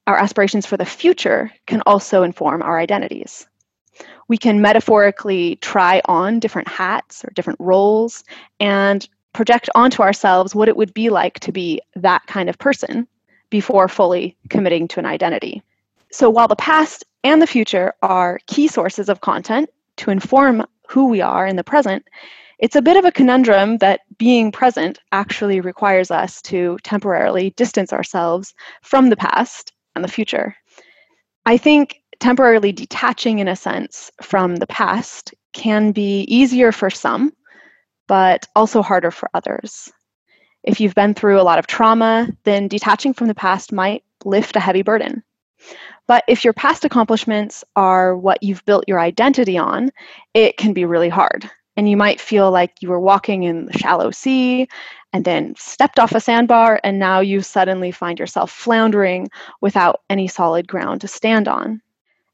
Our 0.06 0.18
aspirations 0.18 0.66
for 0.66 0.76
the 0.76 0.86
future 0.86 1.50
can 1.66 1.82
also 1.86 2.24
inform 2.24 2.62
our 2.62 2.78
identities 2.78 3.48
we 4.28 4.38
can 4.38 4.62
metaphorically 4.62 5.58
try 5.58 6.02
on 6.06 6.40
different 6.40 6.68
hats 6.68 7.24
or 7.24 7.32
different 7.32 7.60
roles 7.60 8.24
and 8.60 9.08
project 9.34 9.70
onto 9.76 10.02
ourselves 10.02 10.56
what 10.56 10.68
it 10.68 10.76
would 10.76 10.94
be 10.94 11.10
like 11.10 11.40
to 11.40 11.52
be 11.52 11.80
that 11.96 12.26
kind 12.28 12.50
of 12.50 12.58
person 12.58 13.08
before 13.50 13.88
fully 13.88 14.36
committing 14.50 14.88
to 14.88 15.00
an 15.00 15.06
identity. 15.06 15.62
So 16.12 16.30
while 16.30 16.48
the 16.48 16.56
past 16.56 17.06
and 17.24 17.42
the 17.42 17.48
future 17.48 17.94
are 18.02 18.40
key 18.48 18.68
sources 18.68 19.10
of 19.10 19.22
content 19.22 19.70
to 19.98 20.12
inform 20.12 20.66
who 20.88 21.08
we 21.08 21.22
are 21.22 21.46
in 21.46 21.56
the 21.56 21.64
present, 21.64 22.06
it's 22.60 22.76
a 22.76 22.82
bit 22.82 22.98
of 22.98 23.06
a 23.06 23.12
conundrum 23.12 23.78
that 23.78 24.02
being 24.18 24.52
present 24.52 25.00
actually 25.12 25.62
requires 25.62 26.10
us 26.10 26.42
to 26.44 26.78
temporarily 26.84 27.52
distance 27.52 27.94
ourselves 27.94 28.54
from 28.82 29.10
the 29.10 29.18
past 29.18 29.74
and 29.96 30.04
the 30.04 30.10
future. 30.10 30.56
I 31.46 31.58
think 31.58 32.02
temporarily 32.20 32.72
detaching, 32.72 33.40
in 33.40 33.48
a 33.48 33.56
sense, 33.56 34.12
from 34.22 34.58
the 34.58 34.68
past 34.68 35.34
can 35.54 35.92
be 35.92 36.22
easier 36.22 36.72
for 36.72 36.90
some, 36.90 37.34
but 38.08 38.48
also 38.56 38.82
harder 38.82 39.12
for 39.12 39.30
others. 39.34 39.92
If 40.64 40.80
you've 40.80 40.96
been 40.96 41.14
through 41.14 41.40
a 41.40 41.44
lot 41.44 41.60
of 41.60 41.68
trauma, 41.68 42.28
then 42.44 42.68
detaching 42.68 43.14
from 43.14 43.28
the 43.28 43.36
past 43.36 43.72
might 43.72 44.04
lift 44.26 44.56
a 44.56 44.60
heavy 44.60 44.82
burden. 44.82 45.24
But 46.08 46.24
if 46.28 46.44
your 46.44 46.54
past 46.54 46.86
accomplishments 46.86 47.64
are 47.76 48.16
what 48.16 48.42
you've 48.42 48.66
built 48.66 48.86
your 48.88 49.00
identity 49.00 49.58
on, 49.58 49.92
it 50.34 50.58
can 50.58 50.74
be 50.74 50.86
really 50.86 51.10
hard. 51.10 51.50
And 51.76 51.90
you 51.90 51.98
might 51.98 52.20
feel 52.20 52.50
like 52.50 52.74
you 52.82 52.90
were 52.90 53.00
walking 53.00 53.44
in 53.44 53.66
the 53.66 53.78
shallow 53.78 54.10
sea 54.12 54.68
and 55.14 55.24
then 55.24 55.54
stepped 55.58 56.00
off 56.00 56.14
a 56.14 56.20
sandbar, 56.20 56.80
and 56.84 56.98
now 56.98 57.20
you 57.20 57.42
suddenly 57.42 57.92
find 57.92 58.20
yourself 58.20 58.52
floundering 58.52 59.30
without 59.62 60.02
any 60.10 60.28
solid 60.28 60.68
ground 60.68 61.02
to 61.02 61.08
stand 61.08 61.48
on. 61.48 61.82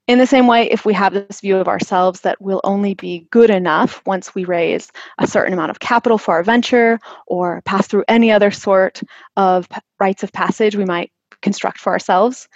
In 0.07 0.19
the 0.19 0.27
same 0.27 0.47
way, 0.47 0.69
if 0.69 0.85
we 0.85 0.93
have 0.95 1.13
this 1.13 1.39
view 1.39 1.57
of 1.57 1.69
ourselves 1.69 2.21
that 2.21 2.41
we'll 2.41 2.59
only 2.65 2.93
be 2.93 3.25
good 3.31 3.49
enough 3.49 4.01
once 4.05 4.35
we 4.35 4.43
raise 4.43 4.91
a 5.17 5.27
certain 5.27 5.53
amount 5.53 5.71
of 5.71 5.79
capital 5.79 6.17
for 6.17 6.33
our 6.33 6.43
venture 6.43 6.99
or 7.25 7.61
pass 7.61 7.87
through 7.87 8.03
any 8.09 8.29
other 8.29 8.51
sort 8.51 9.01
of 9.37 9.65
rites 10.01 10.21
of 10.21 10.33
passage 10.33 10.75
we 10.75 10.83
might 10.83 11.11
construct 11.41 11.79
for 11.79 11.93
ourselves, 11.93 12.49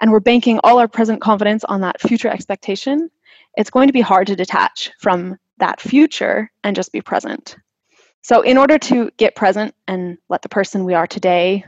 and 0.00 0.10
we're 0.10 0.18
banking 0.18 0.58
all 0.64 0.80
our 0.80 0.88
present 0.88 1.20
confidence 1.20 1.62
on 1.64 1.82
that 1.82 2.00
future 2.00 2.28
expectation, 2.28 3.08
it's 3.56 3.70
going 3.70 3.86
to 3.86 3.92
be 3.92 4.00
hard 4.00 4.26
to 4.26 4.36
detach 4.36 4.90
from 4.98 5.38
that 5.58 5.80
future 5.80 6.50
and 6.64 6.74
just 6.74 6.92
be 6.92 7.00
present. 7.00 7.56
So, 8.22 8.42
in 8.42 8.58
order 8.58 8.78
to 8.78 9.10
get 9.16 9.36
present 9.36 9.72
and 9.86 10.18
let 10.28 10.42
the 10.42 10.48
person 10.48 10.84
we 10.84 10.94
are 10.94 11.06
today 11.06 11.64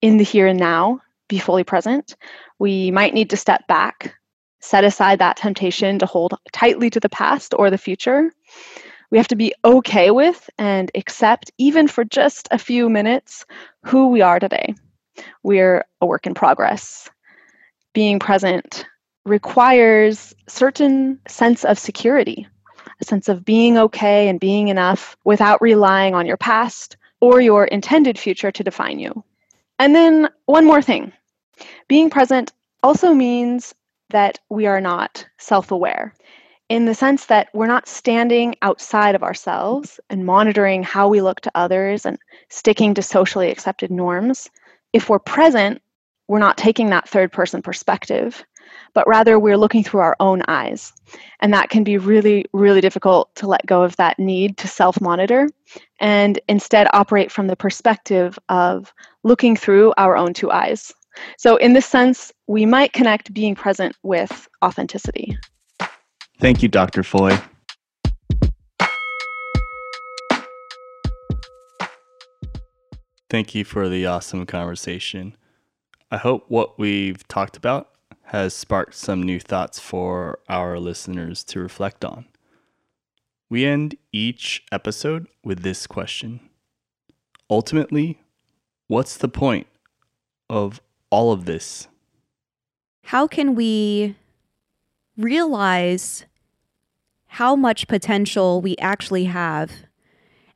in 0.00 0.16
the 0.16 0.24
here 0.24 0.46
and 0.46 0.58
now 0.58 1.00
be 1.28 1.38
fully 1.38 1.64
present, 1.64 2.16
we 2.58 2.90
might 2.90 3.12
need 3.12 3.30
to 3.30 3.36
step 3.36 3.66
back 3.66 4.14
set 4.60 4.84
aside 4.84 5.18
that 5.18 5.36
temptation 5.36 5.98
to 5.98 6.06
hold 6.06 6.34
tightly 6.52 6.90
to 6.90 7.00
the 7.00 7.08
past 7.08 7.54
or 7.56 7.70
the 7.70 7.78
future. 7.78 8.30
We 9.10 9.18
have 9.18 9.28
to 9.28 9.36
be 9.36 9.54
okay 9.64 10.10
with 10.10 10.48
and 10.58 10.90
accept, 10.94 11.50
even 11.58 11.88
for 11.88 12.04
just 12.04 12.46
a 12.50 12.58
few 12.58 12.88
minutes, 12.88 13.44
who 13.84 14.08
we 14.08 14.20
are 14.20 14.38
today. 14.38 14.74
We're 15.42 15.84
a 16.00 16.06
work 16.06 16.26
in 16.26 16.34
progress. 16.34 17.10
Being 17.92 18.20
present 18.20 18.86
requires 19.24 20.34
certain 20.48 21.20
sense 21.26 21.64
of 21.64 21.78
security, 21.78 22.46
a 23.00 23.04
sense 23.04 23.28
of 23.28 23.44
being 23.44 23.78
okay 23.78 24.28
and 24.28 24.38
being 24.38 24.68
enough 24.68 25.16
without 25.24 25.60
relying 25.60 26.14
on 26.14 26.26
your 26.26 26.36
past 26.36 26.96
or 27.20 27.40
your 27.40 27.64
intended 27.64 28.18
future 28.18 28.52
to 28.52 28.64
define 28.64 28.98
you. 28.98 29.24
And 29.78 29.94
then 29.94 30.28
one 30.46 30.66
more 30.66 30.82
thing 30.82 31.12
being 31.88 32.10
present 32.10 32.52
also 32.82 33.12
means 33.12 33.74
that 34.10 34.38
we 34.48 34.66
are 34.66 34.80
not 34.80 35.26
self 35.38 35.70
aware 35.70 36.14
in 36.70 36.84
the 36.84 36.94
sense 36.94 37.26
that 37.26 37.48
we're 37.52 37.66
not 37.66 37.88
standing 37.88 38.54
outside 38.62 39.16
of 39.16 39.24
ourselves 39.24 39.98
and 40.08 40.24
monitoring 40.24 40.84
how 40.84 41.08
we 41.08 41.20
look 41.20 41.40
to 41.40 41.50
others 41.56 42.06
and 42.06 42.16
sticking 42.48 42.94
to 42.94 43.02
socially 43.02 43.50
accepted 43.50 43.90
norms. 43.90 44.48
If 44.92 45.10
we're 45.10 45.18
present, 45.18 45.82
we're 46.28 46.38
not 46.38 46.56
taking 46.56 46.90
that 46.90 47.08
third 47.08 47.32
person 47.32 47.60
perspective, 47.60 48.44
but 48.94 49.06
rather 49.08 49.36
we're 49.36 49.56
looking 49.56 49.82
through 49.82 49.98
our 50.00 50.16
own 50.20 50.42
eyes. 50.46 50.92
And 51.40 51.52
that 51.52 51.70
can 51.70 51.82
be 51.82 51.98
really, 51.98 52.44
really 52.52 52.80
difficult 52.80 53.34
to 53.34 53.48
let 53.48 53.66
go 53.66 53.82
of 53.82 53.96
that 53.96 54.20
need 54.20 54.56
to 54.58 54.68
self 54.68 55.00
monitor 55.00 55.48
and 55.98 56.38
instead 56.48 56.86
operate 56.92 57.32
from 57.32 57.48
the 57.48 57.56
perspective 57.56 58.38
of 58.48 58.94
looking 59.24 59.56
through 59.56 59.92
our 59.96 60.16
own 60.16 60.34
two 60.34 60.52
eyes. 60.52 60.94
So, 61.38 61.56
in 61.56 61.72
this 61.72 61.86
sense, 61.86 62.32
we 62.46 62.66
might 62.66 62.92
connect 62.92 63.32
being 63.34 63.54
present 63.54 63.96
with 64.02 64.48
authenticity. 64.64 65.36
Thank 66.40 66.62
you, 66.62 66.68
Dr. 66.68 67.02
Foy. 67.02 67.38
Thank 73.28 73.54
you 73.54 73.64
for 73.64 73.88
the 73.88 74.06
awesome 74.06 74.44
conversation. 74.44 75.36
I 76.10 76.16
hope 76.16 76.46
what 76.48 76.78
we've 76.78 77.26
talked 77.28 77.56
about 77.56 77.90
has 78.24 78.54
sparked 78.54 78.94
some 78.94 79.22
new 79.22 79.38
thoughts 79.38 79.78
for 79.78 80.40
our 80.48 80.80
listeners 80.80 81.44
to 81.44 81.60
reflect 81.60 82.04
on. 82.04 82.26
We 83.48 83.64
end 83.64 83.96
each 84.12 84.64
episode 84.72 85.26
with 85.44 85.62
this 85.62 85.86
question 85.86 86.40
Ultimately, 87.48 88.20
what's 88.86 89.16
the 89.16 89.28
point 89.28 89.66
of 90.48 90.80
all 91.10 91.32
of 91.32 91.44
this? 91.44 91.88
How 93.04 93.26
can 93.26 93.54
we 93.54 94.16
realize 95.16 96.24
how 97.26 97.56
much 97.56 97.88
potential 97.88 98.60
we 98.60 98.76
actually 98.78 99.24
have? 99.24 99.72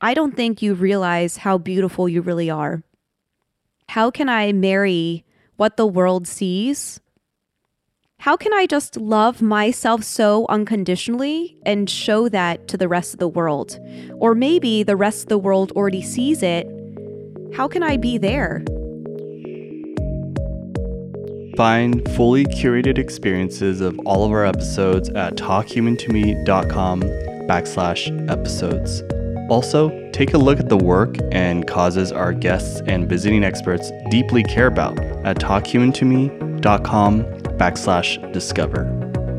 I 0.00 0.14
don't 0.14 0.36
think 0.36 0.62
you 0.62 0.74
realize 0.74 1.38
how 1.38 1.58
beautiful 1.58 2.08
you 2.08 2.20
really 2.22 2.50
are. 2.50 2.82
How 3.88 4.10
can 4.10 4.28
I 4.28 4.52
marry 4.52 5.24
what 5.56 5.76
the 5.76 5.86
world 5.86 6.26
sees? 6.26 7.00
How 8.18 8.36
can 8.36 8.54
I 8.54 8.66
just 8.66 8.96
love 8.96 9.42
myself 9.42 10.02
so 10.02 10.46
unconditionally 10.48 11.58
and 11.66 11.90
show 11.90 12.28
that 12.28 12.68
to 12.68 12.76
the 12.76 12.88
rest 12.88 13.12
of 13.12 13.20
the 13.20 13.28
world? 13.28 13.78
Or 14.14 14.34
maybe 14.34 14.82
the 14.82 14.96
rest 14.96 15.24
of 15.24 15.28
the 15.28 15.38
world 15.38 15.72
already 15.72 16.02
sees 16.02 16.42
it. 16.42 16.66
How 17.54 17.68
can 17.68 17.82
I 17.82 17.96
be 17.96 18.16
there? 18.16 18.64
Find 21.56 22.04
fully 22.16 22.44
curated 22.46 22.98
experiences 22.98 23.80
of 23.80 23.96
all 24.00 24.24
of 24.24 24.32
our 24.32 24.44
episodes 24.44 25.08
at 25.10 25.36
talkhumantome.com 25.36 27.02
backslash 27.02 28.30
episodes. 28.30 29.02
Also, 29.48 30.10
take 30.10 30.34
a 30.34 30.38
look 30.38 30.58
at 30.58 30.68
the 30.68 30.76
work 30.76 31.16
and 31.30 31.64
causes 31.64 32.10
our 32.10 32.32
guests 32.32 32.80
and 32.88 33.08
visiting 33.08 33.44
experts 33.44 33.92
deeply 34.10 34.42
care 34.42 34.66
about 34.66 34.98
at 35.24 35.38
talkhumantome.com 35.38 37.24
backslash 37.56 38.32
discover. 38.32 38.84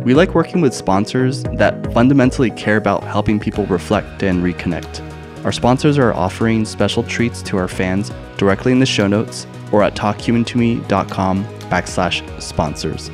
We 0.05 0.13
like 0.13 0.35
working 0.35 0.61
with 0.61 0.73
sponsors 0.73 1.43
that 1.55 1.91
fundamentally 1.91 2.51
care 2.51 2.77
about 2.77 3.03
helping 3.03 3.41
people 3.41 3.65
reflect 3.65 4.23
and 4.23 4.41
reconnect. 4.41 5.01
Our 5.43 5.51
sponsors 5.51 5.97
are 5.97 6.13
offering 6.13 6.63
special 6.63 7.03
treats 7.03 7.41
to 7.43 7.57
our 7.57 7.67
fans 7.67 8.11
directly 8.37 8.71
in 8.71 8.79
the 8.79 8.85
show 8.85 9.07
notes 9.07 9.47
or 9.71 9.83
at 9.83 9.95
talkhumantome.com 9.95 11.54
backslash 11.75 12.23
sponsors. 12.41 13.11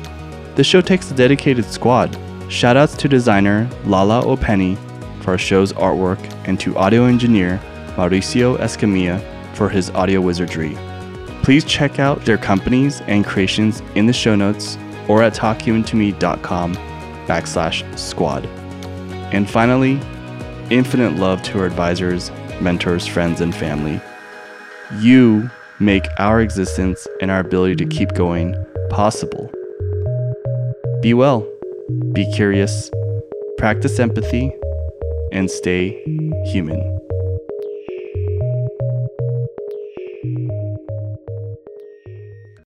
This 0.54 0.66
show 0.66 0.80
takes 0.80 1.10
a 1.10 1.14
dedicated 1.14 1.64
squad. 1.64 2.12
Shoutouts 2.48 2.96
to 2.98 3.08
designer 3.08 3.68
Lala 3.84 4.22
Openny 4.24 4.76
for 5.22 5.32
our 5.32 5.38
show's 5.38 5.72
artwork 5.72 6.20
and 6.46 6.60
to 6.60 6.76
audio 6.76 7.04
engineer 7.06 7.60
Mauricio 7.96 8.56
Escamilla 8.58 9.20
for 9.54 9.68
his 9.68 9.90
audio 9.90 10.20
wizardry. 10.20 10.76
Please 11.42 11.64
check 11.64 11.98
out 11.98 12.24
their 12.24 12.38
companies 12.38 13.00
and 13.02 13.24
creations 13.24 13.82
in 13.94 14.06
the 14.06 14.12
show 14.12 14.36
notes 14.36 14.78
or 15.08 15.22
at 15.22 15.34
talkhumantome.com 15.34 16.74
backslash 17.26 17.98
squad. 17.98 18.46
And 19.34 19.48
finally, 19.48 19.94
infinite 20.70 21.16
love 21.16 21.42
to 21.44 21.58
our 21.58 21.66
advisors, 21.66 22.30
mentors, 22.60 23.06
friends, 23.06 23.40
and 23.40 23.54
family. 23.54 24.00
You 25.00 25.50
make 25.82 26.06
our 26.18 26.40
existence 26.40 27.06
and 27.20 27.30
our 27.30 27.40
ability 27.40 27.74
to 27.74 27.86
keep 27.86 28.12
going 28.14 28.54
possible. 28.90 29.50
Be 31.02 31.12
well, 31.12 31.46
be 32.12 32.30
curious, 32.32 32.90
practice 33.58 33.98
empathy, 33.98 34.52
and 35.32 35.50
stay 35.50 36.00
human. 36.46 36.80